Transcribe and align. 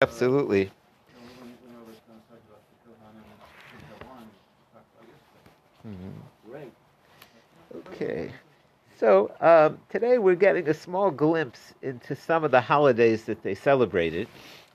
Absolutely. 0.00 0.70
Okay. 7.74 8.30
So 8.96 9.32
um, 9.40 9.78
today 9.88 10.18
we're 10.18 10.36
getting 10.36 10.68
a 10.68 10.74
small 10.74 11.10
glimpse 11.10 11.74
into 11.82 12.14
some 12.14 12.44
of 12.44 12.52
the 12.52 12.60
holidays 12.60 13.24
that 13.24 13.42
they 13.42 13.56
celebrated. 13.56 14.28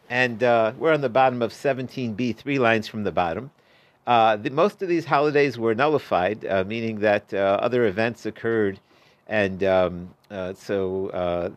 And 0.09 0.43
uh, 0.43 0.73
we're 0.77 0.93
on 0.93 0.99
the 0.99 1.07
bottom 1.07 1.41
of 1.41 1.53
17b, 1.53 2.35
three 2.35 2.59
lines 2.59 2.89
from 2.89 3.05
the 3.05 3.11
bottom. 3.13 3.49
Uh, 4.05 4.35
the, 4.35 4.49
most 4.49 4.81
of 4.81 4.89
these 4.89 5.05
holidays 5.05 5.57
were 5.57 5.73
nullified, 5.73 6.43
uh, 6.43 6.65
meaning 6.67 6.99
that 6.99 7.33
uh, 7.33 7.59
other 7.61 7.85
events 7.85 8.25
occurred, 8.25 8.77
and 9.27 9.63
um, 9.63 10.09
uh, 10.29 10.53
so 10.53 11.07
uh, 11.11 11.49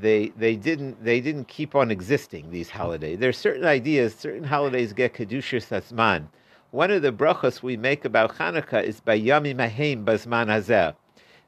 they 0.00 0.28
they 0.36 0.56
didn't 0.56 1.02
they 1.02 1.20
didn't 1.20 1.48
keep 1.48 1.74
on 1.74 1.90
existing. 1.90 2.50
These 2.50 2.70
holidays. 2.70 3.18
There 3.18 3.30
are 3.30 3.32
certain 3.32 3.64
ideas. 3.64 4.14
Certain 4.14 4.44
holidays 4.44 4.92
get 4.92 5.14
kedushas 5.14 5.68
hazman. 5.68 6.26
One 6.70 6.90
of 6.90 7.02
the 7.02 7.12
brachas 7.12 7.62
we 7.62 7.76
make 7.76 8.04
about 8.04 8.36
Hanukkah 8.36 8.82
is 8.82 9.00
by 9.00 9.18
Yami 9.18 9.54
Mahem 9.54 10.04
Bazman 10.04 10.48
Hazeh, 10.48 10.94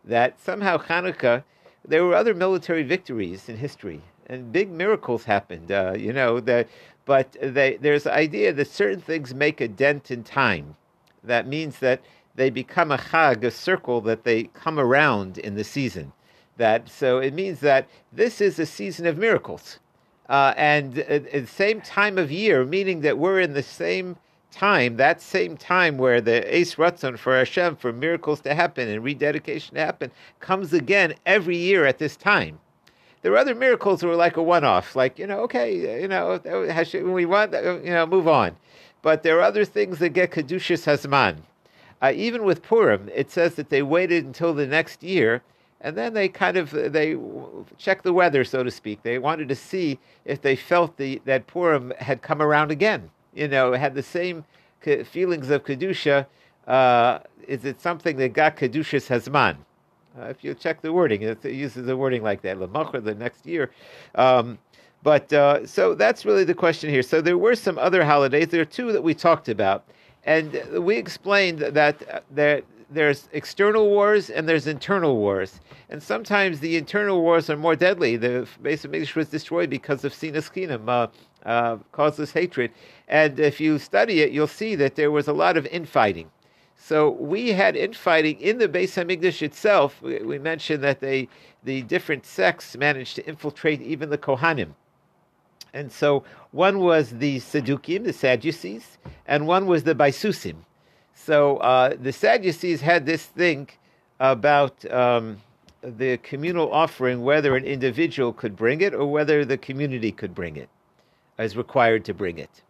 that 0.05 0.41
somehow 0.41 0.79
Hanukkah, 0.79 1.45
there 1.87 2.05
were 2.05 2.15
other 2.15 2.35
military 2.35 2.83
victories 2.85 3.49
in 3.49 3.57
history, 3.57 4.01
and 4.29 4.53
big 4.53 4.71
miracles 4.71 5.25
happened. 5.25 5.71
Uh, 5.71 5.95
you 5.99 6.13
know 6.13 6.41
that, 6.41 6.69
but 7.05 7.37
they, 7.43 7.77
there's 7.77 8.05
the 8.05 8.15
idea 8.15 8.53
that 8.53 8.69
certain 8.69 9.01
things 9.01 9.35
make 9.35 9.61
a 9.61 9.69
dent 9.69 10.11
in 10.11 10.23
time. 10.23 10.77
That 11.25 11.47
means 11.47 11.81
that 11.81 12.01
they 12.37 12.49
become 12.49 12.93
a 12.93 12.97
chag, 12.97 13.43
a 13.43 13.51
circle 13.51 14.01
that 14.03 14.25
they 14.25 14.45
come 14.45 14.79
around 14.79 15.37
in 15.37 15.57
the 15.57 15.65
season. 15.65 16.13
That 16.59 16.91
so 16.91 17.19
it 17.19 17.35
means 17.35 17.61
that 17.61 17.89
this 18.13 18.41
is 18.41 18.59
a 18.59 18.67
season 18.67 19.07
of 19.07 19.17
miracles, 19.17 19.79
uh, 20.29 20.53
and 20.57 20.99
at, 20.99 21.27
at 21.27 21.47
the 21.47 21.47
same 21.47 21.81
time 21.81 22.19
of 22.19 22.31
year, 22.31 22.65
meaning 22.65 23.01
that 23.01 23.17
we're 23.17 23.41
in 23.41 23.55
the 23.55 23.63
same 23.63 24.17
time, 24.51 24.97
that 24.97 25.23
same 25.23 25.57
time 25.57 25.99
where 25.99 26.21
the 26.21 26.43
Eis 26.55 26.75
Ratzon 26.75 27.17
for 27.19 27.37
Hashem, 27.37 27.77
for 27.77 27.93
miracles 27.93 28.41
to 28.41 28.55
happen 28.55 28.89
and 28.89 29.05
rededication 29.05 29.75
to 29.77 29.81
happen, 29.81 30.11
comes 30.41 30.73
again 30.73 31.15
every 31.27 31.57
year 31.57 31.87
at 31.87 31.99
this 31.99 32.17
time. 32.17 32.59
There 33.23 33.33
are 33.33 33.39
other 33.39 33.55
miracles 33.55 34.01
that 34.01 34.07
were 34.07 34.17
like 34.17 34.37
a 34.37 34.43
one-off, 34.43 34.97
like 34.97 35.19
you 35.19 35.27
know, 35.27 35.41
okay, 35.41 36.01
you 36.03 36.09
know, 36.09 36.41
Hashem, 36.45 37.13
we 37.13 37.25
want, 37.25 37.53
you 37.53 37.91
know, 37.91 38.07
move 38.07 38.29
on. 38.29 38.57
But 39.03 39.23
there 39.23 39.39
are 39.39 39.43
other 39.43 39.65
things 39.65 39.99
that 40.01 40.11
get 40.11 40.33
kedushas 40.33 40.85
hazman. 40.87 41.39
Uh, 42.03 42.13
even 42.15 42.45
with 42.45 42.63
Purim, 42.63 43.09
it 43.15 43.31
says 43.31 43.55
that 43.55 43.71
they 43.71 43.83
waited 43.83 44.25
until 44.25 44.55
the 44.55 44.67
next 44.67 45.03
year, 45.03 45.43
and 45.81 45.97
then 45.97 46.15
they 46.15 46.29
kind 46.29 46.57
of 46.57 46.71
they 46.71 47.17
checked 47.77 48.05
the 48.05 48.13
weather, 48.13 48.45
so 48.45 48.63
to 48.63 48.71
speak. 48.71 49.03
They 49.03 49.19
wanted 49.19 49.49
to 49.49 49.55
see 49.55 49.99
if 50.25 50.43
they 50.43 50.57
felt 50.57 50.97
the 50.97 51.21
that 51.25 51.47
Purim 51.47 51.93
had 51.99 52.23
come 52.23 52.43
around 52.43 52.71
again 52.71 53.11
you 53.39 53.49
know, 53.49 53.73
had 53.73 53.95
the 53.95 54.03
same 54.03 54.45
feelings 54.81 55.51
of 55.51 55.65
kedusha. 55.65 56.27
Uh, 56.67 57.21
is 57.47 57.65
it 57.65 57.81
something 57.81 58.17
that 58.17 58.33
got 58.33 58.57
kedushas 58.57 59.07
hazman? 59.07 59.57
Uh, 60.19 60.25
if 60.25 60.43
you 60.43 60.55
check 60.55 60.83
the 60.83 60.93
wording, 60.93 61.23
it 61.23 61.45
uses 61.45 61.87
the 61.87 61.97
wording 61.97 62.23
like 62.23 62.43
that. 62.43 62.59
Lamachar 62.59 63.03
the 63.03 63.15
next 63.15 63.47
year. 63.47 63.71
Um, 64.17 64.59
but 65.03 65.33
uh, 65.33 65.65
so 65.65 65.95
that's 65.95 66.25
really 66.25 66.45
the 66.45 66.55
question 66.55 66.91
here. 66.91 67.03
So 67.03 67.21
there 67.21 67.39
were 67.39 67.55
some 67.55 67.79
other 67.79 68.05
holidays. 68.05 68.49
There 68.49 68.61
are 68.61 68.67
two 68.67 68.91
that 68.93 69.03
we 69.03 69.15
talked 69.15 69.49
about, 69.49 69.85
and 70.25 70.61
we 70.73 70.97
explained 70.97 71.61
that 71.61 72.25
that 72.33 72.65
there's 72.91 73.29
external 73.33 73.89
wars 73.89 74.31
and 74.31 74.49
there's 74.49 74.67
internal 74.67 75.17
wars. 75.17 75.61
And 75.91 76.03
sometimes 76.03 76.61
the 76.61 76.77
internal 76.77 77.21
wars 77.21 77.51
are 77.51 77.57
more 77.57 77.77
deadly. 77.77 78.17
The 78.17 78.49
base 78.63 78.85
of 78.85 78.91
Mikdash 78.91 79.15
was 79.15 79.29
destroyed 79.29 79.71
because 79.71 80.05
of 80.05 80.13
Sinas 80.13 80.51
Chinam, 80.51 80.89
uh, 80.89 81.09
uh, 81.47 81.79
causeless 81.93 82.33
hatred. 82.33 82.71
And 83.07 83.39
if 83.39 83.61
you 83.61 83.79
study 83.79 84.21
it, 84.21 84.33
you'll 84.33 84.47
see 84.47 84.75
that 84.77 84.97
there 84.97 85.11
was 85.11 85.29
a 85.29 85.33
lot 85.33 85.57
of 85.57 85.67
infighting. 85.67 86.31
So 86.77 87.11
we 87.11 87.53
had 87.53 87.77
infighting 87.77 88.41
in 88.41 88.59
the 88.59 88.69
Beis 88.69 88.95
Hamikdash 88.95 89.43
itself. 89.43 90.01
We, 90.01 90.19
we 90.23 90.39
mentioned 90.39 90.83
that 90.85 91.01
they, 91.01 91.29
the 91.65 91.83
different 91.83 92.25
sects 92.25 92.77
managed 92.77 93.17
to 93.17 93.27
infiltrate 93.27 93.83
even 93.83 94.11
the 94.11 94.19
Kohanim. 94.19 94.75
And 95.75 95.93
so 95.93 96.25
one 96.53 96.79
was 96.79 97.11
the 97.11 97.41
Sadducees, 97.41 98.05
the 98.05 98.13
Sadducees, 98.13 98.97
and 99.27 99.47
one 99.47 99.67
was 99.67 99.85
the 99.85 99.95
Baisusim. 99.95 100.57
So 101.25 101.59
uh, 101.59 101.95
the 102.01 102.13
Sadducees 102.13 102.81
had 102.81 103.05
this 103.05 103.25
thing 103.25 103.69
about 104.21 104.91
um, 104.91 105.39
the 105.83 106.17
communal 106.19 106.73
offering, 106.73 107.23
whether 107.23 107.55
an 107.57 107.65
individual 107.65 108.33
could 108.33 108.57
bring 108.57 108.81
it 108.81 108.95
or 108.95 109.07
whether 109.07 109.45
the 109.45 109.59
community 109.59 110.11
could 110.13 110.35
bring 110.35 110.57
it, 110.57 110.69
is 111.39 111.57
required 111.57 112.05
to 112.07 112.15
bring 112.15 112.39
it. 112.39 112.63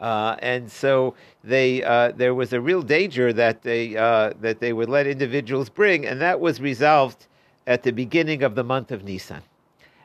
Uh, 0.00 0.36
and 0.40 0.70
so 0.70 1.14
they, 1.42 1.82
uh, 1.82 2.12
there 2.12 2.34
was 2.34 2.52
a 2.52 2.60
real 2.60 2.82
danger 2.82 3.32
that 3.32 3.62
they, 3.62 3.96
uh, 3.96 4.32
that 4.40 4.60
they 4.60 4.72
would 4.72 4.88
let 4.88 5.06
individuals 5.06 5.68
bring, 5.68 6.06
and 6.06 6.20
that 6.20 6.38
was 6.38 6.60
resolved 6.60 7.26
at 7.66 7.82
the 7.82 7.90
beginning 7.90 8.42
of 8.42 8.54
the 8.54 8.64
month 8.64 8.92
of 8.92 9.02
Nisan. 9.02 9.42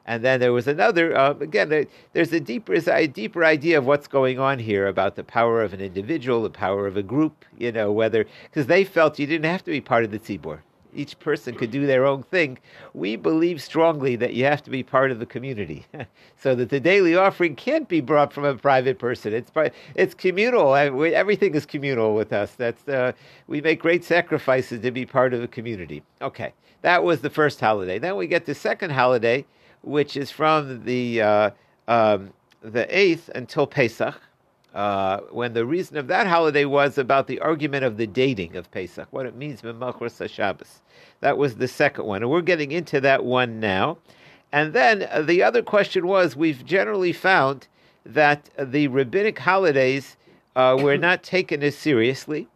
And 0.09 0.25
then 0.25 0.40
there 0.40 0.52
was 0.52 0.68
another, 0.68 1.16
uh, 1.16 1.36
again, 1.40 1.86
there's 2.14 2.34
a 2.34 2.40
deeper, 2.40 2.74
a 2.74 3.06
deeper 3.06 3.46
idea 3.46 3.78
of 3.78 3.86
what's 3.86 4.08
going 4.08 4.40
on 4.40 4.58
here 4.58 4.88
about 4.88 5.16
the 5.16 5.24
power 5.24 5.62
of 5.62 5.72
an 5.72 5.81
individual, 5.81 6.42
the 6.42 6.50
power 6.50 6.88
of 6.88 6.97
a 6.97 7.03
group, 7.03 7.46
you 7.59 7.72
know, 7.72 7.92
whether, 7.92 8.25
because 8.46 8.66
they 8.66 8.84
felt 8.84 9.19
you 9.19 9.28
didn't 9.28 9.46
have 9.46 9.64
to 9.66 9.69
be 9.69 9.80
part 9.80 10.03
of 10.03 10.09
the 10.09 10.18
tzibur 10.18 10.62
each 10.92 11.19
person 11.19 11.53
could 11.53 11.69
do 11.69 11.86
their 11.86 12.03
own 12.03 12.24
thing. 12.24 12.58
We 12.96 13.16
believe 13.16 13.62
strongly 13.62 14.16
that 14.16 14.34
you 14.34 14.46
have 14.46 14.64
to 14.64 14.72
be 14.72 14.81
part 14.81 15.12
of 15.12 15.19
the 15.19 15.25
community, 15.28 15.86
so 16.36 16.56
that 16.56 16.69
the 16.69 16.80
daily 16.80 17.16
offering 17.16 17.56
can't 17.56 17.88
be 17.88 18.02
brought 18.02 18.34
from 18.34 18.46
a 18.46 18.56
private 18.56 18.98
person. 18.98 19.31
It's 19.31 19.52
it's 19.94 20.16
communal. 20.16 20.74
Everything 20.74 21.53
is 21.53 21.68
communal 21.68 22.16
with 22.16 22.34
us. 22.34 22.56
That's 22.56 22.88
uh, 22.88 23.12
we 23.46 23.62
make 23.62 23.80
great 23.80 24.03
sacrifices 24.03 24.81
to 24.81 24.90
be 24.90 25.06
part 25.06 25.36
of 25.36 25.42
the 25.42 25.48
community. 25.48 26.02
Okay, 26.24 26.53
that 26.81 27.03
was 27.03 27.22
the 27.22 27.30
first 27.30 27.59
holiday. 27.59 28.00
Then 28.00 28.16
we 28.16 28.25
get 28.25 28.46
the 28.48 28.56
second 28.56 28.90
holiday, 28.90 29.46
which 29.82 30.18
is 30.18 30.32
from 30.32 30.84
the 30.86 31.22
uh, 31.22 31.50
um, 31.88 32.32
the 32.62 32.86
eighth 32.96 33.30
until 33.36 33.66
Pesach 33.66 34.20
uh, 34.74 35.20
when 35.32 35.54
the 35.54 35.66
reason 35.66 35.98
of 35.98 36.08
that 36.08 36.28
holiday 36.28 36.66
was 36.66 36.98
about 36.98 37.28
the 37.28 37.40
argument 37.40 37.84
of 37.84 37.98
the 37.98 38.06
dating 38.06 38.56
of 38.56 38.70
Pesach, 38.72 39.08
what 39.12 39.26
it 39.26 39.36
means 39.36 39.62
B'Malchus 39.62 40.30
Shabbos. 40.30 40.82
That 41.22 41.38
was 41.38 41.56
the 41.56 41.68
second 41.68 42.06
one, 42.06 42.22
and 42.22 42.30
we're 42.30 42.42
getting 42.42 42.72
into 42.72 43.02
that 43.02 43.26
one 43.26 43.60
now. 43.60 43.98
And 44.52 44.74
then 44.74 45.08
uh, 45.10 45.22
the 45.22 45.44
other 45.44 45.62
question 45.62 46.08
was: 46.08 46.36
We've 46.36 46.64
generally 46.66 47.14
found 47.14 47.68
that 48.06 48.50
the 48.58 48.88
rabbinic 48.88 49.40
holidays 49.40 50.18
uh, 50.56 50.78
were 50.80 50.98
not 50.98 51.24
taken 51.24 51.64
as 51.64 51.76
seriously. 51.76 52.48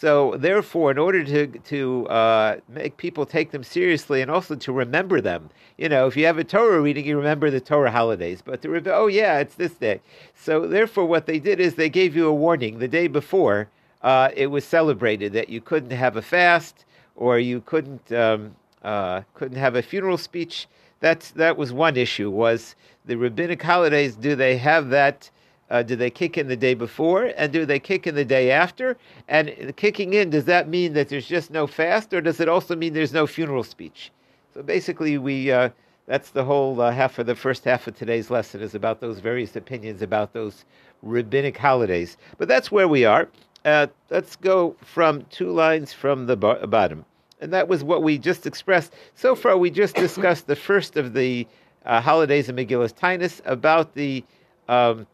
So, 0.00 0.34
therefore, 0.38 0.90
in 0.90 0.96
order 0.96 1.22
to 1.24 1.46
to 1.46 2.06
uh, 2.08 2.56
make 2.70 2.96
people 2.96 3.26
take 3.26 3.50
them 3.50 3.62
seriously 3.62 4.22
and 4.22 4.30
also 4.30 4.54
to 4.54 4.72
remember 4.72 5.20
them, 5.20 5.50
you 5.76 5.90
know, 5.90 6.06
if 6.06 6.16
you 6.16 6.24
have 6.24 6.38
a 6.38 6.44
Torah 6.44 6.80
reading, 6.80 7.04
you 7.04 7.18
remember 7.18 7.50
the 7.50 7.60
Torah 7.60 7.90
holidays. 7.90 8.40
But 8.42 8.62
to 8.62 8.94
oh 8.94 9.08
yeah, 9.08 9.40
it's 9.40 9.56
this 9.56 9.74
day. 9.74 10.00
So, 10.34 10.66
therefore, 10.66 11.04
what 11.04 11.26
they 11.26 11.38
did 11.38 11.60
is 11.60 11.74
they 11.74 11.90
gave 11.90 12.16
you 12.16 12.26
a 12.28 12.32
warning 12.32 12.78
the 12.78 12.88
day 12.88 13.08
before 13.08 13.68
uh, 14.00 14.30
it 14.34 14.46
was 14.46 14.64
celebrated 14.64 15.34
that 15.34 15.50
you 15.50 15.60
couldn't 15.60 15.90
have 15.90 16.16
a 16.16 16.22
fast 16.22 16.86
or 17.14 17.38
you 17.38 17.60
couldn't 17.60 18.10
um, 18.10 18.56
uh, 18.82 19.20
couldn't 19.34 19.58
have 19.58 19.76
a 19.76 19.82
funeral 19.82 20.16
speech. 20.16 20.66
That's 21.00 21.30
that 21.32 21.58
was 21.58 21.74
one 21.74 21.98
issue. 21.98 22.30
Was 22.30 22.74
the 23.04 23.16
rabbinic 23.16 23.62
holidays? 23.62 24.16
Do 24.16 24.34
they 24.34 24.56
have 24.56 24.88
that? 24.88 25.28
Uh, 25.70 25.82
do 25.82 25.94
they 25.94 26.10
kick 26.10 26.36
in 26.36 26.48
the 26.48 26.56
day 26.56 26.74
before 26.74 27.32
and 27.36 27.52
do 27.52 27.64
they 27.64 27.78
kick 27.78 28.06
in 28.06 28.14
the 28.14 28.24
day 28.24 28.50
after? 28.50 28.96
And 29.28 29.72
kicking 29.76 30.14
in, 30.14 30.30
does 30.30 30.46
that 30.46 30.68
mean 30.68 30.94
that 30.94 31.08
there's 31.08 31.26
just 31.26 31.50
no 31.50 31.66
fast 31.66 32.12
or 32.12 32.20
does 32.20 32.40
it 32.40 32.48
also 32.48 32.74
mean 32.74 32.92
there's 32.92 33.12
no 33.12 33.26
funeral 33.26 33.62
speech? 33.62 34.10
So 34.52 34.62
basically, 34.62 35.16
we 35.16 35.52
uh, 35.52 35.70
that's 36.06 36.30
the 36.30 36.44
whole 36.44 36.80
uh, 36.80 36.90
half 36.90 37.20
of 37.20 37.26
the 37.26 37.36
first 37.36 37.64
half 37.64 37.86
of 37.86 37.94
today's 37.94 38.30
lesson 38.30 38.62
is 38.62 38.74
about 38.74 39.00
those 39.00 39.20
various 39.20 39.54
opinions 39.54 40.02
about 40.02 40.32
those 40.32 40.64
rabbinic 41.02 41.56
holidays. 41.56 42.16
But 42.36 42.48
that's 42.48 42.72
where 42.72 42.88
we 42.88 43.04
are. 43.04 43.28
Uh, 43.64 43.86
let's 44.10 44.34
go 44.34 44.74
from 44.82 45.24
two 45.30 45.52
lines 45.52 45.92
from 45.92 46.26
the 46.26 46.36
bo- 46.36 46.66
bottom. 46.66 47.04
And 47.40 47.52
that 47.52 47.68
was 47.68 47.84
what 47.84 48.02
we 48.02 48.18
just 48.18 48.44
expressed. 48.46 48.92
So 49.14 49.36
far, 49.36 49.56
we 49.56 49.70
just 49.70 49.94
discussed 49.94 50.46
the 50.48 50.56
first 50.56 50.96
of 50.96 51.14
the 51.14 51.46
uh, 51.86 52.00
holidays 52.00 52.48
of 52.48 52.56
Megillas 52.56 52.92
Tainus 52.92 53.40
about 53.44 53.94
the 53.94 54.24
um, 54.68 55.06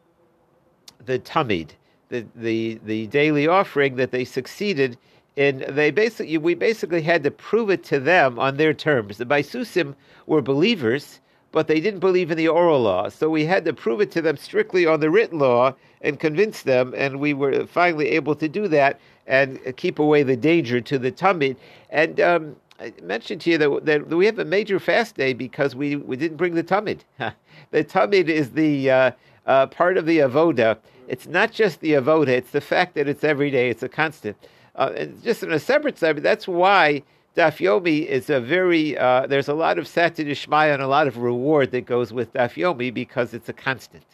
the 1.05 1.19
tamid, 1.19 1.71
the, 2.09 2.25
the, 2.35 2.81
the 2.85 3.07
daily 3.09 3.47
offering 3.47 3.97
that 3.97 4.11
they 4.11 4.25
succeeded 4.25 4.97
in. 5.37 5.65
They 5.69 5.91
basically, 5.91 6.39
we 6.39 6.55
basically 6.55 7.03
had 7.03 7.23
to 7.25 7.31
prove 7.31 7.71
it 7.71 7.85
to 7.85 8.01
them 8.01 8.39
on 8.39 8.57
their 8.57 8.75
terms. 8.75 9.19
The 9.19 9.27
Baisusim 9.27 9.95
were 10.27 10.43
believers, 10.43 11.21
but 11.53 11.69
they 11.69 11.81
didn't 11.81 12.01
believe 12.01 12.31
in 12.31 12.37
the 12.37 12.49
oral 12.49 12.81
law. 12.81 13.09
So 13.09 13.31
we 13.31 13.45
had 13.45 13.65
to 13.65 13.73
prove 13.73 14.01
it 14.01 14.11
to 14.13 14.23
them 14.23 14.37
strictly 14.37 14.87
on 14.87 15.01
the 15.01 15.11
written 15.11 15.39
law 15.39 15.75
and 16.03 16.21
convince 16.21 16.63
them, 16.63 16.95
and 16.97 17.21
we 17.21 17.35
were 17.35 17.67
finally 17.67 18.09
able 18.11 18.35
to 18.37 18.49
do 18.49 18.69
that 18.69 19.01
and 19.27 19.59
keep 19.77 19.99
away 19.99 20.23
the 20.23 20.37
danger 20.37 20.81
to 20.81 20.99
the 20.99 21.11
tamid. 21.11 21.57
And 21.91 22.21
um, 22.21 22.57
I 22.79 22.93
mentioned 23.03 23.41
to 23.43 23.51
you 23.51 23.59
that, 23.59 23.87
that, 23.87 24.09
we 24.09 24.27
have 24.27 24.39
a 24.39 24.45
major 24.45 24.79
fast 24.79 25.17
day 25.17 25.33
because 25.33 25.75
we, 25.75 25.97
we 25.97 26.17
didn't 26.17 26.37
bring 26.37 26.55
the 26.55 26.63
tamid. 26.63 27.01
the 27.19 27.85
tamid 27.85 28.29
is 28.29 28.51
the 28.51 28.91
uh, 28.91 29.11
uh, 29.47 29.67
part 29.67 29.97
of 29.97 30.07
the 30.07 30.19
avoda. 30.19 30.79
It's 31.09 31.27
not 31.27 31.53
just 31.53 31.81
the 31.81 31.93
avoda; 31.93 32.29
it's 32.29 32.51
the 32.51 32.61
fact 32.61 32.95
that 32.95 33.09
it's 33.09 33.25
every 33.25 33.51
day. 33.51 33.71
It's 33.71 33.83
a 33.83 33.89
constant. 33.89 34.37
Uh, 34.75 34.93
and 34.97 35.23
just 35.23 35.43
on 35.43 35.53
a 35.53 35.59
separate 35.59 35.99
side, 35.99 36.19
that's 36.19 36.47
why 36.47 37.03
Daf 37.37 37.59
Yomi 37.59 38.07
is 38.07 38.31
a 38.31 38.41
very. 38.41 38.97
Uh, 38.99 39.27
there's 39.27 39.49
a 39.49 39.55
lot 39.55 39.79
of 39.79 39.87
satir 39.87 40.73
and 40.73 40.83
a 40.83 40.89
lot 40.89 41.07
of 41.07 41.19
reward 41.19 41.71
that 41.71 41.87
goes 41.87 42.13
with 42.13 42.33
Daf 42.33 42.55
Yomi 42.55 42.93
because 42.93 43.35
it's 43.35 43.49
a 43.49 43.53
constant. 43.53 44.05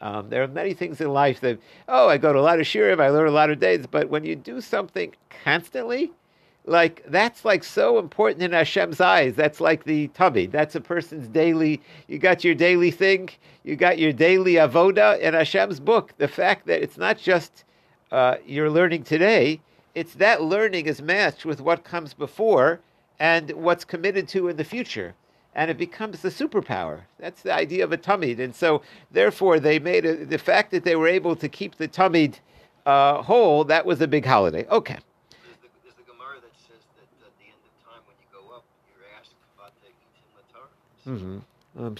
Um, 0.00 0.30
there 0.30 0.42
are 0.42 0.48
many 0.48 0.72
things 0.72 1.00
in 1.00 1.12
life 1.12 1.40
that, 1.40 1.58
oh, 1.86 2.08
I 2.08 2.16
go 2.16 2.32
to 2.32 2.38
a 2.38 2.40
lot 2.40 2.58
of 2.58 2.66
shiurim, 2.66 3.02
I 3.02 3.10
learn 3.10 3.28
a 3.28 3.32
lot 3.32 3.50
of 3.50 3.60
days, 3.60 3.86
but 3.86 4.08
when 4.08 4.24
you 4.24 4.34
do 4.34 4.62
something 4.62 5.14
constantly, 5.44 6.10
like 6.70 7.04
that's 7.08 7.44
like 7.44 7.64
so 7.64 7.98
important 7.98 8.42
in 8.42 8.52
Hashem's 8.52 9.00
eyes. 9.00 9.34
That's 9.34 9.60
like 9.60 9.84
the 9.84 10.08
tamid. 10.08 10.50
That's 10.50 10.74
a 10.74 10.80
person's 10.80 11.28
daily. 11.28 11.80
You 12.08 12.18
got 12.18 12.44
your 12.44 12.54
daily 12.54 12.90
thing. 12.90 13.30
You 13.64 13.76
got 13.76 13.98
your 13.98 14.12
daily 14.12 14.54
avoda 14.54 15.18
in 15.20 15.34
Hashem's 15.34 15.80
book. 15.80 16.14
The 16.18 16.28
fact 16.28 16.66
that 16.66 16.82
it's 16.82 16.96
not 16.96 17.18
just 17.18 17.64
uh, 18.10 18.36
you're 18.46 18.70
learning 18.70 19.04
today. 19.04 19.60
It's 19.94 20.14
that 20.14 20.42
learning 20.42 20.86
is 20.86 21.02
matched 21.02 21.44
with 21.44 21.60
what 21.60 21.84
comes 21.84 22.14
before 22.14 22.80
and 23.18 23.50
what's 23.52 23.84
committed 23.84 24.28
to 24.28 24.48
in 24.48 24.56
the 24.56 24.64
future 24.64 25.14
and 25.54 25.70
it 25.70 25.78
becomes 25.78 26.22
the 26.22 26.28
superpower. 26.28 27.00
That's 27.18 27.42
the 27.42 27.52
idea 27.52 27.84
of 27.84 27.92
a 27.92 27.98
tamid. 27.98 28.38
And 28.38 28.54
so, 28.54 28.82
therefore, 29.10 29.58
they 29.58 29.78
made 29.78 30.06
a, 30.06 30.24
the 30.24 30.38
fact 30.38 30.70
that 30.70 30.84
they 30.84 30.96
were 30.96 31.08
able 31.08 31.34
to 31.36 31.48
keep 31.48 31.76
the 31.76 31.88
tamid 31.88 32.36
uh, 32.86 33.22
whole, 33.22 33.64
that 33.64 33.84
was 33.84 34.00
a 34.00 34.06
big 34.06 34.24
holiday. 34.24 34.66
Okay. 34.68 34.98
There's 35.42 35.56
the, 35.60 35.68
there's 35.82 35.96
the 35.96 36.04
Gemara 36.04 36.40
that 36.40 36.54
says 36.56 36.80
that 36.96 37.26
at 37.26 37.34
the 37.38 37.46
end 37.46 37.58
of 37.66 37.72
time, 37.84 38.00
when 38.06 38.16
you 38.22 38.28
go 38.32 38.54
up, 38.54 38.64
you're 38.88 39.04
asked 39.18 39.34
about 39.58 39.72
the 39.82 39.88
Kitim 39.88 40.30
Mm-hmm. 41.10 41.38
Um. 41.84 41.96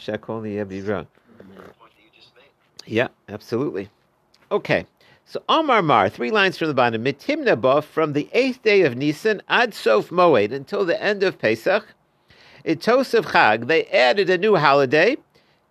Yeah, 2.87 3.09
absolutely. 3.29 3.89
Okay. 4.53 4.87
So 5.25 5.43
Amar 5.49 5.83
Mar, 5.83 6.09
three 6.09 6.31
lines 6.31 6.59
from 6.59 6.69
the 6.69 6.75
bottom. 6.75 7.05
Mitimna 7.05 7.61
Bov, 7.61 7.85
from 7.85 8.15
the 8.15 8.29
eighth 8.33 8.63
day 8.63 8.83
of 8.83 8.97
Nisan, 8.97 9.43
Ad 9.49 9.75
Sof 9.75 10.11
Moed, 10.11 10.53
until 10.53 10.85
the 10.85 11.01
end 11.01 11.23
of 11.23 11.39
Pesach, 11.39 11.87
in 12.65 12.79
Tosef 12.79 13.27
Chag, 13.27 13.67
they 13.67 13.85
added 13.87 14.29
a 14.29 14.39
new 14.39 14.57
holiday, 14.57 15.17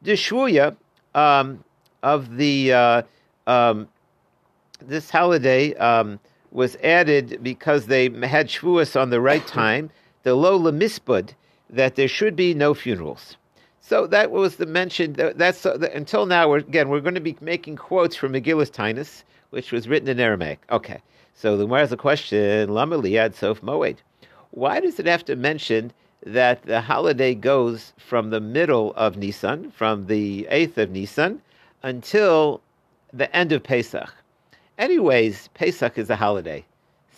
the 0.02 0.14
Shvuya, 0.14 0.76
um, 1.14 1.64
of 2.04 2.38
the 2.38 2.74
uh, 2.74 3.02
um, 3.48 3.88
this 4.82 5.10
holiday 5.10 5.74
um, 5.76 6.20
was 6.52 6.78
added 6.78 7.40
because 7.44 7.88
they 7.88 8.10
had 8.26 8.48
Shvuas 8.48 9.00
on 9.00 9.10
the 9.10 9.20
right 9.20 9.46
time, 9.46 9.90
the 10.24 10.36
Lola 10.36 10.72
Mispud, 10.72 11.34
that 11.70 11.96
there 11.96 12.08
should 12.08 12.36
be 12.36 12.54
no 12.54 12.74
funerals. 12.74 13.38
So 13.82 14.08
that 14.08 14.32
was 14.32 14.58
the 14.58 14.66
mention. 14.66 15.14
That's 15.14 15.66
uh, 15.66 15.90
until 15.94 16.26
now. 16.26 16.50
We're, 16.50 16.58
again, 16.58 16.90
we're 16.90 17.00
going 17.00 17.16
to 17.16 17.22
be 17.22 17.38
making 17.42 17.78
quotes 17.78 18.16
from 18.16 18.34
Megillus 18.34 18.70
Tainus, 18.72 19.24
which 19.50 19.72
was 19.72 19.88
written 19.88 20.10
in 20.10 20.20
Aramaic. 20.20 20.60
Okay, 20.72 21.02
so 21.34 21.58
the 21.58 21.68
has 21.68 21.92
a 21.92 21.98
question: 21.98 22.70
Lama 22.70 22.98
liad 22.98 23.34
sof 23.34 23.62
moed. 23.62 23.98
Why 24.52 24.80
does 24.80 25.00
it 25.00 25.06
have 25.06 25.26
to 25.26 25.36
mention 25.36 25.92
that 26.26 26.64
the 26.64 26.82
holiday 26.82 27.34
goes 27.34 27.94
from 27.98 28.30
the 28.30 28.42
middle 28.42 28.94
of 28.96 29.18
Nisan, 29.18 29.72
from 29.72 30.08
the 30.08 30.48
8th 30.52 30.78
of 30.78 30.92
Nisan, 30.92 31.42
until 31.84 32.62
the 33.14 33.34
end 33.36 33.52
of 33.52 33.64
Pesach. 33.64 34.14
Anyways, 34.78 35.50
Pesach 35.54 35.98
is 35.98 36.10
a 36.10 36.16
holiday. 36.16 36.64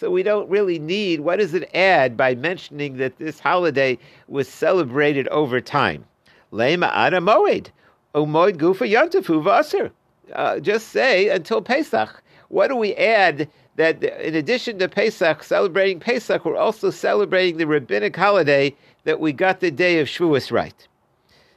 So 0.02 0.10
we 0.10 0.24
don't 0.24 0.50
really 0.50 0.80
need, 0.80 1.20
what 1.20 1.38
does 1.38 1.54
it 1.54 1.70
add 1.76 2.18
by 2.18 2.34
mentioning 2.34 2.98
that 2.98 3.20
this 3.20 3.40
holiday 3.40 4.00
was 4.28 4.48
celebrated 4.48 5.28
over 5.28 5.62
time? 5.62 6.06
Lema 6.52 6.90
Ada 6.90 7.20
Moed, 7.20 7.68
Umoed 8.16 8.58
Gufa 8.58 8.90
Yantafu 8.90 9.44
Vaser. 9.44 9.92
Uh, 10.34 10.60
just 10.60 10.88
say 10.88 11.30
until 11.30 11.62
Pesach. 11.62 12.24
What 12.48 12.70
do 12.70 12.78
we 12.78 12.96
add 12.96 13.48
that 13.76 14.04
in 14.04 14.34
addition 14.34 14.80
to 14.80 14.90
Pesach, 14.90 15.44
celebrating 15.44 16.00
Pesach, 16.00 16.46
we're 16.46 16.58
also 16.58 16.90
celebrating 16.90 17.58
the 17.58 17.68
rabbinic 17.68 18.16
holiday 18.16 18.76
that 19.04 19.20
we 19.20 19.32
got 19.32 19.60
the 19.60 19.70
day 19.70 20.00
of 20.00 20.08
Shavuos 20.08 20.52
right. 20.52 20.88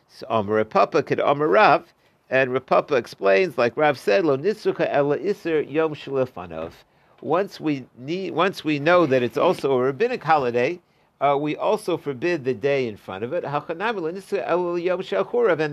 So 0.09 0.27
Amar 0.29 0.63
Papa 0.65 1.03
could 1.03 1.19
Amar 1.19 1.49
Rav, 1.49 1.95
and 2.29 2.53
Rav 2.53 2.67
Papa 2.67 2.97
explains, 2.97 3.57
like 3.57 3.75
Rav 3.75 3.99
said, 3.99 4.27
Lo 4.27 4.37
nitzuka 4.37 4.87
iser 5.25 5.63
yom 5.63 5.95
shlefanov. 5.95 6.73
Once 7.25 7.59
we 7.59 7.87
need, 7.97 8.35
once 8.35 8.63
we 8.65 8.79
know 8.79 9.07
that 9.07 9.23
it's 9.23 9.39
also 9.39 9.73
a 9.73 9.83
rabbinic 9.83 10.23
holiday, 10.23 10.79
uh, 11.23 11.35
we 11.41 11.57
also 11.57 11.97
forbid 11.97 12.45
the 12.45 12.53
day 12.53 12.87
in 12.87 12.99
front 12.99 13.25
of 13.25 13.33
it, 13.33 13.45
and 13.45 13.55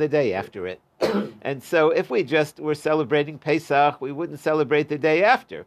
the 0.01 0.07
day 0.09 0.31
after 0.33 0.65
it. 0.65 0.79
and 1.41 1.61
so, 1.61 1.89
if 1.89 2.09
we 2.09 2.23
just 2.23 2.61
were 2.61 2.73
celebrating 2.73 3.37
Pesach, 3.37 3.99
we 3.99 4.13
wouldn't 4.13 4.39
celebrate 4.39 4.87
the 4.87 4.97
day 4.97 5.25
after. 5.25 5.65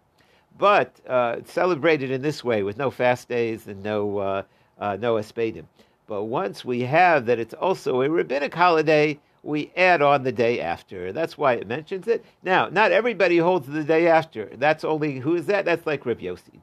But 0.56 0.98
uh, 1.06 1.40
celebrated 1.44 2.10
in 2.10 2.22
this 2.22 2.42
way, 2.42 2.62
with 2.62 2.78
no 2.78 2.90
fast 2.90 3.28
days 3.28 3.66
and 3.66 3.82
no 3.82 4.16
uh, 4.16 4.42
uh, 4.78 4.96
no 4.98 5.16
espedim. 5.16 5.66
But 6.06 6.24
once 6.24 6.64
we 6.64 6.80
have 6.80 7.26
that 7.26 7.38
it's 7.38 7.52
also 7.52 8.00
a 8.00 8.08
rabbinic 8.08 8.54
holiday, 8.54 9.18
we 9.44 9.70
add 9.76 10.02
on 10.02 10.22
the 10.22 10.32
day 10.32 10.60
after. 10.60 11.12
That's 11.12 11.36
why 11.36 11.54
it 11.54 11.68
mentions 11.68 12.08
it. 12.08 12.24
Now, 12.42 12.68
not 12.68 12.92
everybody 12.92 13.38
holds 13.38 13.68
the 13.68 13.84
day 13.84 14.08
after. 14.08 14.50
That's 14.56 14.84
only 14.84 15.18
who 15.18 15.34
is 15.34 15.46
that? 15.46 15.64
That's 15.64 15.86
like 15.86 16.06
Rav 16.06 16.18
Yossi. 16.18 16.60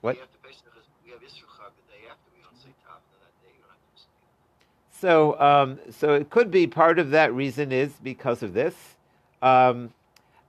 What? 0.00 0.16
So, 4.90 5.40
um, 5.40 5.78
so 5.90 6.14
it 6.14 6.30
could 6.30 6.50
be 6.50 6.66
part 6.66 6.98
of 6.98 7.10
that 7.10 7.34
reason 7.34 7.72
is 7.72 7.92
because 8.02 8.42
of 8.42 8.54
this. 8.54 8.74
Um, 9.42 9.92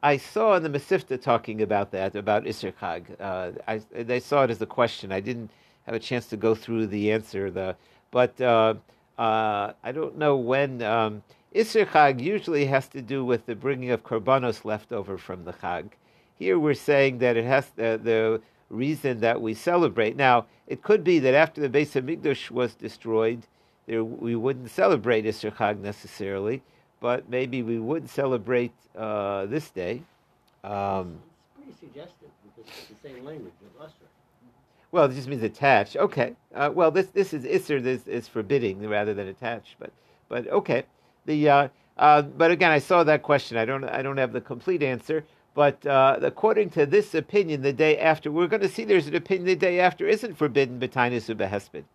I 0.04 0.18
saw 0.18 0.56
in 0.56 0.64
the 0.64 0.70
Mesivta 0.70 1.20
talking 1.22 1.62
about 1.62 1.92
that, 1.92 2.16
about 2.16 2.44
Isser 2.44 2.74
Chag. 2.74 3.04
Uh, 3.20 3.52
I, 3.68 3.82
they 3.92 4.20
saw 4.20 4.44
it 4.44 4.52
as 4.52 4.62
a 4.62 4.66
question. 4.66 5.12
I 5.12 5.22
didn't 5.22 5.50
have 5.88 5.96
a 5.96 6.00
chance 6.00 6.28
to 6.28 6.38
go 6.38 6.54
through 6.54 6.88
the 6.88 7.12
answer. 7.12 7.50
The, 7.50 7.76
but 8.12 8.40
uh, 8.40 8.76
uh, 9.18 9.74
I 9.84 9.92
don't 9.92 10.18
know 10.18 10.36
when. 10.38 10.82
Um, 10.82 11.24
Isser 11.54 11.86
Chag 11.86 12.20
usually 12.20 12.66
has 12.66 12.88
to 12.90 13.02
do 13.02 13.24
with 13.24 13.46
the 13.46 13.56
bringing 13.56 13.92
of 13.92 14.04
korbanos 14.04 14.66
left 14.66 14.92
over 14.92 15.18
from 15.18 15.46
the 15.46 15.54
Chag. 15.54 15.92
Here 16.40 16.58
we're 16.58 16.74
saying 16.74 17.20
that 17.20 17.38
it 17.38 17.46
has 17.46 17.66
uh, 17.78 17.98
the 17.98 18.42
reason 18.70 19.20
that 19.20 19.40
we 19.40 19.54
celebrate. 19.54 20.16
Now, 20.16 20.48
it 20.66 20.82
could 20.82 21.04
be 21.04 21.20
that 21.20 21.36
after 21.36 21.62
the 21.62 21.70
Beis 21.70 21.92
Hamikdash 21.92 22.50
was 22.50 22.74
destroyed, 22.74 23.44
there, 23.86 24.04
we 24.04 24.36
wouldn't 24.36 24.72
celebrate 24.72 25.26
Isser 25.26 25.54
Chag 25.54 25.80
necessarily 25.80 26.64
but 27.04 27.30
maybe 27.30 27.62
we 27.62 27.78
would 27.78 28.10
celebrate 28.10 28.72
uh, 28.98 29.46
this 29.48 29.70
day. 29.72 30.02
Um, 30.64 31.20
it's 31.20 31.58
pretty 31.58 31.78
suggestive 31.78 32.30
because 32.46 32.72
it's 32.72 32.88
the 32.88 33.10
same 33.10 33.26
language 33.26 33.52
of 33.60 33.82
Usher. 33.84 34.08
Well, 34.94 35.06
it 35.06 35.16
just 35.16 35.28
means 35.28 35.42
attached. 35.42 35.96
Okay. 35.96 36.36
Uh, 36.54 36.70
well, 36.72 36.92
this 36.92 37.08
this 37.08 37.34
is 37.34 37.46
Isser. 37.46 37.82
This 37.82 38.06
is 38.06 38.28
forbidding 38.28 38.88
rather 38.88 39.16
than 39.16 39.28
attached. 39.28 39.76
But 39.80 39.90
but 40.30 40.48
okay. 40.48 40.84
The 41.26 41.50
uh, 41.50 41.68
uh, 41.98 42.22
but 42.22 42.52
again, 42.52 42.70
I 42.70 42.78
saw 42.78 43.04
that 43.04 43.24
question. 43.24 43.58
I 43.58 43.66
don't 43.66 43.84
I 43.86 44.04
don't 44.04 44.18
have 44.18 44.34
the 44.34 44.40
complete 44.40 44.84
answer. 44.84 45.26
But 45.56 45.84
uh, 45.88 46.20
according 46.22 46.70
to 46.72 46.86
this 46.86 47.16
opinion, 47.16 47.64
the 47.64 47.74
day 47.74 47.98
after, 47.98 48.32
we're 48.32 48.48
going 48.48 48.62
to 48.62 48.70
see 48.70 48.86
there's 48.86 49.08
an 49.08 49.16
opinion 49.16 49.48
the 49.48 49.56
day 49.56 49.80
after 49.80 50.08
isn't 50.08 50.36
forbidden, 50.36 50.80
B'tainus 50.80 51.36
Ubehesped. 51.36 51.86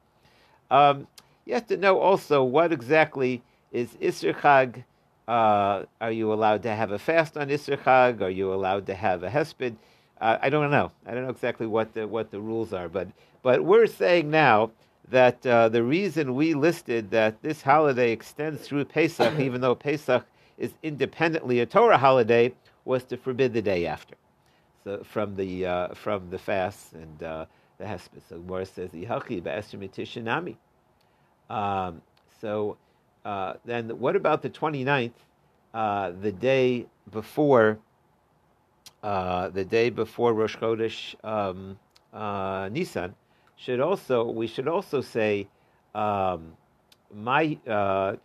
Um, 0.69 1.07
you 1.45 1.55
have 1.55 1.69
to 1.69 1.76
know 1.76 2.00
also 2.00 2.43
what 2.43 2.73
exactly 2.73 3.43
is 3.71 3.90
Isser 4.00 4.35
Chag 4.35 4.83
uh, 5.28 5.85
are 6.00 6.11
you 6.11 6.33
allowed 6.33 6.62
to 6.62 6.75
have 6.75 6.90
a 6.90 6.99
fast 6.99 7.37
on 7.37 7.49
Isser 7.49 7.76
Chag? 7.76 8.23
Are 8.23 8.31
you 8.31 8.52
allowed 8.52 8.87
to 8.87 8.95
have 8.95 9.23
a 9.23 9.28
hesped? 9.28 9.76
Uh, 10.20 10.38
I 10.42 10.50
don't 10.50 10.70
know. 10.70 10.92
I 11.06 11.14
don't 11.14 11.25
know 11.25 11.30
exactly 11.30 11.66
what 11.66 11.94
the 11.94 12.06
what 12.06 12.30
the 12.30 12.40
rules 12.40 12.72
are, 12.72 12.88
but 12.88 13.08
but 13.42 13.64
we're 13.64 13.87
saying 13.87 14.30
now 14.30 14.70
that 15.10 15.46
uh, 15.46 15.68
the 15.68 15.82
reason 15.82 16.34
we 16.34 16.54
listed 16.54 17.10
that 17.10 17.42
this 17.42 17.62
holiday 17.62 18.12
extends 18.12 18.62
through 18.62 18.84
Pesach, 18.87 19.38
even 19.40 19.60
though 19.60 19.75
Pesach 19.75 20.25
is 20.58 20.72
independently 20.82 21.60
a 21.60 21.66
Torah 21.66 21.98
holiday, 21.98 22.52
was 22.84 23.04
to 23.04 23.16
forbid 23.16 23.52
the 23.52 23.62
day 23.62 23.87
after, 23.87 24.16
so 24.84 25.02
from 25.04 25.37
the 25.37 25.66
uh, 25.66 25.88
from 25.94 26.30
the 26.30 26.38
fast 26.38 26.92
and 26.94 27.22
uh, 27.22 27.46
the 27.78 27.84
hesped. 27.84 28.20
So 28.28 28.38
Gemara 28.38 28.66
says 28.66 28.90
Yihachi 28.90 29.42
ba'esrim 29.42 30.56
Um 31.50 32.02
So 32.40 32.76
uh, 33.25 33.54
then 33.64 33.90
what 34.00 34.16
about 34.16 34.42
the 34.42 34.50
29th, 34.50 35.12
uh, 35.75 36.12
the 36.20 36.32
day 36.32 36.87
before 37.12 37.78
uh, 39.02 39.49
the 39.49 39.64
day 39.64 39.90
before 39.90 40.35
Rosh 40.35 40.57
Chodesh 40.57 41.14
um, 41.25 41.78
uh, 42.12 42.69
Nisan? 42.71 43.14
Should 43.57 43.81
also 43.81 44.25
we 44.31 44.47
should 44.47 44.69
also 44.69 45.00
say 45.00 45.49
um, 45.95 46.52
my 47.14 47.59
uh, 47.67 48.17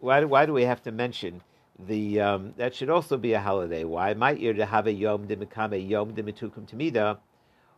why 0.00 0.24
why 0.24 0.46
do 0.46 0.52
we 0.52 0.62
have 0.64 0.82
to 0.82 0.92
mention 0.92 1.42
the 1.88 2.20
um, 2.20 2.54
that 2.56 2.74
should 2.74 2.90
also 2.90 3.16
be 3.16 3.32
a 3.32 3.40
holiday? 3.40 3.84
Why 3.84 4.14
might 4.14 4.38
you 4.38 4.52
to 4.52 4.66
have 4.66 4.86
a 4.86 4.92
yom 4.92 5.26
demikame 5.26 5.88
yom 5.88 6.12
demitukum 6.12 6.68
tamida? 6.70 7.18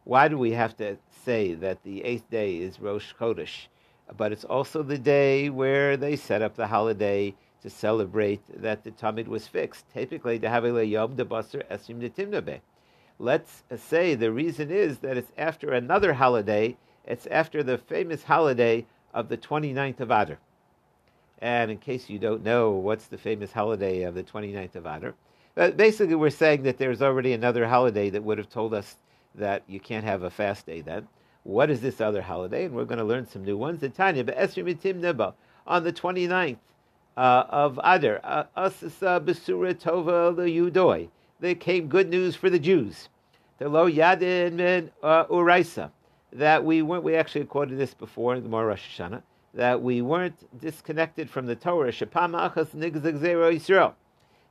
Why 0.04 0.28
do 0.28 0.36
we 0.36 0.50
have 0.52 0.76
to 0.76 0.98
say 1.24 1.54
that 1.54 1.82
the 1.82 2.04
eighth 2.04 2.28
day 2.30 2.56
is 2.56 2.78
Rosh 2.80 3.14
Chodesh? 3.18 3.68
but 4.16 4.32
it's 4.32 4.44
also 4.44 4.82
the 4.82 4.98
day 4.98 5.48
where 5.50 5.96
they 5.96 6.16
set 6.16 6.42
up 6.42 6.56
the 6.56 6.66
holiday 6.66 7.34
to 7.64 7.70
celebrate 7.70 8.42
that 8.62 8.84
the 8.84 8.90
Tamid 8.90 9.26
was 9.26 9.48
fixed. 9.48 9.86
Typically, 9.90 10.36
a 10.36 10.82
yom 10.82 11.16
de 11.16 11.24
esim 11.24 11.98
netimnabe. 11.98 12.60
Let's 13.18 13.62
say 13.74 14.14
the 14.14 14.30
reason 14.30 14.70
is 14.70 14.98
that 14.98 15.16
it's 15.16 15.32
after 15.38 15.72
another 15.72 16.12
holiday. 16.12 16.76
It's 17.06 17.26
after 17.26 17.62
the 17.62 17.78
famous 17.78 18.22
holiday 18.22 18.84
of 19.14 19.30
the 19.30 19.38
29th 19.38 20.00
of 20.00 20.10
Adar. 20.10 20.38
And 21.38 21.70
in 21.70 21.78
case 21.78 22.10
you 22.10 22.18
don't 22.18 22.44
know 22.44 22.72
what's 22.72 23.06
the 23.06 23.16
famous 23.16 23.52
holiday 23.52 24.02
of 24.02 24.14
the 24.14 24.22
29th 24.22 24.74
of 24.74 24.84
Adar, 24.84 25.14
but 25.54 25.78
basically 25.78 26.16
we're 26.16 26.28
saying 26.28 26.64
that 26.64 26.76
there's 26.76 27.00
already 27.00 27.32
another 27.32 27.66
holiday 27.66 28.10
that 28.10 28.24
would 28.24 28.36
have 28.36 28.50
told 28.50 28.74
us 28.74 28.98
that 29.34 29.62
you 29.66 29.80
can't 29.80 30.04
have 30.04 30.22
a 30.22 30.30
fast 30.30 30.66
day 30.66 30.82
then. 30.82 31.08
What 31.44 31.70
is 31.70 31.80
this 31.80 32.02
other 32.02 32.20
holiday? 32.20 32.66
And 32.66 32.74
we're 32.74 32.84
going 32.84 32.98
to 32.98 33.04
learn 33.04 33.26
some 33.26 33.42
new 33.44 33.56
ones. 33.56 33.80
The 33.80 33.88
Tanya, 33.88 34.22
but 34.22 34.36
on 35.66 35.84
the 35.84 35.92
29th 35.92 36.56
uh, 37.16 37.44
of 37.48 37.78
Adar, 37.82 38.20
uh, 38.24 38.44
Asasa 38.56 39.24
Besura 39.24 39.74
Tova 39.74 40.34
Yudoi. 40.36 41.08
There 41.40 41.54
came 41.54 41.88
good 41.88 42.08
news 42.08 42.34
for 42.34 42.50
the 42.50 42.58
Jews. 42.58 43.08
The 43.58 43.68
Lo 43.68 43.90
Yadin 43.90 44.90
uh, 45.02 45.24
Uraisa. 45.26 45.90
That 46.32 46.64
we 46.64 46.82
weren't, 46.82 47.04
we 47.04 47.14
actually 47.14 47.44
quoted 47.44 47.78
this 47.78 47.94
before 47.94 48.34
in 48.34 48.42
the 48.42 48.48
Mar 48.48 48.66
Rosh 48.66 48.98
Hashanah, 48.98 49.22
that 49.54 49.80
we 49.80 50.02
weren't 50.02 50.60
disconnected 50.60 51.30
from 51.30 51.46
the 51.46 51.54
Torah. 51.54 51.92
Shapam 51.92 52.32
Achas 52.32 52.74
Nigzagzero 52.74 53.54
Yisrael. 53.54 53.94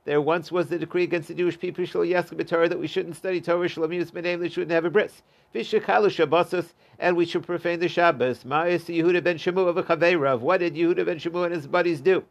There 0.06 0.20
once 0.20 0.52
was 0.52 0.68
the 0.68 0.78
decree 0.78 1.04
against 1.04 1.28
the 1.28 1.34
Jewish 1.34 1.58
people 1.58 1.84
that 1.86 2.78
we 2.78 2.86
shouldn't 2.86 3.16
study 3.16 3.40
Torah 3.40 3.68
Shlomius 3.68 4.10
Menem, 4.12 4.40
they 4.40 4.50
shouldn't 4.50 4.70
have 4.70 4.84
a 4.84 4.90
bris. 4.90 5.22
Vishakalu 5.54 6.08
Shabbosos, 6.08 6.74
and 6.98 7.16
we 7.16 7.24
should 7.24 7.46
profane 7.46 7.80
the 7.80 7.88
Shabbos. 7.88 8.44
Ma'is 8.44 8.84
Yehuda 8.94 9.22
ben 9.24 9.38
Shemu 9.38 9.66
of 9.66 9.76
a 9.76 9.82
Chaverav. 9.82 10.40
What 10.40 10.58
did 10.58 10.74
Yehuda 10.74 11.06
ben 11.06 11.18
Shemu 11.18 11.46
and 11.46 11.54
his 11.54 11.66
buddies 11.66 12.00
do? 12.00 12.24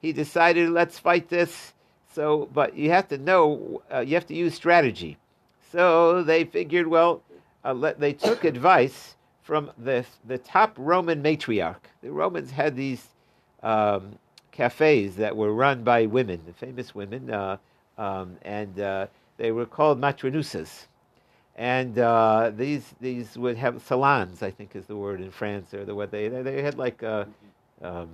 He 0.00 0.12
decided, 0.12 0.70
let's 0.70 0.98
fight 0.98 1.28
this. 1.28 1.74
So, 2.14 2.48
but 2.52 2.76
you 2.76 2.90
have 2.90 3.08
to 3.08 3.18
know, 3.18 3.82
uh, 3.92 4.00
you 4.00 4.14
have 4.14 4.26
to 4.26 4.34
use 4.34 4.54
strategy. 4.54 5.18
So 5.70 6.22
they 6.22 6.44
figured, 6.44 6.86
well, 6.86 7.22
uh, 7.64 7.74
let, 7.74 8.00
they 8.00 8.12
took 8.12 8.44
advice 8.44 9.16
from 9.42 9.70
the 9.78 10.04
the 10.26 10.38
top 10.38 10.74
Roman 10.76 11.22
matriarch. 11.22 11.80
The 12.02 12.10
Romans 12.10 12.50
had 12.50 12.76
these 12.76 13.08
um, 13.62 14.18
cafes 14.52 15.16
that 15.16 15.36
were 15.36 15.52
run 15.54 15.82
by 15.82 16.06
women, 16.06 16.42
the 16.46 16.52
famous 16.52 16.94
women, 16.94 17.30
uh, 17.30 17.56
um, 17.96 18.36
and 18.42 18.78
uh, 18.78 19.06
they 19.36 19.52
were 19.52 19.66
called 19.66 20.00
matronusas. 20.00 20.86
And 21.56 21.98
uh, 21.98 22.52
these 22.54 22.94
these 23.00 23.36
would 23.38 23.56
have 23.56 23.82
salons, 23.82 24.42
I 24.42 24.50
think 24.50 24.76
is 24.76 24.86
the 24.86 24.96
word 24.96 25.20
in 25.20 25.30
France, 25.30 25.74
or 25.74 25.84
the 25.84 25.94
what 25.94 26.10
they 26.10 26.28
they 26.28 26.62
had 26.62 26.76
like 26.76 27.02
uh, 27.02 27.24
um, 27.82 28.08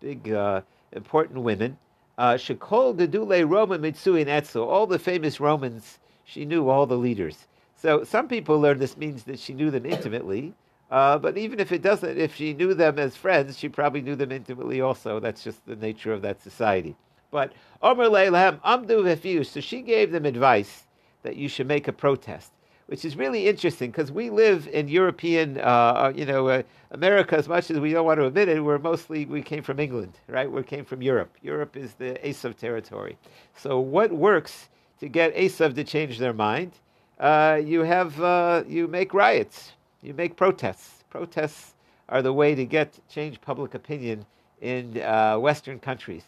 big, 0.00 0.32
uh, 0.32 0.60
important 0.92 1.40
women. 1.40 1.76
Uh, 2.18 2.34
Shekol 2.34 2.96
Gedule 2.96 3.48
Roman 3.48 3.82
Mitsui 3.82 4.22
and 4.22 4.30
Etzel, 4.30 4.66
all 4.66 4.86
the 4.86 4.98
famous 4.98 5.38
Romans, 5.38 5.98
she 6.24 6.44
knew 6.44 6.68
all 6.68 6.86
the 6.86 6.96
leaders. 6.96 7.46
So 7.76 8.04
some 8.04 8.26
people 8.26 8.58
learn 8.58 8.78
this 8.78 8.96
means 8.96 9.24
that 9.24 9.38
she 9.38 9.52
knew 9.52 9.70
them 9.70 9.84
intimately. 9.84 10.54
Uh, 10.90 11.18
but 11.18 11.36
even 11.36 11.58
if 11.60 11.72
it 11.72 11.82
doesn't, 11.82 12.16
if 12.16 12.34
she 12.36 12.54
knew 12.54 12.72
them 12.72 12.98
as 12.98 13.16
friends, 13.16 13.58
she 13.58 13.68
probably 13.68 14.00
knew 14.00 14.14
them 14.14 14.32
intimately 14.32 14.80
also. 14.80 15.20
That's 15.20 15.42
just 15.42 15.66
the 15.66 15.76
nature 15.76 16.12
of 16.12 16.22
that 16.22 16.40
society. 16.40 16.96
But 17.30 17.52
Omer 17.82 18.04
Leilam 18.04 18.60
Amdu 18.60 19.02
Vefiu, 19.02 19.44
so 19.44 19.60
she 19.60 19.82
gave 19.82 20.12
them 20.12 20.24
advice 20.24 20.84
that 21.22 21.36
you 21.36 21.48
should 21.48 21.66
make 21.66 21.88
a 21.88 21.92
protest 21.92 22.52
which 22.86 23.04
is 23.04 23.16
really 23.16 23.48
interesting 23.48 23.90
because 23.90 24.12
we 24.12 24.30
live 24.30 24.68
in 24.68 24.88
European, 24.88 25.58
uh, 25.58 25.62
uh, 25.62 26.12
you 26.14 26.24
know, 26.24 26.48
uh, 26.48 26.62
America. 26.92 27.36
As 27.36 27.48
much 27.48 27.70
as 27.70 27.78
we 27.78 27.92
don't 27.92 28.06
want 28.06 28.20
to 28.20 28.26
admit 28.26 28.48
it, 28.48 28.60
we're 28.60 28.78
mostly 28.78 29.26
we 29.26 29.42
came 29.42 29.62
from 29.62 29.80
England, 29.80 30.14
right? 30.28 30.50
We 30.50 30.62
came 30.62 30.84
from 30.84 31.02
Europe. 31.02 31.32
Europe 31.42 31.76
is 31.76 31.94
the 31.94 32.18
Esav 32.24 32.56
territory. 32.56 33.18
So 33.56 33.80
what 33.80 34.12
works 34.12 34.68
to 35.00 35.08
get 35.08 35.34
Esav 35.34 35.74
to 35.74 35.84
change 35.84 36.18
their 36.18 36.32
mind? 36.32 36.72
Uh, 37.18 37.60
you 37.62 37.80
have 37.80 38.20
uh, 38.20 38.62
you 38.68 38.86
make 38.86 39.12
riots, 39.14 39.72
you 40.02 40.14
make 40.14 40.36
protests. 40.36 41.04
Protests 41.10 41.74
are 42.08 42.22
the 42.22 42.32
way 42.32 42.54
to 42.54 42.64
get 42.64 42.98
change 43.08 43.40
public 43.40 43.74
opinion 43.74 44.24
in 44.60 45.00
uh, 45.02 45.38
Western 45.38 45.78
countries. 45.78 46.22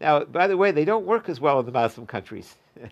Now, 0.00 0.24
by 0.24 0.46
the 0.46 0.56
way, 0.56 0.70
they 0.70 0.84
don't 0.84 1.06
work 1.06 1.28
as 1.28 1.40
well 1.40 1.58
in 1.60 1.66
the 1.66 1.72
Muslim 1.72 2.06
countries. 2.06 2.54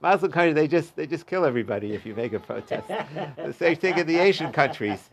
Muslim 0.00 0.30
countries, 0.30 0.54
they 0.54 0.68
just 0.68 0.94
they 0.96 1.06
just 1.06 1.26
kill 1.26 1.44
everybody 1.44 1.92
if 1.92 2.06
you 2.06 2.14
make 2.14 2.32
a 2.32 2.38
protest. 2.38 2.86
the 2.88 3.52
same 3.52 3.76
thing 3.76 3.98
in 3.98 4.06
the 4.06 4.18
Asian 4.18 4.52
countries. 4.52 5.10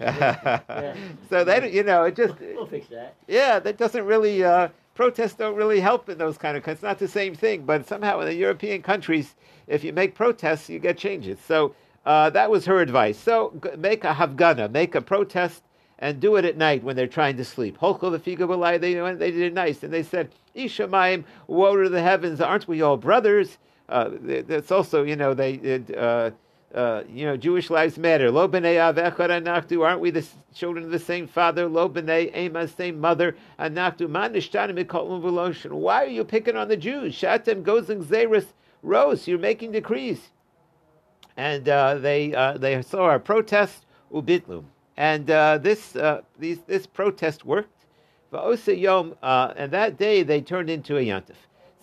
so 1.30 1.44
they, 1.44 1.70
you 1.72 1.82
know, 1.82 2.04
it 2.04 2.16
just 2.16 2.34
we'll 2.40 2.66
fix 2.66 2.88
that. 2.88 3.14
Yeah, 3.26 3.58
that 3.58 3.78
doesn't 3.78 4.04
really 4.04 4.44
uh, 4.44 4.68
protests 4.94 5.34
don't 5.34 5.56
really 5.56 5.80
help 5.80 6.08
in 6.08 6.18
those 6.18 6.36
kind 6.36 6.56
of 6.56 6.62
countries. 6.62 6.78
It's 6.78 6.82
not 6.82 6.98
the 6.98 7.08
same 7.08 7.34
thing, 7.34 7.62
but 7.64 7.86
somehow 7.86 8.20
in 8.20 8.26
the 8.26 8.34
European 8.34 8.82
countries, 8.82 9.34
if 9.66 9.82
you 9.82 9.92
make 9.92 10.14
protests, 10.14 10.68
you 10.68 10.78
get 10.78 10.98
changes. 10.98 11.38
So 11.46 11.74
uh, 12.04 12.30
that 12.30 12.50
was 12.50 12.66
her 12.66 12.80
advice. 12.80 13.18
So 13.18 13.58
make 13.78 14.04
a 14.04 14.12
hafgana, 14.14 14.70
make 14.70 14.94
a 14.94 15.00
protest 15.00 15.62
and 16.00 16.20
do 16.20 16.36
it 16.36 16.44
at 16.44 16.56
night 16.56 16.84
when 16.84 16.96
they're 16.96 17.06
trying 17.06 17.36
to 17.36 17.44
sleep. 17.44 17.78
Holchel 17.78 18.10
the 18.10 18.18
Figa 18.18 18.80
they 18.80 18.94
they 18.94 19.30
did 19.30 19.42
it 19.42 19.54
nice, 19.54 19.82
and 19.82 19.92
they 19.92 20.02
said, 20.02 20.30
Ishamayim, 20.54 21.24
woe 21.46 21.76
to 21.76 21.88
the 21.88 22.02
heavens, 22.02 22.40
aren't 22.40 22.68
we 22.68 22.82
all 22.82 22.96
brothers? 22.96 23.58
Uh, 23.88 24.10
it's 24.22 24.70
also, 24.70 25.02
you 25.02 25.16
know, 25.16 25.34
they, 25.34 25.82
uh, 25.96 26.30
uh, 26.74 27.02
you 27.08 27.24
know, 27.24 27.36
Jewish 27.36 27.70
lives 27.70 27.96
matter. 27.98 28.30
Lo 28.30 28.46
b'nei 28.48 28.76
avechad 28.76 29.30
anachtu, 29.30 29.84
aren't 29.84 30.00
we 30.00 30.10
the 30.10 30.26
children 30.54 30.84
of 30.84 30.90
the 30.90 30.98
same 30.98 31.26
father? 31.26 31.66
Lo 31.66 31.88
b'nei 31.88 32.34
ema, 32.36 32.68
same 32.68 33.00
mother. 33.00 33.34
Anachtu 33.58 34.08
man 34.08 34.34
nishtanim 34.34 34.84
mikol 34.84 35.20
v'loshin. 35.22 35.72
Why 35.72 36.04
are 36.04 36.08
you 36.08 36.24
picking 36.24 36.56
on 36.56 36.68
the 36.68 36.76
Jews? 36.76 37.14
Shatem 37.14 37.62
gozing 37.62 38.04
zeris 38.04 38.46
rose. 38.82 39.26
You're 39.26 39.38
making 39.38 39.72
decrees. 39.72 40.20
And 41.36 41.68
uh, 41.68 41.94
they 41.94 42.34
uh, 42.34 42.58
they 42.58 42.82
saw 42.82 43.04
our 43.04 43.18
protest 43.18 43.86
ubitlum. 44.12 44.64
And 44.96 45.26
this 45.62 45.96
these, 46.38 46.58
this 46.66 46.86
protest 46.86 47.44
worked. 47.44 47.86
Yom, 48.32 49.14
and 49.22 49.72
that 49.72 49.96
day 49.96 50.22
they 50.22 50.40
turned 50.42 50.68
into 50.68 50.98
a 50.98 51.00
yantif. 51.00 51.36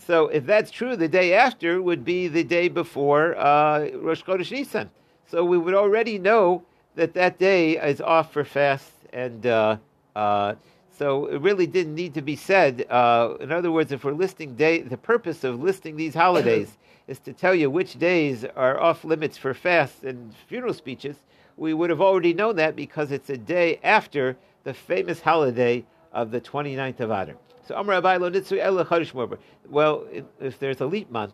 So 0.05 0.27
if 0.27 0.45
that's 0.45 0.69
true, 0.69 0.95
the 0.95 1.07
day 1.07 1.33
after 1.33 1.81
would 1.81 2.05
be 2.05 2.27
the 2.27 2.43
day 2.43 2.67
before 2.67 3.35
uh, 3.38 3.89
Rosh 3.95 4.24
Chodesh 4.24 4.51
Nisan. 4.51 4.91
So 5.25 5.43
we 5.43 5.57
would 5.57 5.74
already 5.74 6.19
know 6.19 6.63
that 6.93 7.15
that 7.15 7.39
day 7.39 7.77
is 7.77 8.01
off 8.01 8.31
for 8.31 8.43
fast, 8.43 8.91
and 9.12 9.47
uh, 9.47 9.77
uh, 10.15 10.53
so 10.91 11.25
it 11.25 11.41
really 11.41 11.65
didn't 11.65 11.95
need 11.95 12.13
to 12.13 12.21
be 12.21 12.35
said. 12.35 12.85
Uh, 12.89 13.33
in 13.39 13.51
other 13.51 13.71
words, 13.71 13.91
if 13.91 14.03
we're 14.03 14.13
listing 14.13 14.55
day, 14.55 14.81
the 14.81 14.97
purpose 14.97 15.43
of 15.43 15.62
listing 15.62 15.97
these 15.97 16.13
holidays 16.13 16.77
is 17.07 17.17
to 17.19 17.33
tell 17.33 17.55
you 17.55 17.71
which 17.71 17.97
days 17.97 18.45
are 18.55 18.79
off 18.79 19.03
limits 19.05 19.38
for 19.38 19.55
fasts 19.55 20.03
and 20.03 20.35
funeral 20.47 20.74
speeches. 20.74 21.17
We 21.57 21.74
would 21.74 21.89
have 21.89 22.01
already 22.01 22.33
known 22.33 22.57
that 22.57 22.75
because 22.75 23.12
it's 23.12 23.31
a 23.31 23.38
day 23.38 23.79
after 23.83 24.38
the 24.63 24.74
famous 24.74 25.21
holiday 25.21 25.83
of 26.13 26.29
the 26.29 26.41
29th 26.41 27.00
of 27.00 27.09
Adar. 27.09 27.35
So 27.67 27.75
Amr 27.75 28.01
Abai 28.01 28.19
lo 28.19 28.29
nitzui 28.29 28.60
ela 28.60 28.86
chodesh 28.86 29.38
Well, 29.69 30.05
if, 30.39 30.60
there's 30.60 30.81
a 30.81 30.86
leap 30.86 31.10
month, 31.10 31.34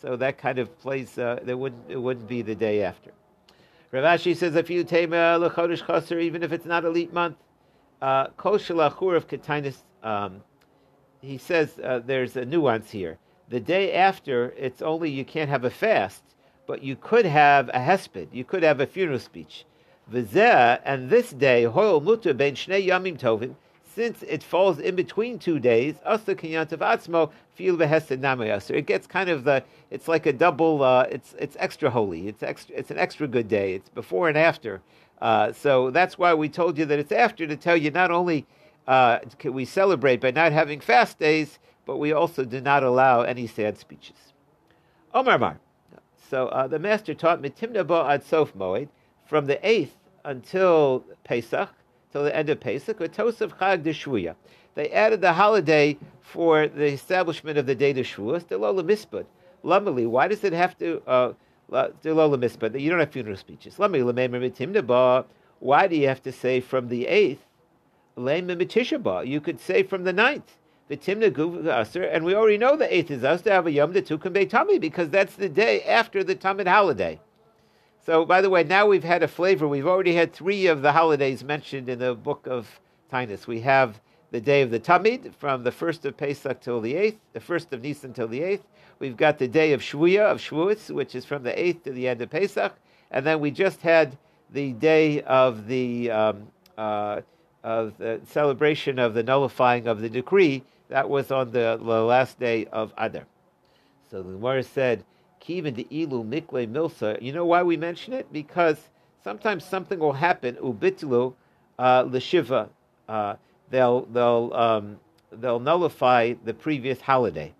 so 0.00 0.16
that 0.16 0.38
kind 0.38 0.58
of 0.58 0.78
plays. 0.78 1.18
Uh, 1.18 1.40
there 1.42 1.56
wouldn't 1.56 1.90
it 1.90 1.96
wouldn't 1.96 2.28
be 2.28 2.42
the 2.42 2.54
day 2.54 2.82
after. 2.82 3.10
Rav 3.90 4.04
Ashi 4.04 4.36
says 4.36 4.54
if 4.54 4.70
you 4.70 4.84
tema 4.84 5.36
le 5.38 5.50
chodesh 5.50 5.84
chaser, 5.86 6.18
even 6.18 6.42
if 6.42 6.52
it's 6.52 6.66
not 6.66 6.84
a 6.84 6.90
leap 6.90 7.12
month, 7.12 7.36
uh, 8.00 8.28
kol 8.36 8.58
shalachur 8.58 9.16
of 9.16 9.26
katainus. 9.26 9.78
Um, 10.02 10.42
he 11.20 11.38
says 11.38 11.78
uh, 11.82 12.00
there's 12.04 12.36
a 12.36 12.44
nuance 12.44 12.90
here. 12.90 13.18
The 13.48 13.60
day 13.60 13.94
after, 13.94 14.54
it's 14.56 14.82
only 14.82 15.10
you 15.10 15.24
can't 15.24 15.50
have 15.50 15.64
a 15.64 15.70
fast, 15.70 16.22
but 16.66 16.82
you 16.82 16.96
could 16.96 17.26
have 17.26 17.68
a 17.70 17.78
hesped. 17.78 18.28
You 18.32 18.44
could 18.44 18.62
have 18.62 18.80
a 18.80 18.86
funeral 18.86 19.18
speech. 19.18 19.64
V'zeh, 20.10 20.80
and 20.84 21.10
this 21.10 21.30
day, 21.30 21.64
hoil 21.64 22.00
muter 22.00 22.36
ben 22.36 22.54
shnei 22.54 22.86
yamim 22.86 23.18
tovim, 23.18 23.54
since 23.94 24.22
it 24.22 24.42
falls 24.42 24.78
in 24.78 24.96
between 24.96 25.38
two 25.38 25.58
days, 25.58 25.94
namayasir. 28.20 28.76
It 28.76 28.86
gets 28.86 29.06
kind 29.06 29.30
of 29.30 29.44
the, 29.44 29.62
it's 29.90 30.08
like 30.08 30.26
a 30.26 30.32
double, 30.32 30.82
uh, 30.82 31.06
it's 31.10 31.34
it's 31.38 31.56
extra 31.60 31.90
holy. 31.90 32.28
It's 32.28 32.42
extra, 32.42 32.74
it's 32.76 32.90
an 32.90 32.98
extra 32.98 33.28
good 33.28 33.48
day. 33.48 33.74
It's 33.74 33.88
before 33.88 34.28
and 34.28 34.36
after. 34.36 34.82
Uh, 35.20 35.52
so 35.52 35.90
that's 35.90 36.18
why 36.18 36.34
we 36.34 36.48
told 36.48 36.76
you 36.76 36.84
that 36.86 36.98
it's 36.98 37.12
after 37.12 37.46
to 37.46 37.56
tell 37.56 37.76
you 37.76 37.90
not 37.90 38.10
only 38.10 38.46
uh, 38.86 39.18
can 39.38 39.52
we 39.54 39.64
celebrate 39.64 40.20
by 40.20 40.30
not 40.30 40.52
having 40.52 40.80
fast 40.80 41.18
days, 41.18 41.58
but 41.86 41.98
we 41.98 42.12
also 42.12 42.44
do 42.44 42.60
not 42.60 42.82
allow 42.82 43.22
any 43.22 43.46
sad 43.46 43.78
speeches. 43.78 44.32
Omar 45.14 45.38
Mar. 45.38 45.60
So 46.30 46.48
uh, 46.48 46.66
the 46.66 46.78
master 46.78 47.14
taught 47.14 47.40
mitimna 47.40 47.86
bo 47.86 48.06
ad 48.06 48.24
sof 48.24 48.54
moed 48.54 48.88
from 49.26 49.46
the 49.46 49.64
eighth 49.66 49.96
until 50.24 51.04
Pesach 51.22 51.70
till 52.14 52.22
the 52.22 52.36
end 52.36 52.48
of 52.48 52.60
Pesach, 52.60 53.00
or 53.00 53.08
Tosaf 53.08 53.58
Chag 53.58 53.82
de 53.82 54.34
They 54.76 54.88
added 54.90 55.20
the 55.20 55.32
holiday 55.32 55.98
for 56.20 56.68
the 56.68 56.86
establishment 56.86 57.58
of 57.58 57.66
the 57.66 57.74
day 57.74 57.90
of 57.90 57.96
Shavuos, 57.96 58.46
the 58.46 58.56
Lola 58.56 58.84
Mispud. 58.84 59.26
Lamali, 59.64 60.06
why 60.06 60.28
does 60.28 60.44
it 60.44 60.52
have 60.52 60.78
to, 60.78 61.02
uh, 61.08 61.32
Mispud? 61.72 62.80
You 62.80 62.88
don't 62.88 63.00
have 63.00 63.10
funeral 63.10 63.36
speeches. 63.36 63.78
Lamali, 63.78 65.24
Why 65.58 65.86
do 65.88 65.96
you 65.96 66.06
have 66.06 66.22
to 66.22 66.30
say 66.30 66.60
from 66.60 66.88
the 66.88 67.06
8th 67.06 67.38
Lema 68.16 68.56
Mitishabah. 68.56 69.26
You 69.26 69.40
could 69.40 69.58
say 69.58 69.82
from 69.82 70.04
the 70.04 70.12
ninth. 70.12 70.56
The 70.86 70.96
Timna 70.96 71.32
Guv 71.32 71.66
Aser, 71.66 72.04
and 72.04 72.24
we 72.24 72.34
already 72.34 72.58
know 72.58 72.76
the 72.76 72.94
eighth 72.94 73.10
is 73.10 73.24
us 73.24 73.42
to 73.42 73.50
have 73.50 73.66
a 73.66 73.72
Yom 73.72 73.92
Tukum 73.92 74.48
Tummy 74.48 74.78
because 74.78 75.08
that's 75.08 75.34
the 75.34 75.48
day 75.48 75.82
after 75.82 76.22
the 76.22 76.36
Tamid 76.36 76.68
holiday. 76.68 77.18
So, 78.04 78.26
by 78.26 78.42
the 78.42 78.50
way, 78.50 78.64
now 78.64 78.86
we've 78.86 79.04
had 79.04 79.22
a 79.22 79.28
flavor. 79.28 79.66
We've 79.66 79.86
already 79.86 80.14
had 80.14 80.32
three 80.32 80.66
of 80.66 80.82
the 80.82 80.92
holidays 80.92 81.42
mentioned 81.42 81.88
in 81.88 81.98
the 81.98 82.14
book 82.14 82.46
of 82.46 82.80
Tinus. 83.10 83.46
We 83.46 83.60
have 83.60 83.98
the 84.30 84.42
day 84.42 84.60
of 84.60 84.70
the 84.70 84.80
Tamid 84.80 85.34
from 85.34 85.62
the 85.62 85.72
first 85.72 86.04
of 86.04 86.16
Pesach 86.16 86.60
till 86.60 86.82
the 86.82 86.94
eighth, 86.96 87.18
the 87.32 87.40
first 87.40 87.72
of 87.72 87.82
Nisan 87.82 88.12
till 88.12 88.28
the 88.28 88.42
eighth. 88.42 88.66
We've 88.98 89.16
got 89.16 89.38
the 89.38 89.48
day 89.48 89.72
of 89.72 89.80
Shvuya 89.80 90.30
of 90.30 90.38
Shavuos, 90.38 90.90
which 90.90 91.14
is 91.14 91.24
from 91.24 91.44
the 91.44 91.58
eighth 91.58 91.84
to 91.84 91.92
the 91.92 92.06
end 92.06 92.20
of 92.20 92.30
Pesach, 92.30 92.74
and 93.10 93.24
then 93.24 93.40
we 93.40 93.50
just 93.50 93.80
had 93.80 94.18
the 94.52 94.72
day 94.72 95.22
of 95.22 95.66
the 95.66 96.10
um, 96.10 96.48
uh, 96.76 97.22
of 97.62 97.96
the 97.96 98.20
celebration 98.26 98.98
of 98.98 99.14
the 99.14 99.22
nullifying 99.22 99.86
of 99.86 100.00
the 100.00 100.10
decree. 100.10 100.62
That 100.88 101.08
was 101.08 101.30
on 101.30 101.52
the, 101.52 101.78
the 101.80 102.02
last 102.02 102.38
day 102.38 102.66
of 102.66 102.92
Adar. 102.98 103.24
So 104.10 104.22
the 104.22 104.32
Gemara 104.32 104.62
said, 104.62 105.04
"Kiven 105.46 105.74
de 105.74 105.86
ilu 105.90 106.24
mikle 106.24 106.66
milsa." 106.66 107.20
You 107.20 107.32
know 107.32 107.44
why 107.44 107.62
we 107.62 107.76
mention 107.76 108.12
it? 108.12 108.32
Because 108.32 108.90
sometimes 109.22 109.64
something 109.64 109.98
will 109.98 110.12
happen. 110.12 110.56
ubitulu 110.56 111.34
uh, 111.78 112.04
l'shiva. 112.06 112.68
Uh, 113.08 113.34
they'll 113.70 114.06
they'll 114.06 114.52
um, 114.54 114.98
they'll 115.32 115.60
nullify 115.60 116.34
the 116.44 116.54
previous 116.54 117.00
holiday. 117.00 117.52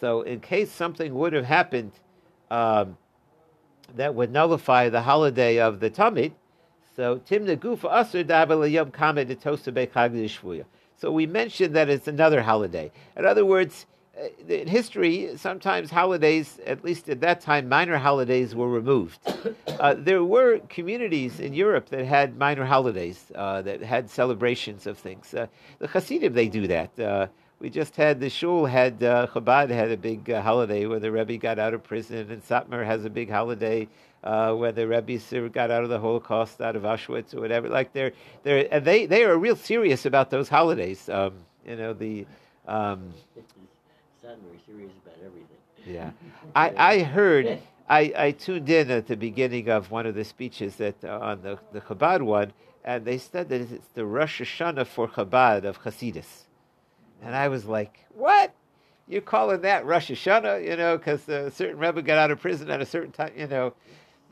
So 0.00 0.22
in 0.22 0.40
case 0.40 0.70
something 0.70 1.14
would 1.14 1.32
have 1.32 1.46
happened 1.46 1.92
um, 2.50 2.96
that 3.94 4.14
would 4.14 4.30
nullify 4.32 4.88
the 4.88 5.02
holiday 5.02 5.58
of 5.58 5.80
the 5.80 5.90
Tamid, 5.90 6.32
so 6.94 7.20
Timna 7.28 7.56
Gufa 7.56 7.90
Asr 7.90 8.24
Dabalayom 8.24 8.92
Kamed 8.92 9.28
Shvuya. 9.38 10.64
So 10.98 11.12
we 11.12 11.26
mentioned 11.26 11.76
that 11.76 11.88
it's 11.88 12.08
another 12.08 12.42
holiday. 12.42 12.90
In 13.16 13.26
other 13.26 13.44
words, 13.44 13.86
in 14.48 14.66
history, 14.68 15.36
sometimes 15.36 15.90
holidays, 15.90 16.58
at 16.66 16.84
least 16.84 17.08
at 17.08 17.20
that 17.20 17.40
time, 17.40 17.68
minor 17.68 17.98
holidays 17.98 18.54
were 18.54 18.68
removed. 18.68 19.20
Uh, 19.78 19.94
there 19.94 20.24
were 20.24 20.58
communities 20.70 21.38
in 21.38 21.52
Europe 21.52 21.90
that 21.90 22.02
had 22.06 22.38
minor 22.38 22.64
holidays, 22.64 23.30
uh, 23.34 23.60
that 23.60 23.82
had 23.82 24.08
celebrations 24.08 24.86
of 24.86 24.96
things. 24.96 25.34
Uh, 25.34 25.46
the 25.80 25.86
Hasidim, 25.86 26.32
they 26.32 26.48
do 26.48 26.66
that. 26.66 26.98
Uh, 26.98 27.26
we 27.60 27.68
just 27.68 27.94
had 27.94 28.18
the 28.18 28.30
shul 28.30 28.64
had 28.64 29.02
uh, 29.02 29.26
Chabad 29.26 29.68
had 29.70 29.90
a 29.90 29.96
big 29.96 30.32
holiday 30.32 30.86
where 30.86 30.98
the 30.98 31.12
Rebbe 31.12 31.36
got 31.36 31.58
out 31.58 31.74
of 31.74 31.82
prison, 31.82 32.30
and 32.30 32.42
Satmar 32.42 32.86
has 32.86 33.04
a 33.04 33.10
big 33.10 33.30
holiday 33.30 33.86
uh, 34.24 34.54
when 34.54 34.74
the 34.74 34.86
Rebbe's 34.86 35.32
got 35.52 35.70
out 35.70 35.82
of 35.82 35.90
the 35.90 35.98
Holocaust, 35.98 36.60
out 36.60 36.76
of 36.76 36.82
Auschwitz 36.82 37.34
or 37.34 37.40
whatever. 37.40 37.68
Like 37.68 37.92
they're 37.92 38.12
they're 38.42 38.66
and 38.72 38.84
they 38.84 39.06
they 39.06 39.24
are 39.24 39.36
real 39.38 39.56
serious 39.56 40.06
about 40.06 40.30
those 40.30 40.48
holidays. 40.48 41.08
Um, 41.08 41.34
you 41.66 41.76
know 41.76 41.92
the. 41.92 42.26
Um, 42.66 43.12
very 44.44 44.60
serious 44.66 44.92
about 45.04 45.18
everything. 45.24 45.56
Yeah, 45.86 46.10
I 46.54 46.74
I 46.76 47.02
heard. 47.02 47.60
I, 47.88 48.12
I 48.16 48.30
tuned 48.32 48.68
in 48.68 48.90
at 48.90 49.06
the 49.06 49.16
beginning 49.16 49.68
of 49.68 49.92
one 49.92 50.06
of 50.06 50.16
the 50.16 50.24
speeches 50.24 50.76
that 50.76 50.96
uh, 51.04 51.20
on 51.20 51.42
the, 51.42 51.58
the 51.72 51.80
Chabad 51.80 52.20
one, 52.22 52.52
and 52.84 53.04
they 53.04 53.18
said 53.18 53.48
that 53.48 53.60
it's 53.60 53.88
the 53.94 54.04
Rosh 54.04 54.40
Hashanah 54.40 54.86
for 54.88 55.06
Chabad 55.06 55.64
of 55.64 55.80
Hasidus. 55.82 56.46
And 57.22 57.34
I 57.34 57.48
was 57.48 57.66
like, 57.66 58.04
what? 58.14 58.52
You're 59.08 59.20
calling 59.20 59.60
that 59.60 59.86
Rosh 59.86 60.10
Hashanah, 60.10 60.64
you 60.68 60.76
know, 60.76 60.98
because 60.98 61.28
a 61.28 61.50
certain 61.50 61.78
Rebbe 61.78 62.02
got 62.02 62.18
out 62.18 62.32
of 62.32 62.40
prison 62.40 62.70
at 62.70 62.80
a 62.80 62.86
certain 62.86 63.12
time, 63.12 63.32
you 63.36 63.46
know. 63.46 63.72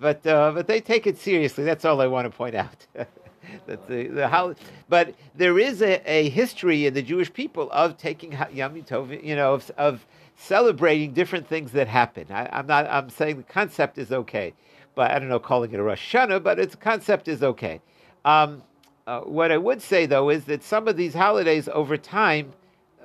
But 0.00 0.26
uh, 0.26 0.50
but 0.52 0.66
they 0.66 0.80
take 0.80 1.06
it 1.06 1.18
seriously. 1.18 1.62
That's 1.62 1.84
all 1.84 2.00
I 2.00 2.08
want 2.08 2.30
to 2.30 2.36
point 2.36 2.56
out. 2.56 2.86
that 3.66 3.86
the, 3.86 4.08
the 4.08 4.28
how, 4.28 4.54
but 4.88 5.14
there 5.34 5.58
is 5.58 5.82
a, 5.82 6.00
a 6.10 6.28
history 6.30 6.86
in 6.86 6.94
the 6.94 7.02
Jewish 7.02 7.32
people 7.32 7.70
of 7.70 7.96
taking 7.96 8.32
Yom 8.52 8.82
Tov, 8.82 9.22
you 9.22 9.36
know, 9.36 9.54
of, 9.54 9.70
of 9.76 10.06
celebrating 10.36 11.12
different 11.12 11.46
things 11.46 11.72
that 11.72 11.88
happen. 11.88 12.26
I, 12.30 12.58
am 12.58 12.66
not. 12.66 12.86
I'm 12.86 13.10
saying 13.10 13.36
the 13.36 13.42
concept 13.44 13.98
is 13.98 14.12
okay, 14.12 14.52
but 14.94 15.10
I 15.10 15.18
don't 15.18 15.28
know 15.28 15.38
calling 15.38 15.72
it 15.72 15.80
a 15.80 15.82
Rosh 15.82 16.14
Hashanah, 16.14 16.42
but 16.42 16.58
its 16.58 16.74
concept 16.74 17.28
is 17.28 17.42
okay. 17.42 17.80
Um, 18.24 18.62
uh, 19.06 19.20
what 19.20 19.52
I 19.52 19.58
would 19.58 19.82
say 19.82 20.06
though 20.06 20.30
is 20.30 20.44
that 20.44 20.62
some 20.62 20.88
of 20.88 20.96
these 20.96 21.14
holidays 21.14 21.68
over 21.68 21.96
time, 21.96 22.52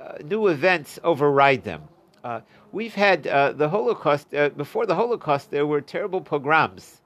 uh, 0.02 0.14
new 0.24 0.48
events 0.48 1.00
override 1.04 1.64
them. 1.64 1.84
Uh, 2.24 2.42
we've 2.72 2.96
had 2.96 3.28
uh, 3.28 3.52
the 3.52 3.70
Holocaust, 3.70 4.34
uh, 4.34 4.50
before 4.50 4.86
the 4.86 4.96
Holocaust, 4.96 5.52
there 5.52 5.66
were 5.66 5.82
terrible 5.82 6.22
pogroms, 6.22 7.02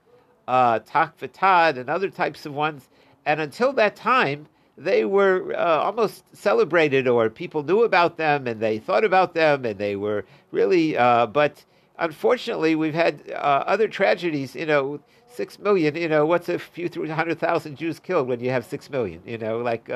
uh, 0.48 0.80
and 0.92 1.90
other 1.90 2.10
types 2.10 2.46
of 2.46 2.54
ones. 2.54 2.90
And 3.26 3.40
until 3.40 3.74
that 3.74 3.96
time, 3.96 4.48
they 4.78 5.06
were 5.06 5.54
uh, 5.56 5.80
almost 5.80 6.24
celebrated 6.36 7.08
or 7.08 7.30
people 7.30 7.64
knew 7.64 7.84
about 7.84 8.18
them 8.18 8.48
and 8.48 8.60
they 8.60 8.80
thought 8.80 9.04
about 9.04 9.34
them 9.34 9.66
and 9.66 9.78
they 9.78 9.96
were 9.96 10.26
really, 10.52 10.98
uh, 10.98 11.28
but 11.28 11.64
unfortunately, 12.00 12.76
we've 12.76 12.94
had 12.94 13.22
uh, 13.32 13.64
other 13.68 13.88
tragedies, 13.88 14.56
you 14.56 14.66
know, 14.66 15.00
six 15.28 15.60
million, 15.60 15.96
you 15.96 16.08
know, 16.10 16.26
what's 16.26 16.50
a 16.50 16.60
few, 16.60 16.90
three 16.90 17.10
hundred 17.10 17.40
thousand 17.40 17.78
Jews 17.78 18.00
killed 18.00 18.28
when 18.28 18.40
you 18.40 18.50
have 18.50 18.66
six 18.66 18.90
million, 18.90 19.22
you 19.26 19.38
know, 19.38 19.60
like, 19.60 19.90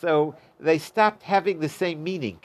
so 0.00 0.34
they 0.60 0.78
stopped 0.78 1.22
having 1.22 1.60
the 1.60 1.68
same 1.68 2.02
meaning 2.02 2.40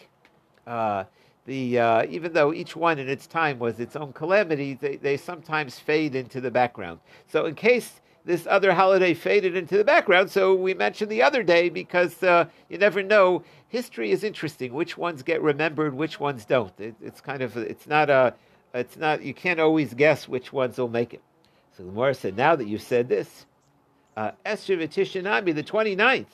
the 1.45 1.79
uh, 1.79 2.05
even 2.07 2.31
though 2.33 2.53
each 2.53 2.75
one 2.75 2.99
in 2.99 3.09
its 3.09 3.25
time 3.27 3.59
was 3.59 3.79
its 3.79 3.95
own 3.95 4.13
calamity, 4.13 4.75
they, 4.75 4.97
they 4.97 5.17
sometimes 5.17 5.79
fade 5.79 6.15
into 6.15 6.39
the 6.39 6.51
background. 6.51 6.99
So 7.27 7.45
in 7.45 7.55
case 7.55 8.01
this 8.25 8.45
other 8.47 8.73
holiday 8.73 9.13
faded 9.13 9.55
into 9.55 9.77
the 9.77 9.83
background, 9.83 10.29
so 10.29 10.53
we 10.53 10.73
mentioned 10.73 11.09
the 11.09 11.23
other 11.23 11.43
day 11.43 11.69
because 11.69 12.21
uh, 12.23 12.45
you 12.69 12.77
never 12.77 13.01
know. 13.01 13.43
History 13.67 14.11
is 14.11 14.23
interesting. 14.23 14.73
Which 14.73 14.97
ones 14.97 15.23
get 15.23 15.41
remembered, 15.41 15.93
which 15.93 16.19
ones 16.19 16.45
don't. 16.45 16.73
It, 16.79 16.95
it's 17.01 17.21
kind 17.21 17.41
of 17.41 17.55
it's 17.57 17.87
not 17.87 18.09
a 18.09 18.33
it's 18.73 18.97
not 18.97 19.23
you 19.23 19.33
can't 19.33 19.59
always 19.59 19.93
guess 19.93 20.27
which 20.27 20.51
ones 20.51 20.77
will 20.77 20.89
make 20.89 21.13
it. 21.13 21.21
So 21.75 21.83
the 21.83 21.91
Gemara 21.91 22.13
said, 22.13 22.35
now 22.35 22.55
that 22.55 22.67
you've 22.67 22.81
said 22.81 23.07
this, 23.07 23.45
uh, 24.17 24.31
Esther 24.45 24.75
v'tishanami, 24.75 25.55
the 25.55 25.63
29th, 25.63 26.25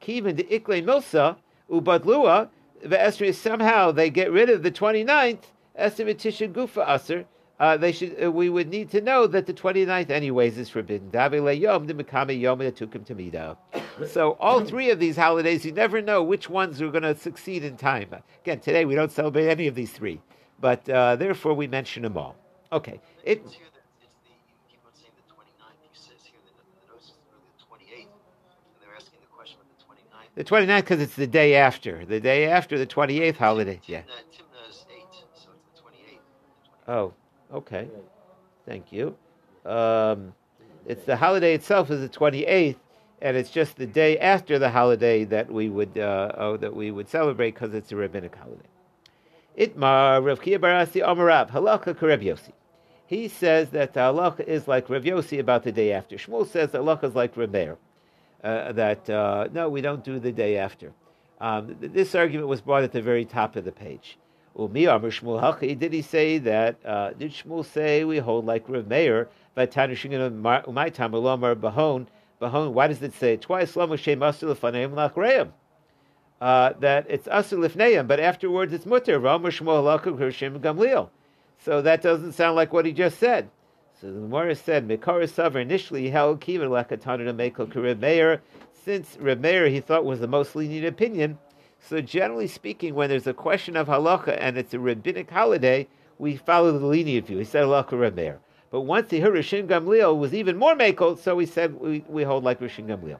Kivin 0.00 0.36
de 0.36 0.54
Ikle 0.54 0.82
Milsa, 0.82 1.36
Ubadlua, 1.70 2.48
the 2.82 3.32
somehow 3.32 3.92
they 3.92 4.08
get 4.08 4.32
rid 4.32 4.48
of 4.48 4.62
the 4.62 4.70
29th, 4.70 5.42
Esther 5.76 6.04
Tisha 6.06 6.50
Gufa 6.50 6.88
Aser, 6.88 7.26
uh, 7.60 7.76
they 7.76 7.92
should. 7.92 8.22
Uh, 8.22 8.30
we 8.32 8.48
would 8.48 8.68
need 8.68 8.90
to 8.90 9.00
know 9.00 9.26
that 9.28 9.46
the 9.46 9.54
29th, 9.54 10.10
anyways, 10.10 10.58
is 10.58 10.68
forbidden. 10.68 11.10
So 14.08 14.32
all 14.40 14.64
three 14.64 14.90
of 14.90 14.98
these 14.98 15.16
holidays, 15.16 15.64
you 15.64 15.70
never 15.70 16.02
know 16.02 16.22
which 16.22 16.50
ones 16.50 16.82
are 16.82 16.90
going 16.90 17.04
to 17.04 17.14
succeed 17.14 17.62
in 17.62 17.76
time. 17.76 18.14
Again, 18.42 18.58
today 18.58 18.84
we 18.84 18.96
don't 18.96 19.12
celebrate 19.12 19.48
any 19.48 19.68
of 19.68 19.76
these 19.76 19.92
three, 19.92 20.20
but 20.60 20.88
uh, 20.88 21.14
therefore 21.14 21.54
we 21.54 21.68
mention 21.68 22.02
them 22.02 22.16
all. 22.16 22.34
Okay. 22.72 23.00
It, 23.22 23.40
The 30.36 30.42
29th 30.42 30.80
because 30.80 31.00
it's 31.00 31.14
the 31.14 31.28
day 31.28 31.54
after. 31.54 32.04
The 32.04 32.18
day 32.18 32.46
after 32.46 32.76
the 32.76 32.86
28th 32.88 33.36
holiday. 33.36 33.80
Yeah. 33.86 34.02
Oh, 36.88 37.14
okay. 37.52 37.88
Thank 38.66 38.92
you. 38.92 39.16
Um, 39.64 40.34
it's 40.86 41.04
the 41.04 41.16
holiday 41.16 41.54
itself 41.54 41.90
is 41.90 42.00
the 42.00 42.08
28th, 42.08 42.76
and 43.22 43.36
it's 43.36 43.50
just 43.50 43.76
the 43.76 43.86
day 43.86 44.18
after 44.18 44.58
the 44.58 44.70
holiday 44.70 45.24
that 45.24 45.50
we 45.50 45.68
would 45.68 45.96
uh, 45.96 46.32
oh, 46.36 46.56
that 46.58 46.74
we 46.74 46.90
would 46.90 47.08
celebrate 47.08 47.54
because 47.54 47.74
it's 47.74 47.92
a 47.92 47.96
rabbinic 47.96 48.34
holiday. 48.36 48.68
Itmar 49.58 50.24
Rav 50.24 50.42
Kia 50.42 50.58
Barasi 50.58 51.02
Amarav 51.02 51.50
Halacha 51.50 51.94
Kareb 51.94 52.22
Yossi. 52.22 52.52
He 53.06 53.28
says 53.28 53.70
that 53.70 53.94
the 53.94 54.00
halacha 54.00 54.40
is 54.40 54.66
like 54.66 54.90
Rav 54.90 55.04
Yossi 55.04 55.38
about 55.38 55.62
the 55.62 55.72
day 55.72 55.92
after. 55.92 56.16
Shmuel 56.16 56.46
says 56.46 56.72
the 56.72 56.78
halacha 56.78 57.04
is 57.04 57.14
like 57.14 57.36
Rav 57.36 57.50
Meir 57.50 57.78
uh, 58.42 58.72
that 58.72 59.08
uh, 59.08 59.48
no, 59.52 59.68
we 59.68 59.80
don't 59.80 60.04
do 60.04 60.18
the 60.18 60.32
day 60.32 60.58
after. 60.58 60.92
Um, 61.40 61.76
th- 61.76 61.92
this 61.92 62.14
argument 62.14 62.48
was 62.48 62.60
brought 62.60 62.82
at 62.82 62.92
the 62.92 63.02
very 63.02 63.24
top 63.24 63.56
of 63.56 63.64
the 63.64 63.72
page. 63.72 64.18
Did 64.56 65.92
he 65.92 66.02
say 66.02 66.38
that? 66.38 66.76
Uh, 66.84 67.10
did 67.10 67.32
Shmuel 67.32 67.64
say 67.64 68.04
we 68.04 68.18
hold 68.18 68.46
like 68.46 68.68
Rav 68.68 68.86
Meir? 68.86 69.28
Why 69.54 69.66
does 69.66 70.04
it 73.02 73.14
say 73.14 73.36
twice? 73.36 73.76
Uh, 73.76 73.86
that 76.80 77.06
it's 77.08 77.28
asul 77.28 77.58
lifneim, 77.58 78.06
but 78.06 78.20
afterwards 78.20 78.72
it's 78.72 78.86
mutter. 78.86 79.20
So 81.58 81.82
that 81.82 82.02
doesn't 82.02 82.32
sound 82.32 82.56
like 82.56 82.72
what 82.72 82.84
he 82.84 82.92
just 82.92 83.18
said. 83.18 83.50
So 84.00 84.08
the 84.08 84.20
Gemara 84.20 84.54
said, 84.54 84.86
Mikara 84.86 85.28
Savar 85.28 85.62
initially 85.62 86.10
held 86.10 86.40
Kiva 86.40 86.66
Lakatana 86.66 87.24
to 87.24 87.32
Meko 87.32 87.74
Reb 87.74 88.00
Meir. 88.00 88.42
Since 88.84 89.16
Reb 89.20 89.40
Meir 89.40 89.68
he 89.68 89.80
thought 89.80 90.04
was 90.04 90.20
the 90.20 90.28
most 90.28 90.54
lenient 90.54 90.86
opinion, 90.86 91.38
so 91.86 92.00
generally 92.00 92.46
speaking, 92.46 92.94
when 92.94 93.10
there's 93.10 93.26
a 93.26 93.34
question 93.34 93.76
of 93.76 93.88
halacha 93.88 94.36
and 94.40 94.56
it's 94.56 94.72
a 94.72 94.78
rabbinic 94.78 95.30
holiday, 95.30 95.86
we 96.18 96.36
follow 96.36 96.72
the 96.78 96.86
lenient 96.86 97.26
view. 97.26 97.38
He 97.38 97.44
said 97.44 97.64
halacha 97.64 97.98
Reb 97.98 98.16
Meir. 98.16 98.40
But 98.70 98.82
once 98.82 99.10
he 99.10 99.20
heard 99.20 99.34
Rishon 99.34 99.68
Gamliel 99.68 100.18
was 100.18 100.34
even 100.34 100.56
more 100.56 100.74
Meko, 100.74 101.18
so 101.18 101.36
we 101.36 101.46
said 101.46 101.78
we, 101.78 102.04
we 102.08 102.24
hold 102.24 102.42
like 102.42 102.60
Rishon 102.60 102.86
Gamliel. 102.86 103.18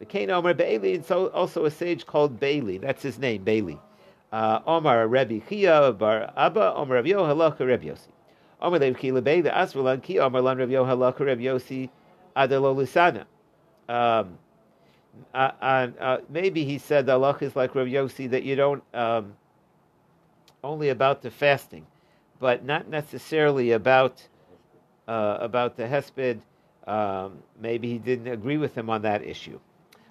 The 0.00 0.04
Cain 0.04 0.30
Omer 0.30 0.52
Bailey, 0.52 0.96
and 0.96 1.04
so 1.04 1.28
also 1.28 1.64
a 1.64 1.70
sage 1.70 2.04
called 2.04 2.40
Bailey. 2.40 2.78
That's 2.78 3.02
his 3.02 3.18
name, 3.18 3.44
Bailey. 3.44 3.78
Uh, 4.32 4.60
Omar 4.66 5.06
Rebbe 5.06 5.40
Chia 5.48 5.92
Bar 5.92 6.32
Abba 6.36 6.74
Omar 6.74 6.96
Rav 6.96 7.04
Yohalach 7.04 7.58
Rebbe 7.60 7.84
Yossi. 7.84 8.08
Omar 8.60 8.80
Lev 8.80 8.98
Ki 8.98 9.12
Lebeile 9.12 9.52
Asvalan 9.52 10.02
Ki 10.02 10.18
Omar 10.18 10.42
Lan 10.42 10.58
Rav 10.58 10.68
Yohalach 10.68 11.20
Rebbe 11.20 11.42
Yossi 11.42 11.88
Adelo 12.36 12.74
Lisana. 12.74 13.26
Um, 13.88 14.38
uh, 15.34 15.36
uh, 16.00 16.18
maybe 16.28 16.64
he 16.64 16.78
said 16.78 17.06
the 17.06 17.12
halach 17.12 17.42
is 17.42 17.56
like 17.56 17.74
Rav 17.74 17.86
Yossi 17.86 18.30
that 18.30 18.42
you 18.42 18.56
don't 18.56 18.82
um, 18.94 19.34
only 20.64 20.90
about 20.90 21.22
the 21.22 21.30
fasting, 21.30 21.86
but 22.38 22.64
not 22.64 22.88
necessarily 22.88 23.72
about 23.72 24.26
uh, 25.08 25.38
about 25.40 25.76
the 25.76 25.84
hesped. 25.84 26.40
Um, 26.86 27.38
maybe 27.60 27.88
he 27.88 27.98
didn't 27.98 28.28
agree 28.28 28.56
with 28.56 28.74
him 28.74 28.90
on 28.90 29.02
that 29.02 29.22
issue. 29.22 29.60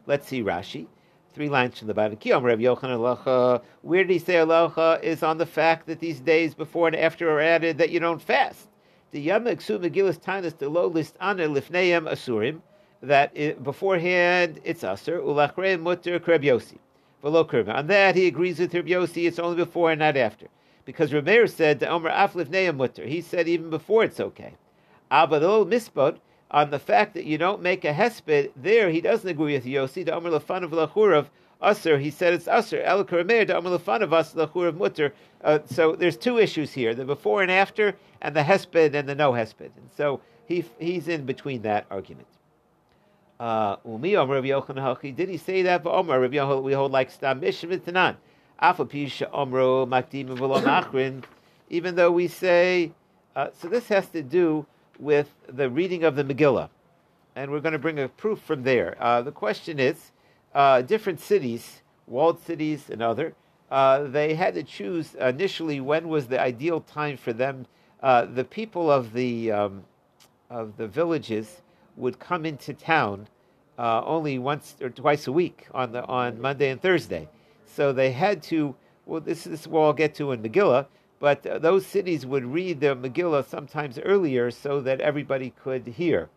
Let's 0.05 0.27
see 0.27 0.41
Rashi. 0.41 0.87
Three 1.33 1.49
lines 1.49 1.79
from 1.79 1.87
the 1.87 1.93
bottom. 1.93 2.17
Kiyom 2.17 2.43
Rav 2.43 2.59
Yochanan 2.59 2.97
halacha. 2.97 3.61
Where 3.81 4.03
did 4.03 4.11
he 4.11 4.19
say 4.19 4.33
halacha 4.35 5.01
is 5.01 5.23
on 5.23 5.37
the 5.37 5.45
fact 5.45 5.87
that 5.87 5.99
these 5.99 6.19
days 6.19 6.53
before 6.53 6.87
and 6.87 6.95
after 6.95 7.29
are 7.29 7.41
added 7.41 7.77
that 7.77 7.89
you 7.89 7.99
don't 7.99 8.21
fast. 8.21 8.67
The 9.11 9.19
Yom 9.19 9.43
Megillas 9.45 10.19
Tainus 10.19 10.57
the 10.57 10.69
low 10.69 10.87
list 10.87 11.17
asurim 11.19 12.61
that 13.01 13.31
it, 13.35 13.63
beforehand 13.63 14.59
it's 14.63 14.83
aser 14.83 15.19
ulachre 15.19 15.79
mutter 15.79 16.19
kreb 16.19 16.43
yosi 16.43 16.77
v'lo 17.23 17.47
kreb. 17.47 17.67
On 17.73 17.87
that 17.87 18.15
he 18.15 18.27
agrees 18.27 18.59
with 18.59 18.73
Reb 18.73 18.87
Yossi. 18.87 19.27
It's 19.27 19.39
only 19.39 19.55
before 19.55 19.91
and 19.91 19.99
not 19.99 20.17
after, 20.17 20.47
because 20.85 21.11
Rameir 21.11 21.49
said 21.49 21.79
the 21.79 21.87
Omer 21.87 22.09
aflif 22.09 22.75
mutter. 22.75 23.05
He 23.05 23.21
said 23.21 23.47
even 23.47 23.69
before 23.69 24.03
it's 24.03 24.19
okay. 24.19 24.53
Abadol 25.11 25.67
mispot 25.67 26.17
on 26.49 26.69
the 26.69 26.79
fact 26.79 27.13
that 27.13 27.25
you 27.25 27.37
don't 27.37 27.61
make 27.61 27.85
a 27.85 27.93
hesped 27.93 28.51
there. 28.55 28.89
He 28.89 29.01
doesn't 29.01 29.29
agree 29.29 29.53
with 29.53 29.65
Yossi. 29.65 30.05
The 30.05 30.13
Omer 30.13 30.31
lefan 30.31 30.63
of 30.63 30.71
lachurav 30.71 31.27
aser. 31.63 31.99
He 31.99 32.09
said 32.09 32.33
it's 32.33 32.47
aser. 32.47 32.81
El 32.81 33.05
Karameir 33.05 33.47
the 33.47 33.55
Omer 33.55 33.77
lefan 33.77 34.01
of 34.01 34.13
us 34.13 34.33
lachurav 34.33 34.77
mutter. 34.77 35.13
Uh, 35.43 35.59
so 35.65 35.95
there's 35.95 36.17
two 36.17 36.37
issues 36.37 36.71
here: 36.73 36.93
the 36.93 37.05
before 37.05 37.41
and 37.41 37.51
after, 37.51 37.95
and 38.21 38.35
the 38.35 38.41
hesped 38.41 38.93
and 38.93 39.07
the 39.07 39.15
no 39.15 39.31
hesped. 39.31 39.61
And 39.61 39.89
so 39.95 40.21
he 40.47 40.65
he's 40.79 41.07
in 41.07 41.25
between 41.25 41.61
that 41.63 41.85
argument. 41.89 42.27
Umi 43.85 44.15
Omer 44.15 44.35
Rabbi 44.35 44.47
Yochanan 44.49 44.83
Hachi. 44.83 45.15
Did 45.15 45.29
he 45.29 45.37
say 45.37 45.63
that? 45.63 45.83
But 45.83 45.93
Omer 45.93 46.19
Rabbi 46.19 46.35
Yochanan 46.35 46.63
we 46.63 46.73
hold 46.73 46.91
like 46.91 47.09
Stam 47.09 47.41
Mishim 47.41 47.77
Tanan. 47.79 48.17
Alpha 48.61 48.85
Pisha 48.85 49.31
Omro 49.31 49.87
Makdim. 49.87 51.23
Even 51.69 51.95
though 51.95 52.11
we 52.11 52.27
say, 52.27 52.91
uh, 53.35 53.47
so 53.59 53.67
this 53.67 53.87
has 53.87 54.07
to 54.09 54.21
do 54.21 54.67
with 54.99 55.33
the 55.47 55.67
reading 55.67 56.03
of 56.03 56.15
the 56.15 56.23
Megillah, 56.23 56.69
and 57.35 57.49
we're 57.49 57.59
going 57.59 57.73
to 57.73 57.79
bring 57.79 57.97
a 57.97 58.07
proof 58.07 58.39
from 58.39 58.61
there. 58.61 58.95
Uh, 58.99 59.23
the 59.23 59.31
question 59.31 59.79
is, 59.79 60.11
uh, 60.53 60.83
different 60.83 61.19
cities, 61.19 61.81
walled 62.05 62.39
cities 62.43 62.89
and 62.91 63.01
other, 63.01 63.33
uh, 63.71 64.03
they 64.03 64.35
had 64.35 64.53
to 64.53 64.63
choose 64.63 65.15
initially 65.15 65.79
when 65.79 66.07
was 66.07 66.27
the 66.27 66.39
ideal 66.39 66.81
time 66.81 67.17
for 67.17 67.33
them. 67.33 67.65
Uh, 68.03 68.25
the 68.25 68.43
people 68.43 68.91
of 68.91 69.13
the 69.13 69.51
um, 69.51 69.83
of 70.49 70.77
the 70.77 70.87
villages 70.87 71.61
would 71.95 72.19
come 72.19 72.45
into 72.45 72.73
town 72.73 73.27
uh, 73.77 74.03
only 74.05 74.39
once 74.39 74.75
or 74.81 74.89
twice 74.89 75.27
a 75.27 75.31
week 75.31 75.67
on 75.73 75.91
the 75.91 76.03
on 76.05 76.39
Monday 76.39 76.69
and 76.69 76.81
Thursday. 76.81 77.27
So 77.65 77.93
they 77.93 78.11
had 78.11 78.43
to. 78.43 78.75
Well, 79.05 79.21
this 79.21 79.47
is 79.47 79.67
what 79.67 79.81
I'll 79.81 79.93
get 79.93 80.15
to 80.15 80.31
in 80.31 80.41
Megillah. 80.41 80.85
But 81.21 81.45
uh, 81.45 81.59
those 81.59 81.85
cities 81.85 82.25
would 82.25 82.45
read 82.45 82.79
the 82.79 82.95
Megillah 82.95 83.45
sometimes 83.45 83.99
earlier 83.99 84.49
so 84.49 84.81
that 84.81 85.01
everybody 85.01 85.51
could 85.51 85.85
hear. 85.85 86.29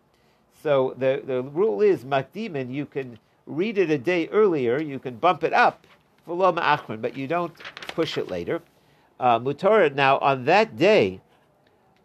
So 0.62 0.94
the, 0.98 1.22
the 1.24 1.42
rule 1.42 1.80
is 1.80 2.04
Makdimin, 2.04 2.72
you 2.72 2.86
can 2.86 3.18
read 3.46 3.78
it 3.78 3.90
a 3.90 3.98
day 3.98 4.28
earlier, 4.28 4.80
you 4.80 4.98
can 4.98 5.16
bump 5.16 5.42
it 5.42 5.52
up, 5.52 5.86
but 6.26 7.16
you 7.16 7.26
don't 7.26 7.54
push 7.88 8.16
it 8.18 8.28
later. 8.30 8.62
Uh, 9.20 9.38
Mutorah, 9.38 9.94
now 9.94 10.18
on 10.18 10.44
that 10.44 10.76
day, 10.76 11.20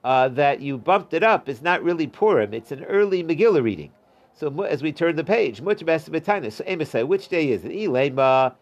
uh, 0.03 0.29
that 0.29 0.61
you 0.61 0.77
bumped 0.77 1.13
it 1.13 1.23
up 1.23 1.49
is 1.49 1.61
not 1.61 1.83
really 1.83 2.07
Purim, 2.07 2.53
it's 2.53 2.71
an 2.71 2.83
early 2.85 3.23
Megillah 3.23 3.63
reading. 3.63 3.91
So 4.33 4.63
as 4.63 4.81
we 4.81 4.91
turn 4.93 5.15
the 5.15 5.23
page, 5.23 5.57
so 5.57 5.63
Emisai, 5.65 7.05
which 7.05 7.27
day 7.27 7.49
is 7.49 7.65
it? 7.65 7.71
Ilema 7.71 8.55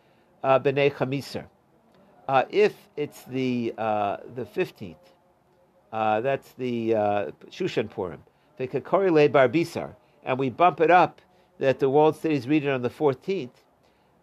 uh, 0.44 0.60
B'nei 0.60 0.92
Chamisar. 0.92 1.46
Uh, 2.28 2.44
if 2.50 2.74
it's 2.96 3.24
the 3.26 3.74
uh, 3.78 4.18
the 4.36 4.46
fifteenth, 4.46 4.98
that's 5.92 6.54
the 6.54 6.92
Shushan 7.52 7.90
Purim, 7.90 8.22
the 8.58 8.68
Kakori 8.68 9.12
Le 9.12 9.30
Bar 9.30 9.48
Bisar, 9.48 9.96
and 10.24 10.38
we 10.38 10.50
bump 10.50 10.82
it 10.82 10.92
up 10.92 11.22
that 11.60 11.80
the 11.80 11.90
walled 11.90 12.16
cities 12.16 12.48
read 12.48 12.66
it 12.66 12.70
on 12.70 12.82
the 12.82 12.90
fourteenth. 12.90 13.64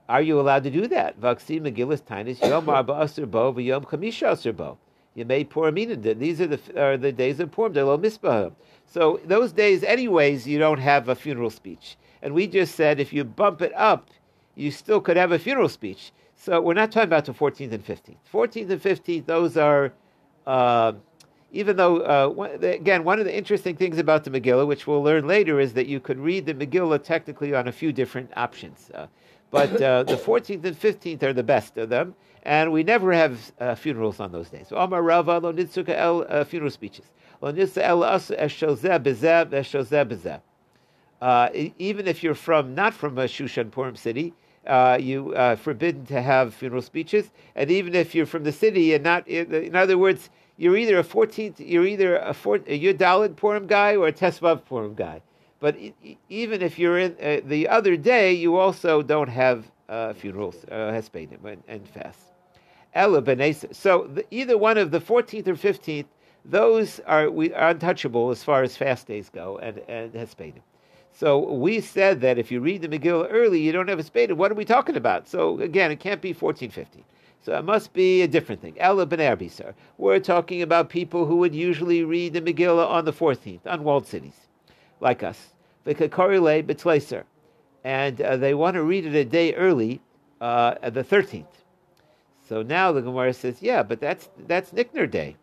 Are 0.06 0.20
you 0.20 0.38
allowed 0.38 0.64
to 0.64 0.70
do 0.70 0.86
that? 0.88 1.18
Vaksi 1.18 1.60
Megillas 1.60 2.02
Tainis 2.02 2.46
Yom 2.46 2.68
Arba 2.68 2.92
Asur 2.92 3.30
Bo 3.30 3.54
V'Yom 3.54 3.84
Chamisha 3.84 4.32
Asur 4.32 4.54
Bo. 4.54 4.76
You 5.14 5.24
made 5.24 5.48
Purim 5.48 5.74
These 5.74 6.40
are 6.40 6.46
the 6.46 6.60
are 6.76 6.96
the 6.96 7.12
days 7.12 7.38
of 7.40 7.52
Purim. 7.52 7.72
Delo 7.72 7.96
Mispah. 7.96 8.52
So 8.86 9.20
those 9.24 9.52
days, 9.52 9.84
anyways, 9.84 10.46
you 10.46 10.58
don't 10.58 10.78
have 10.78 11.08
a 11.08 11.14
funeral 11.14 11.50
speech. 11.50 11.96
And 12.22 12.34
we 12.34 12.46
just 12.46 12.74
said 12.74 12.98
if 12.98 13.12
you 13.12 13.22
bump 13.24 13.62
it 13.62 13.72
up, 13.74 14.08
you 14.54 14.70
still 14.70 15.00
could 15.00 15.16
have 15.16 15.32
a 15.32 15.38
funeral 15.38 15.68
speech. 15.68 16.12
So 16.36 16.60
we're 16.60 16.74
not 16.74 16.90
talking 16.90 17.08
about 17.08 17.26
the 17.26 17.32
14th 17.32 17.72
and 17.72 17.86
15th. 17.86 18.16
14th 18.32 18.70
and 18.70 18.82
15th, 18.82 19.26
those 19.26 19.56
are, 19.56 19.92
uh, 20.46 20.92
even 21.52 21.76
though, 21.76 22.00
uh, 22.00 22.58
again, 22.62 23.04
one 23.04 23.18
of 23.18 23.24
the 23.24 23.36
interesting 23.36 23.76
things 23.76 23.98
about 23.98 24.24
the 24.24 24.30
Megillah, 24.30 24.66
which 24.66 24.86
we'll 24.86 25.02
learn 25.02 25.26
later, 25.26 25.60
is 25.60 25.72
that 25.74 25.86
you 25.86 26.00
could 26.00 26.18
read 26.18 26.46
the 26.46 26.54
Megillah 26.54 27.02
technically 27.02 27.54
on 27.54 27.68
a 27.68 27.72
few 27.72 27.92
different 27.92 28.30
options. 28.36 28.90
Uh, 28.92 29.06
but 29.50 29.80
uh, 29.80 30.02
the 30.02 30.16
14th 30.16 30.64
and 30.64 30.78
15th 30.78 31.22
are 31.22 31.32
the 31.32 31.42
best 31.42 31.76
of 31.76 31.88
them, 31.88 32.14
and 32.44 32.72
we 32.72 32.82
never 32.82 33.12
have 33.12 33.52
uh, 33.58 33.74
funerals 33.74 34.20
on 34.20 34.30
those 34.32 34.50
days. 34.50 34.70
Amar 34.70 35.02
Rava 35.02 35.38
lo 35.38 35.50
el 35.50 36.26
uh, 36.28 36.44
funeral 36.44 36.70
speeches. 36.70 37.06
Lo 37.40 37.48
el 37.48 37.56
Even 41.78 42.06
if 42.06 42.22
you're 42.22 42.34
from 42.34 42.74
not 42.74 42.94
from 42.94 43.18
a 43.18 43.24
Shushan 43.24 43.70
Purim 43.70 43.96
city, 43.96 44.34
uh, 44.66 44.98
you 45.00 45.32
uh, 45.34 45.56
forbidden 45.56 46.06
to 46.06 46.20
have 46.22 46.54
funeral 46.54 46.82
speeches, 46.82 47.30
and 47.54 47.70
even 47.70 47.94
if 47.94 48.14
you're 48.14 48.26
from 48.26 48.44
the 48.44 48.52
city 48.52 48.94
and 48.94 49.04
not, 49.04 49.26
in, 49.28 49.52
in 49.52 49.76
other 49.76 49.98
words, 49.98 50.30
you're 50.56 50.76
either 50.76 50.98
a 50.98 51.04
14th, 51.04 51.54
you're 51.58 51.86
either 51.86 52.16
a, 52.16 52.32
four, 52.32 52.56
a 52.56 52.80
Yudalid 52.80 53.36
Purim 53.36 53.66
guy 53.66 53.96
or 53.96 54.08
a 54.08 54.12
Tesvav 54.12 54.64
Purim 54.64 54.94
guy. 54.94 55.20
But 55.60 55.76
even 56.28 56.62
if 56.62 56.78
you're 56.78 56.98
in 56.98 57.16
uh, 57.22 57.40
the 57.44 57.68
other 57.68 57.96
day, 57.96 58.32
you 58.32 58.56
also 58.56 59.02
don't 59.02 59.28
have 59.28 59.70
uh, 59.88 60.12
funerals, 60.12 60.64
uh, 60.70 60.92
hespedim, 60.92 61.44
and, 61.44 61.62
and. 61.68 61.82
Ella 62.94 63.22
So 63.72 64.08
the, 64.12 64.24
either 64.30 64.56
one 64.56 64.78
of 64.78 64.90
the 64.90 65.00
14th 65.00 65.48
or 65.48 65.54
15th, 65.54 66.06
those 66.44 67.00
are, 67.00 67.30
we, 67.30 67.52
are 67.52 67.70
untouchable 67.70 68.30
as 68.30 68.44
far 68.44 68.62
as 68.62 68.76
fast 68.76 69.06
days 69.08 69.28
go, 69.28 69.58
and, 69.58 69.78
and 69.88 70.12
hespedim. 70.12 70.62
So 71.12 71.52
we 71.52 71.80
said 71.80 72.20
that 72.22 72.38
if 72.38 72.50
you 72.50 72.60
read 72.60 72.82
the 72.82 72.88
Megillah 72.88 73.28
early, 73.30 73.60
you 73.60 73.72
don't 73.72 73.88
have 73.88 73.98
a 73.98 74.04
spade. 74.04 74.32
What 74.32 74.50
are 74.50 74.56
we 74.56 74.64
talking 74.64 74.96
about? 74.96 75.28
So 75.28 75.60
again, 75.60 75.90
it 75.90 76.00
can't 76.00 76.20
be 76.20 76.32
1450. 76.32 77.04
So 77.44 77.56
it 77.56 77.64
must 77.64 77.92
be 77.92 78.22
a 78.22 78.28
different 78.28 78.60
thing. 78.60 78.74
Ella 78.78 79.06
ben 79.06 79.20
Arbisar. 79.20 79.74
We're 79.98 80.18
talking 80.18 80.62
about 80.62 80.88
people 80.88 81.26
who 81.26 81.36
would 81.36 81.54
usually 81.54 82.02
read 82.02 82.32
the 82.32 82.40
Megillah 82.40 82.88
on 82.88 83.04
the 83.04 83.12
14th, 83.12 83.60
on 83.66 83.84
walled 83.84 84.06
cities, 84.06 84.48
like 85.00 85.22
us. 85.22 85.52
V'kakorile 85.86 86.64
betleser. 86.64 87.24
And 87.84 88.20
uh, 88.20 88.36
they 88.36 88.54
want 88.54 88.74
to 88.74 88.82
read 88.82 89.04
it 89.04 89.14
a 89.14 89.24
day 89.24 89.54
early, 89.54 90.00
uh, 90.40 90.74
the 90.90 91.04
13th. 91.04 91.44
So 92.48 92.62
now 92.62 92.92
the 92.92 93.02
Gemara 93.02 93.32
says, 93.32 93.62
yeah, 93.62 93.82
but 93.82 94.00
that's 94.00 94.28
that's 94.46 94.72
Nickner 94.72 95.10
Day. 95.10 95.36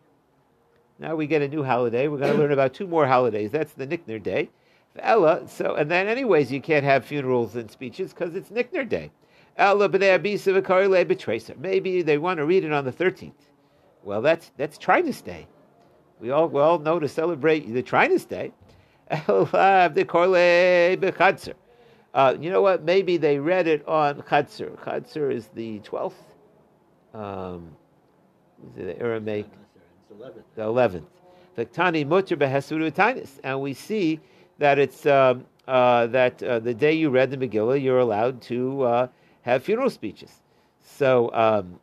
Now 0.98 1.16
we 1.16 1.26
get 1.26 1.42
a 1.42 1.48
new 1.48 1.64
holiday. 1.64 2.06
We're 2.06 2.18
going 2.18 2.32
to 2.32 2.38
learn 2.38 2.52
about 2.52 2.74
two 2.74 2.86
more 2.86 3.06
holidays. 3.06 3.50
That's 3.50 3.72
the 3.72 3.86
Nickner 3.86 4.22
Day. 4.22 4.50
Ella, 4.98 5.48
so 5.48 5.74
and 5.74 5.90
then 5.90 6.06
anyways 6.06 6.52
you 6.52 6.60
can't 6.60 6.84
have 6.84 7.04
funerals 7.04 7.56
and 7.56 7.70
speeches 7.70 8.12
because 8.12 8.34
it's 8.36 8.50
Nickner 8.50 8.88
Day. 8.88 9.10
Ella 9.56 9.88
betracer. 11.04 11.58
Maybe 11.58 12.02
they 12.02 12.18
want 12.18 12.38
to 12.38 12.46
read 12.46 12.64
it 12.64 12.72
on 12.72 12.84
the 12.84 12.92
thirteenth. 12.92 13.50
Well, 14.04 14.22
that's 14.22 14.52
that's 14.56 14.78
trying 14.78 15.06
to 15.06 15.12
stay. 15.12 15.46
We 16.20 16.30
all 16.30 16.48
we 16.48 16.60
all 16.60 16.78
know 16.78 17.00
to 17.00 17.08
celebrate 17.08 17.72
the 17.72 17.82
the 19.94 20.04
b'chadzer. 21.00 21.54
Uh, 22.14 22.36
you 22.38 22.50
know 22.50 22.62
what? 22.62 22.84
Maybe 22.84 23.16
they 23.16 23.38
read 23.38 23.66
it 23.66 23.86
on 23.88 24.20
Chadzer. 24.22 24.78
Chadzer 24.78 25.32
is 25.32 25.48
the 25.54 25.78
twelfth. 25.80 26.31
Um, 27.14 27.70
the 28.76 28.98
Aramaic? 28.98 29.46
The 30.56 30.62
eleventh. 30.62 31.08
Viktani 31.56 32.06
mutter 32.06 32.36
behesuru 32.36 33.38
and 33.44 33.60
we 33.60 33.74
see 33.74 34.20
that 34.58 34.78
it's 34.78 35.04
um, 35.06 35.44
uh, 35.68 36.06
that 36.08 36.42
uh, 36.42 36.58
the 36.58 36.74
day 36.74 36.92
you 36.92 37.10
read 37.10 37.30
the 37.30 37.36
Megillah, 37.36 37.82
you're 37.82 37.98
allowed 37.98 38.40
to 38.42 38.82
uh, 38.82 39.06
have 39.42 39.62
funeral 39.62 39.90
speeches. 39.90 40.40
So, 40.84 41.32
um, 41.32 41.78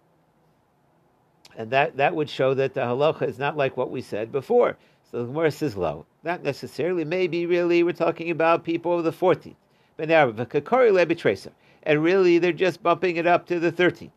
and 1.58 1.70
that, 1.72 1.98
that 1.98 2.16
would 2.16 2.30
show 2.30 2.54
that 2.54 2.74
the 2.74 2.82
halacha 2.82 3.28
is 3.28 3.40
not 3.40 3.58
like 3.58 3.78
what 3.78 3.92
we 3.92 4.02
said 4.02 4.32
before. 4.32 4.78
So 5.12 5.20
the 5.20 5.26
Gemara 5.26 5.52
says 5.52 5.76
low. 5.76 6.06
Not 6.24 6.44
necessarily. 6.44 7.06
Maybe 7.06 7.46
really 7.46 7.84
we're 7.84 7.94
talking 7.94 8.32
about 8.32 8.64
people 8.64 8.98
of 8.98 9.04
the 9.04 9.12
14th. 9.12 9.56
but 9.98 10.10
now 10.10 10.34
And 11.84 12.04
really, 12.04 12.38
they're 12.38 12.52
just 12.52 12.84
bumping 12.84 13.16
it 13.16 13.26
up 13.26 13.46
to 13.48 13.60
the 13.60 13.72
13th. 13.72 14.12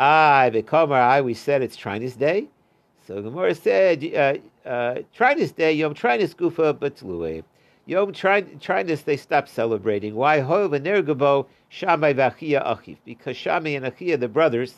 Ah, 0.00 0.48
Bekomar, 0.52 1.00
I, 1.00 1.20
we 1.22 1.34
said 1.34 1.60
it's 1.60 1.76
Trinus 1.76 2.16
Day. 2.16 2.46
So 3.04 3.20
Gemara 3.20 3.52
said, 3.54 4.04
uh, 4.04 4.68
uh, 4.68 5.02
Trinus 5.16 5.52
Day, 5.52 5.72
Yom 5.72 5.94
Trinus 5.94 6.36
Gufa 6.36 6.72
Batlue. 6.72 7.42
Yom 7.86 8.12
Trinus, 8.12 9.02
they 9.02 9.16
stopped 9.16 9.48
celebrating. 9.48 10.14
Why? 10.14 10.40
Because 10.40 10.70
Shammai 13.36 13.70
and 13.70 13.86
Achia, 13.86 14.20
the 14.20 14.28
brothers, 14.28 14.74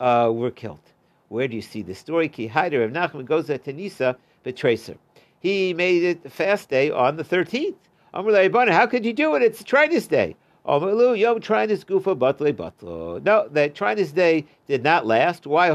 uh, 0.00 0.32
were 0.34 0.50
killed. 0.50 0.80
Where 1.28 1.46
do 1.46 1.54
you 1.54 1.62
see 1.62 1.82
the 1.82 1.94
story? 1.94 2.28
Ki 2.28 2.48
Haider 2.48 2.84
of 2.84 2.90
Nachman 2.90 3.24
goes 3.24 3.46
to 3.46 4.16
betrays 4.42 4.86
her. 4.88 4.96
He 5.38 5.74
made 5.74 6.02
it 6.02 6.32
fast 6.32 6.70
day 6.70 6.90
on 6.90 7.16
the 7.16 7.24
13th. 7.24 7.76
How 8.12 8.86
could 8.86 9.04
you 9.04 9.12
do 9.12 9.36
it? 9.36 9.42
It's 9.42 9.62
Trinus 9.62 10.08
Day. 10.08 10.34
Omalu 10.66 11.16
Yom 11.16 11.40
Trinus 11.40 11.84
Gufa 11.84 12.18
Batle 12.18 12.52
Batlo. 12.52 13.22
No, 13.22 13.48
the 13.48 13.70
Trinus 13.70 14.12
Day 14.12 14.46
did 14.66 14.82
not 14.82 15.06
last. 15.06 15.46
Why? 15.46 15.70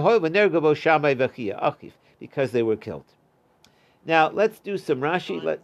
Because 2.19 2.51
they 2.51 2.63
were 2.63 2.75
killed. 2.75 3.05
Now 4.05 4.29
let's 4.29 4.59
do 4.59 4.77
some 4.77 4.99
Rashi. 4.99 5.41
Let, 5.41 5.59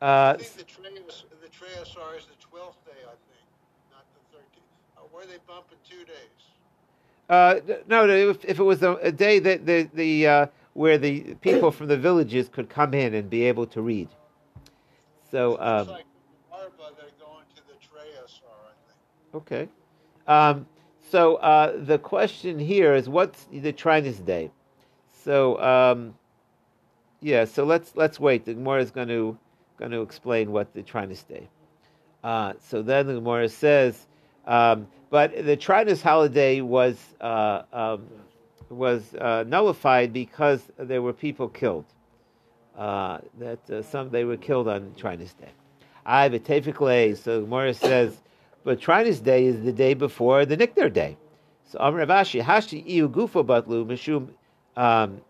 uh, 0.00 0.36
I 0.38 0.42
think 0.42 0.56
the 0.56 0.62
Treas, 0.62 1.24
the 1.42 1.48
Treasar 1.48 2.16
is 2.16 2.26
the 2.26 2.56
12th 2.56 2.78
day, 2.86 3.02
I 3.02 3.16
think, 3.26 3.44
not 3.90 4.04
the 4.14 4.36
13th. 4.36 4.96
Uh, 4.96 5.00
were 5.12 5.26
they 5.26 5.38
bumping 5.46 5.78
two 5.88 6.04
days? 6.04 6.14
Uh, 7.28 7.56
no, 7.88 8.08
if, 8.08 8.44
if, 8.44 8.60
it 8.60 8.62
was 8.62 8.82
a, 8.82 8.92
a, 8.96 9.10
day 9.10 9.38
that 9.40 9.66
the 9.66 9.88
the 9.92 10.26
uh, 10.26 10.46
where 10.74 10.96
the 10.96 11.34
people 11.42 11.70
from 11.72 11.88
the 11.88 11.96
villages 11.96 12.48
could 12.48 12.70
come 12.70 12.94
in 12.94 13.12
and 13.12 13.28
be 13.28 13.42
able 13.42 13.66
to 13.66 13.82
read. 13.82 14.08
So. 15.30 15.58
Um, 15.60 15.88
like 15.88 16.04
Arba, 16.52 16.94
they're 16.96 17.10
going 17.18 17.44
to 17.54 17.62
the 17.68 19.36
Okay. 19.36 19.68
Um, 20.26 20.66
so 21.10 21.36
uh, 21.36 21.74
the 21.76 21.98
question 21.98 22.58
here 22.58 22.94
is, 22.94 23.08
what's 23.08 23.46
the 23.50 23.72
Trinus 23.72 24.24
day? 24.24 24.50
So 25.24 25.60
um, 25.60 26.14
yeah, 27.20 27.44
so 27.44 27.64
let's 27.64 27.92
let's 27.94 28.20
wait. 28.20 28.44
The 28.44 28.54
Gemara 28.54 28.82
is 28.82 28.90
going 28.90 29.08
to 29.08 29.36
going 29.78 29.90
to 29.90 30.02
explain 30.02 30.52
what 30.52 30.72
the 30.74 30.82
Trinus 30.82 31.26
day. 31.26 31.48
Uh, 32.22 32.54
so 32.60 32.82
then 32.82 33.06
the 33.06 33.14
Gemara 33.14 33.48
says, 33.48 34.06
um, 34.46 34.86
but 35.10 35.34
the 35.34 35.56
Trinus 35.56 36.02
holiday 36.02 36.60
was 36.60 36.96
uh, 37.20 37.62
um, 37.72 38.06
was 38.68 39.14
uh, 39.14 39.44
nullified 39.46 40.12
because 40.12 40.62
there 40.78 41.02
were 41.02 41.12
people 41.12 41.48
killed. 41.48 41.86
Uh, 42.78 43.18
that 43.40 43.58
uh, 43.70 43.82
some 43.82 44.08
they 44.10 44.24
were 44.24 44.36
killed 44.36 44.68
on 44.68 44.92
Trinus 44.96 45.36
day. 45.36 45.50
I 46.06 46.22
have 46.22 46.32
a 46.32 47.16
So 47.16 47.40
Gemara 47.40 47.74
says, 47.74 48.16
but 48.62 48.80
Trinus 48.80 49.20
day 49.20 49.46
is 49.46 49.64
the 49.64 49.72
day 49.72 49.94
before 49.94 50.46
the 50.46 50.56
Nikner 50.56 50.92
day. 50.92 51.16
So 51.66 51.80
Amr 51.80 52.06
Ravashi 52.06 52.40
Hashi 52.40 52.84
Iu 52.86 53.08
Gufo 53.08 53.44
Batlu 53.44 53.84
Mishum. 53.84 54.28
Um, 54.80 55.20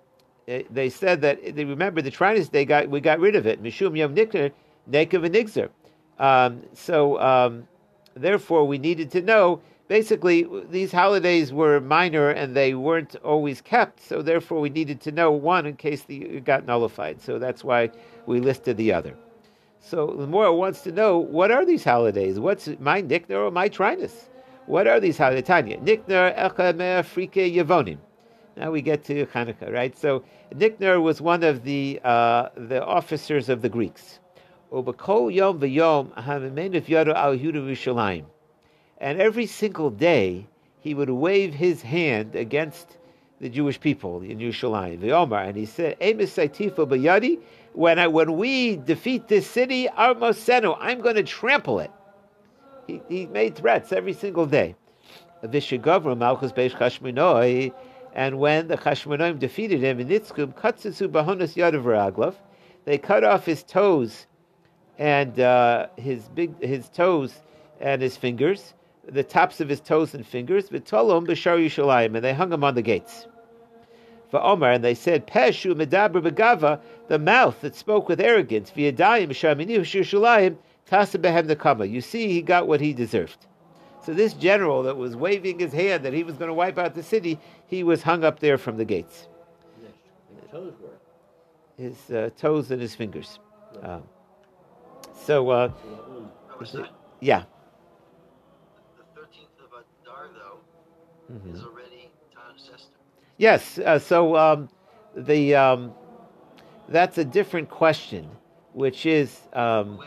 eh, 0.46 0.64
they 0.70 0.90
said 0.90 1.22
that 1.22 1.56
they 1.56 1.64
remember 1.64 2.02
the 2.02 2.10
Trinus 2.10 2.50
day 2.50 2.66
got 2.66 2.90
we 2.90 3.00
got 3.00 3.18
rid 3.18 3.34
of 3.34 3.46
it. 3.46 3.62
Mishum 3.62 3.96
Yom 3.96 4.14
Nikner 4.14 4.52
Nekav 4.90 5.24
and 5.24 5.34
Nigzer. 5.34 5.70
Um, 6.18 6.62
so 6.74 7.18
um, 7.18 7.66
therefore, 8.14 8.66
we 8.66 8.76
needed 8.76 9.10
to 9.12 9.22
know. 9.22 9.62
Basically, 9.88 10.46
these 10.70 10.92
holidays 10.92 11.50
were 11.50 11.80
minor 11.80 12.28
and 12.30 12.54
they 12.54 12.74
weren't 12.74 13.16
always 13.24 13.62
kept. 13.62 14.00
So 14.00 14.20
therefore, 14.20 14.60
we 14.60 14.68
needed 14.68 15.00
to 15.00 15.12
know 15.12 15.32
one 15.32 15.64
in 15.64 15.76
case 15.76 16.02
the 16.02 16.40
got 16.40 16.66
nullified. 16.66 17.22
So 17.22 17.38
that's 17.38 17.64
why 17.64 17.90
we 18.26 18.38
listed 18.40 18.76
the 18.76 18.92
other. 18.92 19.16
So 19.80 20.14
the 20.18 20.26
more 20.26 20.52
wants 20.52 20.82
to 20.82 20.92
know 20.92 21.18
what 21.18 21.50
are 21.50 21.64
these 21.64 21.84
holidays? 21.84 22.38
What's 22.38 22.68
my 22.78 23.00
Nikner 23.00 23.46
or 23.46 23.50
my 23.50 23.70
Trinus? 23.70 24.28
What 24.66 24.86
are 24.86 25.00
these 25.00 25.16
holidays? 25.16 25.44
Tanya 25.44 25.78
Nikner 25.78 26.36
Echamer 26.36 27.02
Frike 27.02 27.54
Yevonim. 27.54 27.96
Now 28.58 28.70
we 28.70 28.82
get 28.82 29.04
to 29.04 29.24
Hanukkah, 29.26 29.72
right? 29.72 29.96
So 29.96 30.22
Nikner 30.54 31.00
was 31.00 31.22
one 31.22 31.42
of 31.42 31.64
the 31.64 32.00
uh, 32.04 32.50
the 32.56 32.84
officers 32.84 33.48
of 33.48 33.62
the 33.62 33.70
Greeks. 33.70 34.18
Yom 34.70 34.84
v'yom 34.84 36.12
al 37.16 38.26
And 38.98 39.20
every 39.20 39.46
single 39.46 39.90
day 39.90 40.46
he 40.80 40.94
would 40.94 41.10
wave 41.10 41.54
his 41.54 41.82
hand 41.82 42.34
against 42.34 42.98
the 43.40 43.48
Jewish 43.48 43.80
people 43.80 44.22
in 44.22 44.38
Yerushalayim. 44.38 44.98
V'yomar, 44.98 45.46
and 45.46 45.56
he 45.56 45.66
said, 45.66 45.98
"Emes 46.00 46.34
b'yadi." 46.34 47.38
When 47.74 47.98
I, 47.98 48.08
when 48.08 48.36
we 48.36 48.76
defeat 48.76 49.28
this 49.28 49.46
city, 49.46 49.86
Armosenu, 49.86 50.76
I'm 50.80 51.00
going 51.00 51.14
to 51.14 51.22
trample 51.22 51.78
it. 51.78 51.92
He, 52.88 53.00
he 53.08 53.26
made 53.26 53.54
threats 53.54 53.92
every 53.92 54.14
single 54.14 54.46
day. 54.46 54.74
Vishagavra 55.44 56.16
Malchus 56.16 56.50
Beish 56.50 56.72
Chashmonoi, 56.72 57.72
and 58.14 58.38
when 58.40 58.66
the 58.66 58.76
Chashmonoim 58.76 59.38
defeated 59.38 59.80
him 59.80 60.00
in 60.00 60.08
Nitzkum, 60.08 60.54
Katsusu 60.54 61.08
Bahonas 61.08 61.54
Yadav 61.54 62.34
they 62.84 62.98
cut 62.98 63.22
off 63.22 63.44
his 63.44 63.62
toes 63.62 64.26
and 64.98 65.38
uh, 65.38 65.86
his 65.96 66.28
big 66.28 66.60
his 66.60 66.88
toes 66.88 67.42
and 67.80 68.02
his 68.02 68.16
fingers, 68.16 68.74
the 69.08 69.24
tops 69.24 69.60
of 69.60 69.68
his 69.68 69.80
toes 69.80 70.14
and 70.14 70.26
fingers, 70.26 70.68
v'tolom 70.68 71.26
b'shar 71.26 71.58
Yushalayim, 71.58 72.14
and 72.14 72.24
they 72.24 72.34
hung 72.34 72.52
him 72.52 72.64
on 72.64 72.74
the 72.74 72.82
gates. 72.82 73.26
For 74.30 74.42
Omar, 74.42 74.72
and 74.72 74.84
they 74.84 74.94
said, 74.94 75.26
Peshu 75.26 75.74
medaber 75.74 76.22
begava, 76.22 76.80
the 77.08 77.18
mouth 77.18 77.60
that 77.62 77.74
spoke 77.74 78.08
with 78.08 78.20
arrogance, 78.20 78.70
v'yadayim 78.70 79.30
shamini 79.30 79.78
Yushalayim, 79.78 80.56
tasa 80.90 81.18
behem 81.18 81.48
nekama. 81.48 81.90
You 81.90 82.00
see, 82.00 82.28
he 82.28 82.42
got 82.42 82.68
what 82.68 82.80
he 82.80 82.92
deserved. 82.92 83.46
So 84.08 84.14
this 84.14 84.32
general 84.32 84.82
that 84.84 84.96
was 84.96 85.16
waving 85.16 85.58
his 85.58 85.72
hand 85.72 86.04
that 86.04 86.14
he 86.14 86.22
was 86.22 86.36
going 86.36 86.48
to 86.48 86.54
wipe 86.54 86.78
out 86.78 86.94
the 86.94 87.02
city, 87.02 87.38
he 87.66 87.82
was 87.82 88.02
hung 88.02 88.24
up 88.24 88.40
there 88.40 88.56
from 88.56 88.78
the 88.78 88.84
gates. 88.84 89.28
His 91.76 92.10
uh, 92.10 92.30
toes 92.36 92.70
and 92.70 92.80
his 92.80 92.94
fingers. 92.94 93.38
Um, 93.82 94.02
so, 95.24 95.50
uh, 95.50 95.70
yeah. 97.20 97.44
The 98.96 99.20
13th 99.20 99.60
of 99.62 99.84
Adar, 100.02 100.28
though, 100.34 100.60
mm-hmm. 101.30 101.54
is 101.54 101.62
already. 101.62 101.88
Yes, 103.38 103.78
uh, 103.78 104.00
so 104.00 104.36
um, 104.36 104.68
the 105.16 105.54
um, 105.54 105.92
that's 106.88 107.18
a 107.18 107.24
different 107.24 107.70
question, 107.70 108.28
which 108.72 109.06
is 109.06 109.38
um, 109.52 110.00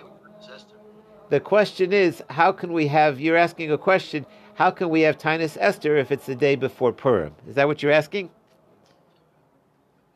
the 1.30 1.40
question 1.40 1.94
is 1.94 2.22
how 2.30 2.52
can 2.52 2.74
we 2.74 2.88
have? 2.88 3.22
You're 3.22 3.38
asking 3.38 3.72
a 3.72 3.78
question. 3.78 4.26
How 4.56 4.70
can 4.70 4.90
we 4.90 5.02
have 5.02 5.18
Tainus 5.18 5.58
Esther 5.60 5.96
if 5.96 6.12
it's 6.12 6.26
the 6.26 6.36
day 6.36 6.56
before 6.56 6.92
Purim? 6.92 7.34
Is 7.48 7.56
that 7.56 7.68
what 7.68 7.82
you're 7.82 7.94
asking? 7.94 8.30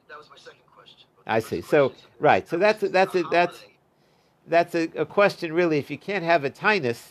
That 0.09 0.17
was 0.17 0.29
my 0.29 0.35
second 0.35 0.59
question. 0.75 1.07
I 1.25 1.39
see. 1.39 1.61
So 1.61 1.93
right. 2.19 2.45
So 2.47 2.57
that's 2.57 2.81
that's 2.81 3.15
it. 3.15 3.25
That's 3.31 3.63
that's 4.45 4.75
a, 4.75 4.89
a, 4.97 5.05
question 5.05 5.53
really. 5.53 5.77
If 5.77 5.89
you 5.89 5.97
can't 5.97 6.25
have 6.25 6.43
a 6.43 6.49
tinus, 6.49 7.01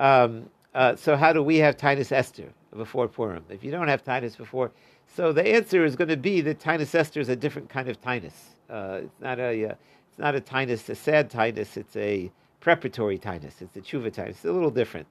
um, 0.00 0.50
uh, 0.74 0.96
so 0.96 1.16
how 1.16 1.32
do 1.32 1.44
we 1.44 1.58
have 1.58 1.76
tinus 1.76 2.10
Esther 2.10 2.52
before 2.76 3.08
Purim? 3.08 3.44
If 3.48 3.64
you 3.64 3.70
don't 3.70 3.88
have 3.88 4.04
tinus 4.04 4.36
before, 4.36 4.70
so 5.06 5.32
the 5.32 5.46
answer 5.46 5.84
is 5.84 5.96
going 5.96 6.08
to 6.08 6.16
be 6.16 6.40
that 6.42 6.60
tinus 6.60 6.94
Esther 6.94 7.20
is 7.20 7.28
a 7.28 7.36
different 7.36 7.68
kind 7.68 7.88
of 7.88 8.00
tinus. 8.00 8.34
Uh, 8.68 9.00
it's 9.04 9.20
not 9.20 9.38
a 9.38 9.70
uh, 9.70 9.74
it's 10.10 10.18
not 10.18 10.34
a 10.34 10.40
tinus, 10.40 10.88
a 10.88 10.94
sad 10.94 11.30
tinus. 11.30 11.76
It's 11.76 11.96
a 11.96 12.30
preparatory 12.60 13.18
tinus. 13.18 13.60
It's 13.60 13.76
a 13.76 13.80
tshuva 13.80 14.12
tinus. 14.12 14.30
It's 14.30 14.44
a 14.44 14.52
little 14.52 14.70
different. 14.70 15.06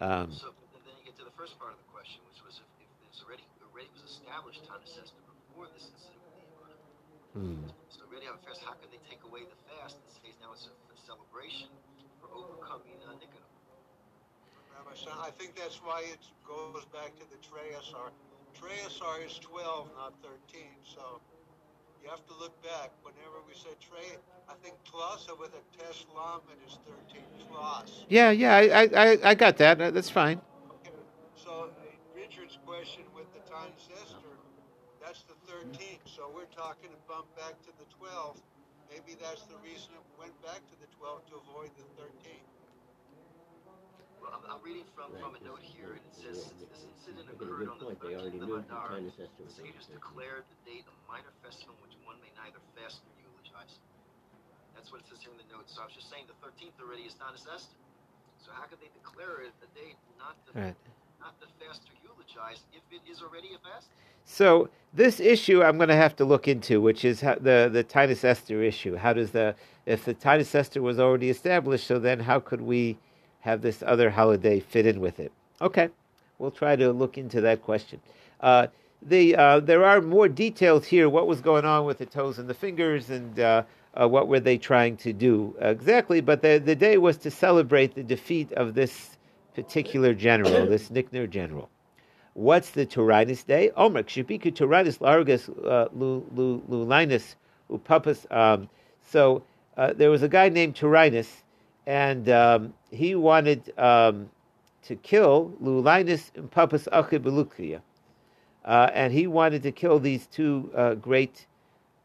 Um, 0.00 0.32
so 0.32 0.54
then 0.86 0.94
you 0.98 1.04
get 1.04 1.18
to 1.18 1.24
the 1.24 1.36
first 1.36 1.58
part 1.58 1.72
of 1.72 1.78
the 1.78 1.90
question, 1.92 2.20
which 2.30 2.40
was 2.44 2.60
if, 2.60 2.86
if 2.86 2.90
this 3.10 3.22
already 3.26 3.44
already 3.60 3.90
was 4.00 4.10
established 4.10 4.62
tinus 4.64 4.96
Esther 5.02 5.22
before 5.26 5.66
this 5.74 5.90
incident 5.90 6.22
with 6.30 6.78
the 7.34 7.40
hmm. 7.40 7.68
So 7.90 8.06
already 8.06 8.26
have 8.26 8.38
a 8.38 8.42
fast. 8.46 8.62
How 8.64 8.78
could 8.78 8.88
they 8.94 9.02
take 9.10 9.20
away 9.26 9.44
the 9.44 9.58
fast 9.66 9.98
and 9.98 10.08
say 10.14 10.30
now 10.40 10.54
it's 10.54 10.70
a 10.70 10.72
celebration 11.10 11.66
for 12.22 12.30
overcoming 12.30 12.94
uh, 13.02 13.18
Nicanor. 13.18 13.59
I 14.88 15.30
think 15.38 15.56
that's 15.56 15.76
why 15.84 16.02
it 16.08 16.20
goes 16.46 16.84
back 16.92 17.12
to 17.20 17.24
the 17.28 17.36
Treyasar. 17.44 18.10
Treyasar 18.56 19.26
is 19.26 19.38
12, 19.38 19.88
not 19.96 20.14
13. 20.22 20.62
So 20.84 21.20
you 22.02 22.08
have 22.08 22.24
to 22.26 22.34
look 22.40 22.56
back. 22.62 22.90
Whenever 23.02 23.44
we 23.46 23.54
say 23.54 23.76
Trey, 23.80 24.16
I 24.48 24.54
think 24.62 24.74
Tlasa 24.88 25.38
with 25.38 25.52
a 25.52 25.62
Teslam 25.76 26.40
it 26.48 26.60
is 26.66 26.78
13. 27.12 27.22
Tlas. 27.46 28.04
Yeah, 28.08 28.30
yeah, 28.30 28.56
I, 28.56 28.88
I, 28.96 29.18
I 29.30 29.34
got 29.34 29.56
that. 29.58 29.80
Uh, 29.80 29.90
that's 29.90 30.10
fine. 30.10 30.40
Okay. 30.80 30.96
So 31.36 31.68
Richard's 32.16 32.58
question 32.66 33.04
with 33.14 33.28
the 33.32 33.40
time 33.50 33.72
sister, 33.76 34.32
that's 35.02 35.24
the 35.24 35.36
13th. 35.52 36.04
So 36.04 36.30
we're 36.34 36.50
talking 36.56 36.90
to 36.90 37.00
bump 37.06 37.26
back 37.36 37.60
to 37.68 37.72
the 37.76 37.86
12th. 38.00 38.40
Maybe 38.90 39.16
that's 39.20 39.42
the 39.46 39.56
reason 39.62 39.92
it 39.94 40.04
went 40.18 40.34
back 40.42 40.64
to 40.72 40.76
the 40.80 40.88
12 40.98 41.26
to 41.30 41.34
avoid 41.48 41.70
the 41.76 41.84
13. 42.00 42.40
Well, 44.20 44.36
I'm, 44.36 44.44
I'm 44.52 44.62
reading 44.62 44.84
from, 44.92 45.12
right. 45.16 45.24
from 45.24 45.34
a 45.36 45.42
note 45.42 45.64
here, 45.64 45.96
and 45.96 46.04
it 46.04 46.12
says 46.12 46.52
this 46.60 46.84
incident 46.84 47.32
occurred 47.32 47.72
on 47.72 47.80
the 47.80 47.96
13th 47.96 48.44
of 48.44 48.52
Adar. 48.68 49.00
The 49.00 49.48
sages 49.48 49.88
declared 49.88 50.44
the 50.52 50.58
date 50.68 50.84
a 50.84 50.94
minor 51.08 51.32
festival 51.40 51.72
in 51.80 51.88
which 51.88 51.96
one 52.04 52.20
may 52.20 52.28
neither 52.36 52.60
fast 52.76 53.00
nor 53.08 53.16
eulogize. 53.16 53.80
That's 54.76 54.92
what 54.92 55.00
it 55.00 55.08
says 55.08 55.24
here 55.24 55.32
in 55.32 55.40
the 55.40 55.48
notes. 55.48 55.72
So 55.72 55.80
I 55.80 55.88
was 55.88 55.96
just 55.96 56.12
saying 56.12 56.28
the 56.28 56.36
13th 56.44 56.76
already 56.80 57.08
is 57.08 57.16
Tanis 57.16 57.48
Esther. 57.48 57.76
So 58.44 58.52
how 58.52 58.68
could 58.68 58.80
they 58.80 58.92
declare 58.92 59.40
it 59.44 59.52
a 59.64 59.68
day 59.76 59.96
not 60.18 60.36
the 60.46 60.52
Right. 60.52 60.76
not 61.20 61.38
the 61.40 61.48
fast 61.60 61.84
to 61.88 61.92
eulogize 62.04 62.64
if 62.72 62.84
it 62.92 63.00
is 63.10 63.22
already 63.22 63.56
a 63.56 63.58
fast? 63.58 63.88
So 64.24 64.68
this 64.92 65.20
issue 65.20 65.62
I'm 65.62 65.76
going 65.76 65.88
to 65.88 65.96
have 65.96 66.16
to 66.16 66.24
look 66.24 66.48
into, 66.48 66.80
which 66.80 67.04
is 67.04 67.20
how, 67.20 67.36
the 67.36 67.68
the 67.72 67.82
Titus 67.82 68.24
Esther 68.24 68.62
issue. 68.62 68.96
How 68.96 69.12
does 69.12 69.32
the 69.32 69.54
if 69.86 70.04
the 70.04 70.14
Titus 70.14 70.54
Esther 70.54 70.82
was 70.82 70.98
already 70.98 71.30
established, 71.30 71.86
so 71.86 71.98
then 71.98 72.20
how 72.20 72.40
could 72.40 72.60
we 72.60 72.98
have 73.40 73.62
this 73.62 73.82
other 73.86 74.10
holiday 74.10 74.60
fit 74.60 74.86
in 74.86 75.00
with 75.00 75.20
it? 75.20 75.32
Okay, 75.60 75.88
we'll 76.38 76.50
try 76.50 76.76
to 76.76 76.92
look 76.92 77.18
into 77.18 77.40
that 77.40 77.62
question. 77.62 78.00
Uh, 78.40 78.68
the 79.02 79.34
uh, 79.36 79.60
there 79.60 79.84
are 79.84 80.00
more 80.00 80.28
details 80.28 80.86
here. 80.86 81.08
What 81.08 81.26
was 81.26 81.40
going 81.40 81.64
on 81.64 81.86
with 81.86 81.98
the 81.98 82.06
toes 82.06 82.38
and 82.38 82.48
the 82.48 82.54
fingers, 82.54 83.10
and 83.10 83.40
uh, 83.40 83.62
uh, 83.94 84.08
what 84.08 84.28
were 84.28 84.40
they 84.40 84.58
trying 84.58 84.96
to 84.98 85.12
do 85.12 85.54
exactly? 85.60 86.20
But 86.20 86.42
the 86.42 86.58
the 86.58 86.76
day 86.76 86.98
was 86.98 87.16
to 87.18 87.30
celebrate 87.30 87.94
the 87.94 88.02
defeat 88.02 88.52
of 88.52 88.74
this 88.74 89.16
particular 89.54 90.14
general, 90.14 90.66
this 90.74 90.90
Nicanor 90.90 91.26
general. 91.26 91.70
What's 92.34 92.70
the 92.70 92.86
Turinus 92.86 93.44
day? 93.44 93.70
Omer, 93.76 94.02
Kshibiku 94.02 94.54
Turinus 94.54 94.98
Largus 94.98 95.48
Lulinus 95.94 97.34
Upapas. 97.70 98.26
Um, 98.30 98.68
so 99.02 99.42
uh, 99.76 99.92
there 99.92 100.10
was 100.10 100.22
a 100.22 100.28
guy 100.28 100.48
named 100.48 100.74
Turinus, 100.76 101.42
and 101.90 102.28
um, 102.28 102.72
he 102.92 103.16
wanted 103.16 103.76
um, 103.76 104.30
to 104.84 104.94
kill 104.94 105.52
Lulinus 105.60 106.30
Upapas 106.34 106.86
Achibelukia. 106.92 107.80
Uh, 108.64 108.90
and 108.94 109.12
he 109.12 109.26
wanted 109.26 109.64
to 109.64 109.72
kill 109.72 109.98
these 109.98 110.28
two 110.28 110.70
uh, 110.76 110.94
great 110.94 111.48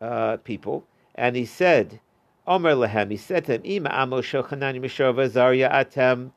uh, 0.01 0.37
people. 0.37 0.83
And 1.13 1.35
he 1.35 1.45
said, 1.45 1.99
Omer 2.47 2.73
Lehem, 2.73 3.11
he 3.11 3.17
said 3.17 3.45
to 3.45 3.51
them, 3.51 3.61
Ima 3.63 3.89
Amo 3.91 4.21
Shochanani 4.21 4.79
Mishova 4.81 5.29
Zarya 5.29 5.71
Atem, 5.71 6.31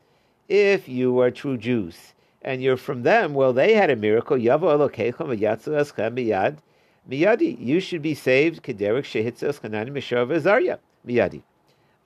if 0.50 0.86
you 0.86 1.18
are 1.18 1.30
true 1.30 1.56
Jews 1.56 2.12
and 2.42 2.62
you're 2.62 2.76
from 2.76 3.02
them, 3.02 3.32
well, 3.32 3.54
they 3.54 3.72
had 3.72 3.88
a 3.88 3.96
miracle. 3.96 4.36
Yavo 4.36 4.76
Elokechem 4.76 5.38
v'yatzu 5.38 5.68
eschem 5.68 6.14
miyad 6.18 6.58
miyadi. 7.10 7.58
You 7.58 7.80
should 7.80 8.02
be 8.02 8.14
saved. 8.14 8.62
Kederek 8.62 9.04
shehitzos 9.04 9.60
chanani 9.60 9.88
mishor 9.88 10.26
v'zarya 10.26 10.78
miyadi. 11.06 11.42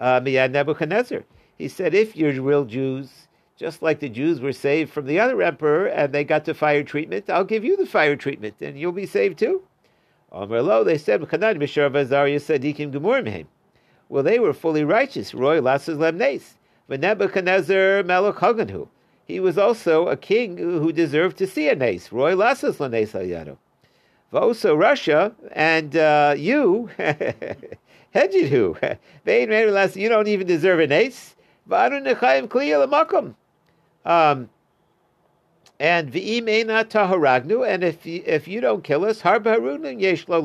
Uh, 0.03 0.21
miyad 0.21 0.51
Nebuchadnezzar. 0.51 1.23
He 1.57 1.69
said, 1.69 1.95
if 1.95 2.17
you're 2.17 2.43
real 2.43 2.65
Jews, 2.65 3.29
just 3.57 3.83
like 3.83 4.01
the 4.01 4.09
Jews 4.09 4.41
were 4.41 4.53
saved 4.53 4.93
from 4.93 5.07
the 5.07 5.21
other 5.21 5.41
emperor 5.43 5.87
and 5.87 6.13
they 6.13 6.25
got 6.25 6.45
the 6.45 6.55
fire 6.55 6.83
treatment, 6.83 7.31
I'll 7.31 7.45
give 7.45 7.65
you 7.65 7.77
the 7.77 7.87
fire 7.87 8.17
treatment 8.17 8.57
and 8.61 8.77
you'll 8.77 8.91
be 8.91 9.07
saved 9.07 9.39
too. 9.39 9.63
Omer 10.33 10.61
lo, 10.61 10.83
they 10.83 10.99
said, 10.99 11.21
Well, 14.09 14.23
they 14.25 14.39
were 14.41 14.53
fully 14.53 14.85
righteous. 14.85 15.35
Roy 15.35 15.61
lasses 15.61 15.99
lemnes. 15.99 16.55
Nebuchadnezzar 16.89 18.03
melech 18.03 18.43
he 19.25 19.39
was 19.39 19.57
also 19.57 20.09
a 20.09 20.17
king 20.17 20.59
who 20.59 20.93
deserved 20.93 21.39
to 21.39 21.47
see 21.47 21.69
a 21.69 21.77
nace. 21.77 22.11
Roy 22.11 22.35
Lasas 22.35 22.81
Lanes 22.81 23.13
Yado. 23.13 23.57
Also 24.33 24.75
Russia 24.75 25.33
and 25.53 25.97
uh, 25.97 26.35
you, 26.37 26.91
Hedjidhu, 28.15 28.99
you 29.97 30.09
don't 30.09 30.29
even 30.29 30.47
deserve 30.47 30.81
a 30.81 30.87
nace. 30.87 31.35
Um, 34.05 34.51
and 35.81 36.13
v'imena 36.13 36.85
taharagnu, 36.85 37.67
and 37.69 37.85
if 37.85 38.05
you, 38.05 38.23
if 38.27 38.47
you 38.47 38.61
don't 38.61 38.85
kill 38.85 39.05
us, 39.05 39.23
harba 39.23 39.57
harunu 39.57 40.01
yesh 40.01 40.29
lo. 40.29 40.43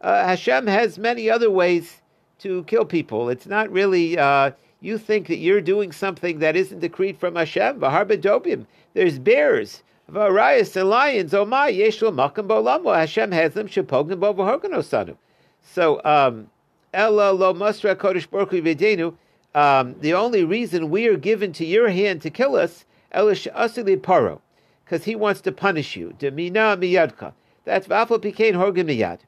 Uh, 0.00 0.24
Hashem 0.24 0.66
has 0.66 0.98
many 0.98 1.30
other 1.30 1.50
ways 1.50 2.02
to 2.40 2.64
kill 2.64 2.84
people. 2.84 3.30
It's 3.30 3.46
not 3.46 3.70
really 3.70 4.18
uh, 4.18 4.50
you 4.80 4.98
think 4.98 5.28
that 5.28 5.38
you're 5.38 5.60
doing 5.60 5.92
something 5.92 6.40
that 6.40 6.56
isn't 6.56 6.80
decreed 6.80 7.18
from 7.18 7.36
Hashem. 7.36 7.80
V'harbedobim. 7.80 8.66
There's 8.92 9.18
bears, 9.18 9.82
v'arayas 10.12 10.76
and 10.76 10.90
lions. 10.90 11.32
Oh 11.32 11.46
my, 11.46 11.72
yeshua 11.72 12.12
makam 12.12 12.46
bolamo. 12.46 12.94
Hashem 12.94 13.32
has 13.32 13.54
them. 13.54 13.66
Shepogim 13.66 14.20
bo. 14.20 15.16
So, 15.62 16.00
um, 16.04 16.50
ella 16.94 17.32
lo 17.32 17.52
masra 17.52 17.94
kodesh 17.94 18.30
baruch 18.30 18.50
v'denu. 18.50 19.14
Um, 19.54 19.94
the 20.00 20.14
only 20.14 20.44
reason 20.44 20.90
we 20.90 21.06
are 21.06 21.16
given 21.16 21.52
to 21.52 21.64
your 21.64 21.88
hand 21.88 22.22
to 22.22 22.30
kill 22.30 22.56
us, 22.56 22.84
elish 23.14 23.46
asili 23.52 23.96
paro, 23.96 24.40
because 24.84 25.04
he 25.04 25.14
wants 25.14 25.40
to 25.42 25.52
punish 25.52 25.94
you. 25.96 26.14
Demina 26.18 26.76
miyadka. 26.76 27.32
That's 27.64 27.86
vafal 27.86 28.18
pikein 28.18 28.54
horgim 28.54 28.86
miyad. 28.86 29.20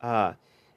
Uh, 0.00 0.32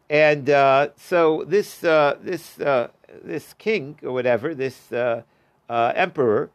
and 0.09 0.49
uh, 0.49 0.89
so 0.95 1.43
this 1.47 1.83
uh, 1.83 2.17
this 2.21 2.59
uh, 2.59 2.89
this 3.23 3.53
king 3.53 3.97
or 4.03 4.11
whatever, 4.13 4.53
this 4.53 4.91
uh, 4.91 5.23
uh, 5.69 5.93
emperor, 5.95 6.49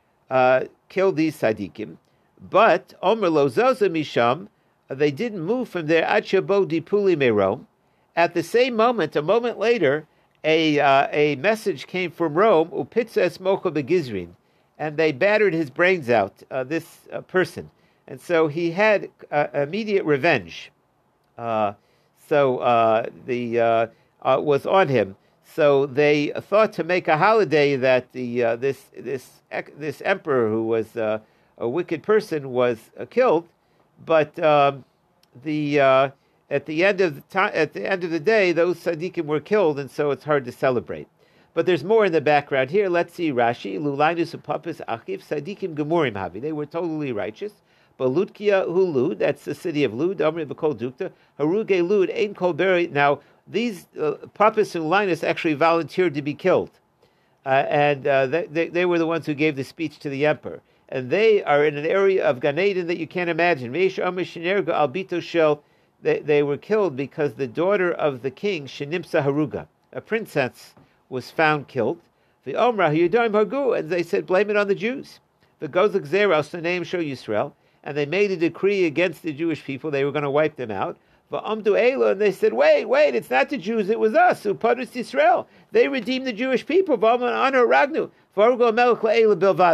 killed 0.89 1.17
these 1.17 1.41
tzaddikim. 1.41 1.97
But 2.41 2.95
Omer 3.03 3.29
Lozoza 3.29 3.89
Misham, 3.91 4.49
they 4.89 5.11
didn't 5.11 5.41
move 5.41 5.69
from 5.69 5.87
there. 5.87 6.07
Achabo 6.07 6.67
Dipuli 6.67 7.17
Merom. 7.17 7.67
At 8.15 8.35
the 8.35 8.43
same 8.43 8.77
moment, 8.77 9.17
a 9.17 9.23
moment 9.23 9.59
later, 9.59 10.07
a 10.45 10.79
uh, 10.81 11.09
a 11.13 11.37
message 11.37 11.87
came 11.87 12.11
from 12.11 12.35
Rome. 12.35 12.69
Upitza 12.69 13.27
Esmocha 13.27 13.73
Begizrin, 13.73 14.31
and 14.79 14.97
they 14.97 15.13
battered 15.13 15.55
his 15.55 15.71
brains 15.71 16.11
out. 16.11 16.43
Uh, 16.51 16.65
this 16.65 17.01
uh, 17.13 17.21
person, 17.23 17.71
and 18.07 18.21
so 18.21 18.49
he 18.49 18.73
had 18.73 19.09
immediate 19.55 20.05
revenge. 20.05 20.71
so 21.37 23.11
the 23.27 23.91
was 24.25 24.67
on 24.67 24.89
him. 24.89 25.17
So 25.55 25.85
they 25.85 26.33
thought 26.35 26.73
to 26.75 26.85
make 26.85 27.09
a 27.09 27.19
holiday 27.19 27.77
that 27.77 28.13
the 28.13 28.43
uh, 28.43 28.57
this 28.57 28.87
this 28.97 29.43
this 29.77 30.01
emperor 30.03 30.49
who 30.49 30.65
was 30.65 30.97
uh, 30.97 31.19
a 31.59 31.69
wicked 31.69 32.03
person 32.03 32.51
was 32.53 32.79
uh, 32.99 33.05
killed, 33.05 33.47
but 34.07 34.39
um, 34.43 34.85
the 35.43 35.81
uh, 35.81 36.11
at 36.53 36.67
the 36.67 36.85
end 36.85 37.01
of 37.01 37.15
the 37.17 37.39
at 37.57 37.73
the 37.73 37.91
end 37.91 38.05
of 38.05 38.11
the 38.11 38.21
day 38.21 38.53
those 38.53 38.79
tzaddikim 38.79 39.25
were 39.25 39.41
killed, 39.41 39.79
and 39.79 39.91
so 39.91 40.11
it's 40.11 40.25
hard 40.25 40.45
to 40.45 40.53
celebrate. 40.53 41.09
But 41.55 41.67
there's 41.67 41.83
more 41.83 42.05
in 42.05 42.13
the 42.13 42.21
background 42.21 42.71
here. 42.71 42.89
Let's 42.89 43.15
see 43.15 43.33
Rashi 43.33 43.81
Lulainus 43.81 44.39
upapis 44.39 44.81
Achiv, 44.87 45.27
tzaddikim 45.27 45.75
gemurim 45.75 46.13
havi. 46.13 46.41
They 46.41 46.53
were 46.53 46.67
totally 46.67 47.11
righteous. 47.11 47.55
But 47.99 48.11
Ludkia 48.11 48.67
Hulu, 48.67 49.19
that's 49.19 49.45
the 49.45 49.55
city 49.55 49.85
of 49.85 49.95
Lud, 49.95 50.19
Amri 50.19 50.47
B'kol 50.47 50.75
Dukta, 50.75 51.13
Haruge 51.39 51.87
Lud, 51.87 52.11
Ein 52.11 52.35
Kol 52.35 52.53
Beri. 52.55 52.89
Now, 52.89 53.21
these 53.47 53.87
uh, 54.01 54.13
Pappus 54.35 54.75
and 54.75 54.89
Linus 54.89 55.23
actually 55.23 55.55
volunteered 55.55 56.15
to 56.15 56.23
be 56.23 56.35
killed. 56.35 56.71
Uh, 57.45 57.67
and 57.69 58.07
uh, 58.07 58.27
they, 58.27 58.69
they, 58.69 58.87
were 58.87 58.99
the 58.99 59.07
ones 59.07 59.27
who 59.27 59.35
gave 59.35 59.57
the 59.57 59.65
speech 59.65 59.99
to 59.99 60.09
the 60.09 60.25
emperor. 60.25 60.63
And 60.89 61.11
they 61.11 61.43
are 61.43 61.65
in 61.65 61.77
an 61.77 61.87
area 61.87 62.25
of 62.25 62.41
Gan 62.41 62.59
Eden 62.59 62.87
that 62.87 62.99
you 62.99 63.07
can't 63.07 63.31
imagine. 63.31 63.73
They, 66.03 66.19
they 66.19 66.43
were 66.43 66.57
killed 66.57 66.97
because 66.97 67.35
the 67.35 67.47
daughter 67.47 67.93
of 67.93 68.23
the 68.23 68.31
king, 68.31 68.67
Shenimsa 68.67 69.23
Haruga, 69.25 69.67
a 69.93 70.01
princess, 70.01 70.75
was 71.09 71.31
found 71.31 71.69
killed. 71.69 72.01
The 72.45 72.55
Omra, 72.55 72.91
Hagu, 72.93 73.79
and 73.79 73.89
they 73.89 74.03
said, 74.03 74.27
blame 74.27 74.51
it 74.51 74.57
on 74.57 74.67
the 74.67 74.75
Jews. 74.75 75.21
The 75.61 75.69
Gozak 75.69 76.07
Zeros, 76.07 76.49
the 76.49 76.61
name 76.61 76.83
Show 76.83 76.99
Yisrael, 76.99 77.53
and 77.85 77.97
they 77.97 78.05
made 78.05 78.33
a 78.33 78.37
decree 78.37 78.85
against 78.85 79.23
the 79.23 79.33
Jewish 79.33 79.65
people. 79.65 79.93
They 79.93 80.05
were 80.05 80.11
going 80.11 80.25
to 80.25 80.31
wipe 80.31 80.57
them 80.57 80.73
out. 80.73 80.97
And 81.31 81.65
they 81.65 82.33
said, 82.33 82.53
wait, 82.53 82.85
wait, 82.85 83.15
it's 83.15 83.31
not 83.31 83.49
the 83.49 83.57
Jews, 83.57 83.89
it 83.89 83.99
was 83.99 84.15
us, 84.15 84.43
who 84.43 84.55
punished 84.55 84.97
Israel. 84.97 85.47
They 85.71 85.89
redeemed 85.89 86.27
the 86.27 86.33
Jewish 86.33 86.67
people. 86.67 86.99
Ragnu. 86.99 88.11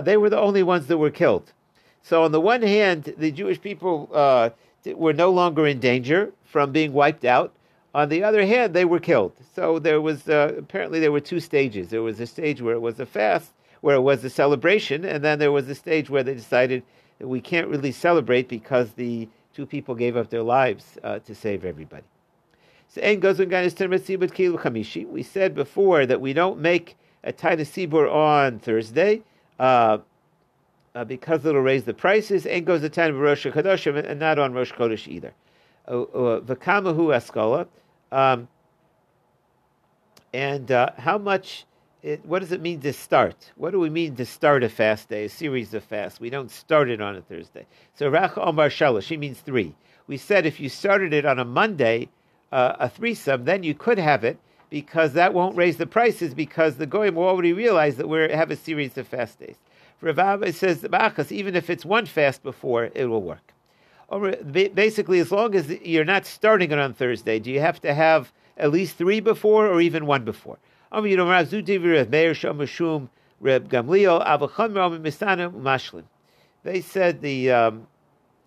They 0.05 0.17
were 0.17 0.31
the 0.31 0.39
only 0.39 0.63
ones 0.63 0.87
that 0.87 0.99
were 0.99 1.11
killed. 1.11 1.53
So 2.03 2.23
on 2.23 2.33
the 2.33 2.41
one 2.41 2.63
hand, 2.63 3.13
the 3.19 3.33
Jewish 3.33 3.61
people 3.61 4.09
uh, 4.13 4.51
were 4.97 5.13
no 5.13 5.31
longer 5.31 5.67
in 5.67 5.81
danger 5.81 6.33
from 6.45 6.73
being 6.73 6.93
wiped 6.93 7.25
out. 7.25 7.53
On 7.95 8.09
the 8.09 8.23
other 8.23 8.47
hand, 8.47 8.75
they 8.75 8.85
were 8.85 9.01
killed. 9.01 9.33
So 9.55 9.79
there 9.79 10.01
was 10.01 10.29
uh, 10.29 10.55
apparently 10.59 11.01
there 11.01 11.13
were 11.13 11.21
two 11.21 11.41
stages. 11.41 11.89
There 11.89 12.03
was 12.03 12.21
a 12.21 12.27
stage 12.27 12.61
where 12.61 12.75
it 12.75 12.81
was 12.81 13.01
a 13.01 13.07
fast, 13.07 13.53
where 13.81 13.97
it 13.97 14.03
was 14.03 14.23
a 14.25 14.31
celebration, 14.31 15.05
and 15.05 15.25
then 15.25 15.39
there 15.39 15.53
was 15.53 15.69
a 15.69 15.75
stage 15.75 16.11
where 16.11 16.23
they 16.23 16.35
decided 16.35 16.83
that 17.19 17.29
we 17.29 17.41
can't 17.41 17.69
really 17.69 17.93
celebrate 17.93 18.49
because 18.49 18.93
the 18.93 19.29
two 19.55 19.67
people 19.67 19.95
gave 19.95 20.17
up 20.17 20.31
their 20.31 20.43
lives 20.43 20.99
uh, 21.03 21.19
to 21.21 21.35
save 21.35 21.65
everybody. 21.65 22.05
So, 22.89 23.01
We 23.03 23.21
said 25.23 25.55
before 25.55 26.07
that 26.07 26.21
we 26.21 26.33
don't 26.33 26.61
make 26.61 26.97
a 27.25 27.33
Taina 27.33 27.61
Sibur 27.61 28.13
on 28.13 28.59
Thursday 28.61 29.23
uh, 29.59 29.99
uh, 30.95 31.05
because 31.05 31.45
it'll 31.45 31.61
raise 31.61 31.85
the 31.85 31.95
prices. 31.95 32.47
And 32.47 32.67
goes 32.67 32.81
the 32.81 32.91
time 32.91 33.15
of 33.15 33.21
Rosh 33.21 33.47
Chodesh 33.47 34.09
and 34.09 34.21
not 34.21 34.39
on 34.39 34.53
Rosh 34.53 34.73
Chodesh 34.73 35.09
either. 35.09 35.33
Uh, 35.87 36.03
uh, 36.03 36.41
V'kamahu 36.41 37.15
Eskola. 37.15 37.67
Um, 38.11 38.49
and 40.33 40.71
uh, 40.71 40.91
how 40.99 41.19
much 41.19 41.67
it, 42.03 42.25
what 42.25 42.41
does 42.41 42.53
it 42.53 42.61
mean 42.61 42.81
to 42.81 42.93
start? 42.93 43.53
What 43.57 43.73
do 43.73 43.81
we 43.81 43.91
mean 43.91 44.15
to 44.17 44.25
start 44.25 44.63
a 44.63 44.69
fast 44.69 45.09
day, 45.09 45.25
a 45.25 45.29
series 45.29 45.75
of 45.75 45.83
fasts? 45.85 46.21
We 46.21 46.31
don't 46.31 46.51
start 46.51 46.91
it 46.91 47.01
on 47.01 47.17
a 47.17 47.23
Thursday. 47.23 47.67
So 47.95 48.11
Rach 48.11 48.39
Omar 48.39 48.69
Shalosh, 48.69 49.03
she 49.03 49.17
means 49.17 49.41
three. 49.41 49.75
We 50.07 50.17
said 50.17 50.47
if 50.47 50.61
you 50.61 50.69
started 50.69 51.13
it 51.13 51.25
on 51.25 51.39
a 51.39 51.45
Monday, 51.45 52.09
uh, 52.53 52.77
a 52.79 52.89
threesome, 52.89 53.45
then 53.45 53.63
you 53.63 53.75
could 53.75 53.99
have 53.99 54.25
it, 54.25 54.39
because 54.71 55.15
that 55.15 55.35
won't 55.35 55.57
raise 55.57 55.77
the 55.77 55.87
prices 55.87 56.35
because 56.35 56.77
the 56.77 56.87
goyim 56.87 57.15
will 57.15 57.25
already 57.25 57.53
realize 57.53 57.97
that 57.97 58.09
we 58.09 58.19
have 58.31 58.51
a 58.51 58.57
series 58.57 58.97
of 58.99 59.09
fast 59.09 59.39
days. 59.41 59.57
Rav 60.01 60.19
Abba 60.19 60.53
says 60.53 60.83
ba'achas, 60.83 61.33
even 61.33 61.57
if 61.57 61.69
it's 61.69 61.85
one 61.85 62.07
fast 62.07 62.43
before, 62.43 62.91
it 62.95 63.07
will 63.07 63.23
work. 63.23 63.53
Basically, 64.53 65.19
as 65.19 65.31
long 65.31 65.55
as 65.55 65.69
you're 65.69 66.05
not 66.05 66.25
starting 66.25 66.71
it 66.71 66.79
on 66.79 66.95
Thursday, 66.95 67.39
do 67.39 67.51
you 67.51 67.61
have 67.61 67.81
to 67.83 67.93
have 67.93 68.33
at 68.57 68.71
least 68.71 68.97
three 68.97 69.21
before 69.21 69.67
or 69.67 69.81
even 69.81 70.07
one 70.07 70.25
before? 70.25 70.59
They 70.91 71.17
said 76.81 77.21
the 77.21 77.51
um, 77.51 77.87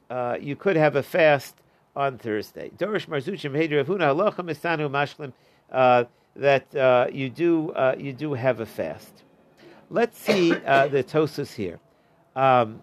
uh, 0.09 0.37
you 0.41 0.55
could 0.55 0.75
have 0.75 0.95
a 0.95 1.03
fast 1.03 1.55
on 1.95 2.17
Thursday. 2.17 2.71
Dorish 2.77 3.07
Marzuchim 3.07 3.53
Halacha 3.53 4.89
Mashlim 4.89 5.33
uh, 5.71 6.05
that 6.35 6.75
uh, 6.75 7.07
you 7.11 7.29
do 7.29 7.71
uh, 7.71 7.95
you 7.97 8.13
do 8.13 8.33
have 8.33 8.59
a 8.59 8.65
fast. 8.65 9.23
Let's 9.93 10.17
see 10.17 10.53
uh, 10.53 10.87
the 10.87 11.03
Tosus 11.03 11.53
here. 11.53 11.77
Um, 12.33 12.81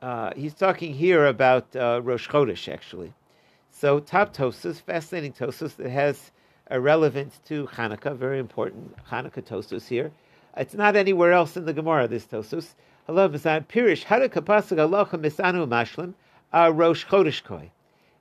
uh, 0.00 0.30
he's 0.36 0.54
talking 0.54 0.94
here 0.94 1.26
about 1.26 1.74
uh, 1.74 2.00
Rosh 2.04 2.28
Chodesh, 2.28 2.72
actually. 2.72 3.12
So 3.72 3.98
top 3.98 4.32
Tosus, 4.32 4.80
fascinating 4.80 5.32
Tosus 5.32 5.74
that 5.74 5.90
has 5.90 6.30
a 6.68 6.78
relevance 6.78 7.40
to 7.46 7.66
Hanukkah, 7.66 8.16
very 8.16 8.38
important 8.38 8.94
Hanukkah 9.08 9.42
Tosus 9.42 9.88
here. 9.88 10.12
It's 10.56 10.74
not 10.74 10.94
anywhere 10.94 11.32
else 11.32 11.56
in 11.56 11.64
the 11.64 11.72
Gemara, 11.72 12.06
this 12.06 12.26
Tosus. 12.26 12.74
Hello, 13.08 13.28
Misan. 13.28 13.66
Pirish, 13.66 14.04
Hanukkah 14.04 14.44
Pasuk 14.44 14.78
Alocha 14.78 15.20
Misanu 15.20 15.66
Mashlim, 15.66 16.14
Rosh 16.78 17.06
Chodesh 17.06 17.42
Koi. 17.42 17.72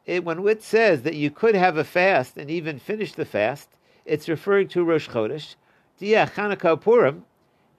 It, 0.07 0.25
when 0.25 0.47
it 0.47 0.63
says 0.63 1.03
that 1.03 1.13
you 1.13 1.29
could 1.29 1.53
have 1.53 1.77
a 1.77 1.83
fast 1.83 2.37
and 2.37 2.49
even 2.49 2.79
finish 2.79 3.13
the 3.13 3.23
fast, 3.23 3.69
it's 4.03 4.27
referring 4.27 4.67
to 4.69 4.83
Rosh 4.83 5.07
Chodesh. 5.07 5.53
Dia 5.99 6.25
Chanukah 6.25 6.81
Purim, 6.81 7.23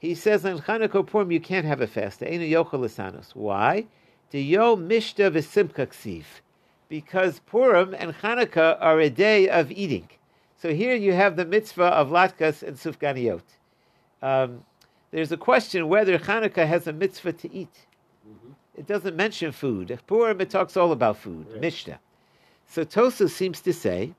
he 0.03 0.17
says 0.17 0.45
on 0.45 0.59
Chanukah 0.59 1.07
Purim 1.07 1.31
you 1.31 1.39
can't 1.39 1.65
have 1.65 1.81
a 1.81 1.87
fast. 1.87 2.25
Einu 2.25 2.45
Yochel 2.45 2.81
Lisanos. 2.81 3.37
Why? 3.37 3.87
Diyo 4.33 4.77
Mishta 4.77 5.31
V'Simcha 5.31 5.87
Ksiv. 5.87 6.25
Because 6.89 7.39
Purim 7.47 7.95
and 7.95 8.13
Chanukah 8.13 8.79
are 8.81 8.99
a 8.99 9.09
day 9.09 9.49
of 9.49 9.71
eating. 9.71 10.09
So 10.57 10.75
here 10.75 10.97
you 10.97 11.13
have 11.13 11.37
the 11.37 11.45
mitzvah 11.45 11.85
of 11.85 12.09
latkes 12.09 12.65
and 12.65 12.77
Sufganiyot. 12.77 13.43
Um, 14.21 14.65
there's 15.13 15.31
a 15.31 15.37
question 15.37 15.89
whether 15.89 16.19
Chanukah 16.19 16.67
has 16.67 16.89
a 16.89 16.93
mitzvah 16.93 17.35
to 17.35 17.55
eat. 17.55 17.87
It 18.75 18.89
doesn't 18.89 19.15
mention 19.15 19.53
food. 19.53 19.97
Purim, 20.09 20.41
it 20.41 20.51
talks 20.51 20.77
all 20.77 20.91
about 20.91 21.17
food, 21.17 21.47
Right. 21.53 21.61
Mishnah. 21.61 22.01
So 22.67 22.85
Tosu 22.85 23.31
seems 23.31 23.61
to 23.61 23.73
say 23.73 24.15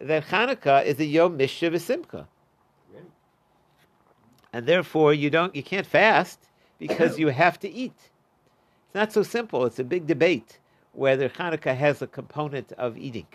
that 0.00 0.26
Chanukah 0.26 0.84
is 0.84 1.00
a 1.00 1.04
Yom 1.04 1.36
Mishnah 1.36 1.72
V'Simcha. 1.72 2.26
Right. 2.94 3.02
And 4.54 4.66
therefore 4.66 5.12
you 5.12 5.30
don't 5.30 5.52
you 5.56 5.64
can't 5.64 5.84
fast 5.84 6.38
because 6.78 7.18
you 7.18 7.26
have 7.26 7.58
to 7.58 7.68
eat. 7.68 7.98
It's 8.86 8.94
not 8.94 9.12
so 9.12 9.24
simple. 9.24 9.66
It's 9.66 9.80
a 9.80 9.84
big 9.84 10.06
debate 10.06 10.60
whether 10.92 11.28
Hanukkah 11.28 11.76
has 11.76 12.02
a 12.02 12.06
component 12.06 12.70
of 12.74 12.96
eating. 12.96 13.26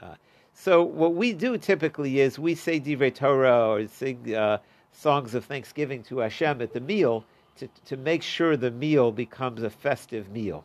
Uh, 0.00 0.14
so 0.54 0.84
what 0.84 1.14
we 1.14 1.32
do 1.32 1.58
typically 1.58 2.20
is 2.20 2.38
we 2.38 2.54
say 2.54 2.78
Divrei 2.78 3.12
Torah 3.12 3.70
or 3.70 3.88
sing 3.88 4.36
uh, 4.36 4.58
songs 4.92 5.34
of 5.34 5.44
thanksgiving 5.46 6.04
to 6.04 6.18
Hashem 6.18 6.62
at 6.62 6.72
the 6.72 6.80
meal 6.80 7.24
to, 7.56 7.68
to 7.86 7.96
make 7.96 8.22
sure 8.22 8.56
the 8.56 8.70
meal 8.70 9.10
becomes 9.10 9.64
a 9.64 9.70
festive 9.70 10.30
meal. 10.30 10.64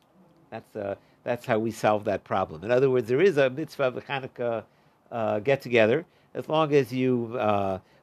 That's 0.51 0.75
uh, 0.75 0.93
that's 1.23 1.47
how 1.47 1.57
we 1.57 1.71
solve 1.71 2.03
that 2.03 2.23
problem. 2.23 2.63
In 2.63 2.69
other 2.69 2.91
words, 2.91 3.07
there 3.07 3.19
is 3.19 3.37
a 3.37 3.49
mitzvah 3.49 3.85
of 3.85 4.05
Hanukkah 4.05 4.63
uh, 5.11 5.39
get 5.39 5.63
together 5.63 6.05
as 6.35 6.47
long 6.47 6.71
as 6.75 6.93
you. 6.93 7.35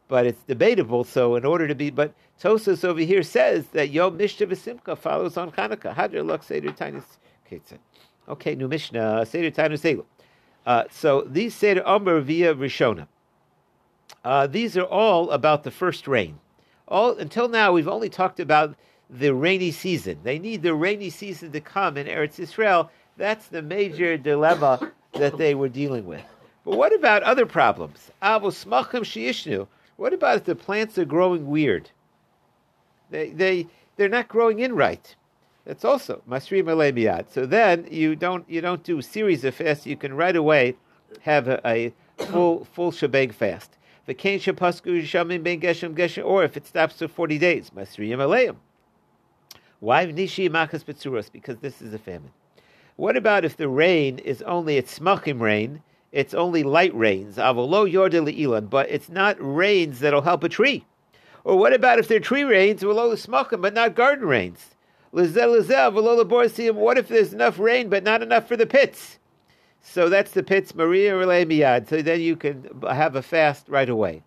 But 0.09 0.27
it's 0.27 0.43
debatable. 0.43 1.05
So 1.05 1.37
in 1.37 1.45
order 1.45 1.67
to 1.67 1.75
be, 1.75 1.91
but 1.91 2.13
Tosos 2.41 2.85
over 2.85 3.01
here 3.01 3.23
says 3.23 3.67
that 3.73 3.91
Yom 3.91 4.17
Mishnah 4.17 4.47
V'Simcha 4.47 4.99
follows 4.99 5.37
on 5.37 5.51
Hanukkah. 5.53 5.95
Hadr 5.95 6.25
Lach 6.25 6.45
Seder 6.45 6.71
Tainus 6.71 7.05
Ketzah. 7.51 7.79
Okay, 8.29 8.55
new 8.55 8.69
Mishnah 8.69 9.25
Seder 9.27 9.51
Tainus 9.51 9.81
Selu. 9.81 10.05
Uh, 10.67 10.85
so 10.91 11.23
these 11.23 11.55
Seder 11.55 11.83
Omer 11.87 12.21
via 12.21 12.55
Rishona. 12.55 13.07
Uh, 14.25 14.47
these 14.47 14.77
are 14.77 14.85
all 14.85 15.31
about 15.31 15.63
the 15.63 15.71
first 15.71 16.09
rain. 16.09 16.39
All 16.89 17.17
until 17.19 17.49
now, 17.49 17.73
we've 17.73 17.89
only 17.89 18.09
talked 18.09 18.41
about 18.41 18.75
the 19.11 19.35
rainy 19.35 19.71
season. 19.71 20.19
They 20.23 20.39
need 20.39 20.63
the 20.63 20.75
rainy 20.75 21.11
season 21.11 21.53
to 21.53 21.61
come 21.61 21.97
in 21.97 22.07
Eretz 22.07 22.39
Israel. 22.39 22.91
That's 23.17 23.49
the 23.49 23.63
major 23.63 24.17
dilemma 24.17 24.93
that 25.13 25.39
they 25.39 25.55
were 25.55 25.69
dealing 25.69 26.07
with. 26.07 26.23
But 26.65 26.77
what 26.77 26.95
about 26.95 27.23
other 27.23 27.47
problems? 27.47 28.11
Avos 28.23 28.65
smachim 28.65 29.05
sheishnu. 29.05 29.67
What 29.97 30.13
about 30.13 30.37
if 30.39 30.45
the 30.45 30.55
plants 30.55 30.99
are 30.99 31.05
growing 31.05 31.47
weird? 31.47 31.91
They 33.11 33.31
they 33.31 33.67
they're 33.97 34.09
not 34.09 34.29
growing 34.29 34.59
in 34.59 34.75
right. 34.75 35.15
That's 35.65 35.85
also 35.85 36.23
masri 36.29 36.63
malemiad. 36.65 37.31
So 37.31 37.47
then 37.47 37.87
you 37.91 38.17
don't 38.17 38.49
you 38.49 38.61
don't 38.61 38.83
do 38.83 38.99
a 38.99 39.03
series 39.03 39.45
of 39.45 39.55
fasts. 39.55 39.87
You 39.87 39.97
can 39.97 40.15
right 40.15 40.37
away 40.37 40.77
have 41.23 41.49
a, 41.49 41.61
a 41.67 41.93
full 42.19 42.65
full 42.65 42.91
shebang 42.93 43.31
fast. 43.31 43.79
Or 44.07 44.13
if 44.13 44.27
it 46.57 46.67
stops 46.67 46.99
for 46.99 47.09
forty 47.09 47.39
days, 47.39 47.71
masri 47.71 48.11
aleim. 48.11 48.57
Why 49.81 50.07
nishi 50.07 50.51
machas 50.51 50.85
betzuros? 50.85 51.31
Because 51.33 51.59
this 51.59 51.81
is 51.81 51.95
a 51.95 51.99
famine. 51.99 52.33
What 52.97 53.17
about 53.17 53.45
if 53.45 53.57
the 53.57 53.69
rain 53.69 54.19
is 54.19 54.43
only 54.43 54.77
it's 54.77 54.99
smachim 54.99 55.41
rain? 55.41 55.83
It's 56.15 56.33
only 56.33 56.63
light 56.63 56.95
rains, 56.95 57.39
avolo 57.39 57.91
yorde 57.91 58.13
ilan, 58.13 58.71
but 58.71 58.89
it's 58.89 59.09
not 59.09 59.37
rains 59.41 59.99
that'll 59.99 60.23
help 60.23 60.45
a 60.45 60.49
tree. 60.49 60.85
Or 61.43 61.59
what 61.59 61.73
about 61.73 61.99
if 61.99 62.07
they're 62.07 62.21
tree 62.21 62.45
rains, 62.45 62.85
v'lo 62.85 63.13
smachim, 63.15 63.61
but 63.61 63.75
not 63.75 63.97
garden 63.97 64.29
rains? 64.29 64.77
Lizel 65.13 65.61
lizel, 65.61 65.91
laborsium. 65.93 66.77
What 66.77 66.99
if 66.99 67.09
there's 67.09 67.33
enough 67.33 67.59
rain, 67.59 67.89
but 67.89 68.05
not 68.05 68.23
enough 68.23 68.47
for 68.47 68.57
the 68.57 68.65
pits? 68.65 69.19
So 69.81 70.09
that's 70.09 70.31
the 70.31 70.45
pits, 70.45 70.73
Maria 70.73 71.17
Relay 71.17 71.45
Miyad. 71.47 71.89
So 71.89 72.01
then 72.01 72.21
you 72.21 72.37
can 72.37 72.71
have 72.89 73.17
a 73.17 73.23
fast 73.23 73.69
right 73.69 73.89
away. 73.89 74.23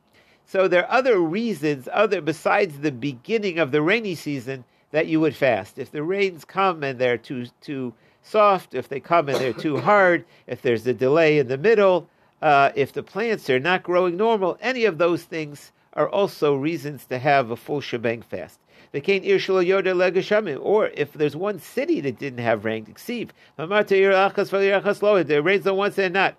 So 0.45 0.67
there 0.67 0.85
are 0.85 0.91
other 0.91 1.19
reasons, 1.19 1.87
other 1.93 2.19
besides 2.19 2.79
the 2.81 2.91
beginning 2.91 3.59
of 3.59 3.71
the 3.71 3.81
rainy 3.81 4.15
season, 4.15 4.65
that 4.91 5.07
you 5.07 5.21
would 5.21 5.37
fast. 5.37 5.79
If 5.79 5.91
the 5.91 6.03
rains 6.03 6.43
come 6.43 6.83
and 6.83 6.99
they're 6.99 7.17
too 7.17 7.45
too 7.61 7.93
soft, 8.27 8.73
if 8.73 8.89
they 8.89 8.99
come 8.99 9.29
and 9.29 9.37
they're 9.37 9.53
too 9.53 9.77
hard, 9.77 10.25
if 10.47 10.61
there's 10.61 10.85
a 10.85 10.93
delay 10.93 11.39
in 11.39 11.47
the 11.47 11.57
middle, 11.57 12.09
uh, 12.41 12.71
if 12.75 12.93
the 12.93 13.03
plants 13.03 13.49
are 13.49 13.59
not 13.59 13.83
growing 13.83 14.17
normal, 14.17 14.57
any 14.61 14.85
of 14.85 14.97
those 14.97 15.23
things 15.23 15.71
are 15.93 16.09
also 16.09 16.55
reasons 16.55 17.05
to 17.05 17.17
have 17.17 17.49
a 17.49 17.55
full 17.55 17.81
shebang 17.81 18.21
fast. 18.21 18.59
Or 18.93 20.87
if 20.93 21.13
there's 21.13 21.35
one 21.35 21.59
city 21.59 22.01
that 22.01 22.19
didn't 22.19 22.39
have 22.39 22.65
rain, 22.65 22.85
exceed. 22.87 23.33
It 23.57 25.43
rains 25.43 25.67
on 25.67 25.75
one 25.75 25.91
side, 25.91 26.13
not. 26.13 26.35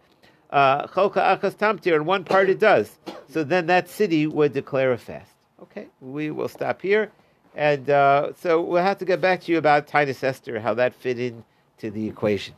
Uh, 0.51 0.87
and 1.85 2.07
one 2.07 2.25
part 2.25 2.49
it 2.49 2.59
does. 2.59 2.99
So 3.29 3.45
then 3.45 3.67
that 3.67 3.89
city 3.89 4.27
would 4.27 4.55
declare 4.55 4.93
a 4.93 4.99
fast. 4.99 5.33
Okay, 5.63 5.89
we 6.01 6.31
will 6.31 6.49
stop 6.49 6.81
here. 6.81 7.11
And 7.55 7.91
uh, 7.91 8.33
so 8.41 8.63
we'll 8.63 8.83
have 8.83 8.99
to 8.99 9.05
get 9.05 9.21
back 9.21 9.43
to 9.43 9.53
you 9.53 9.59
about 9.59 9.89
Taanis 9.89 10.23
Esther, 10.23 10.61
how 10.61 10.75
that 10.75 10.95
fit 10.95 11.19
in 11.19 11.45
to 11.79 11.91
the 11.91 12.09
equation. 12.09 12.55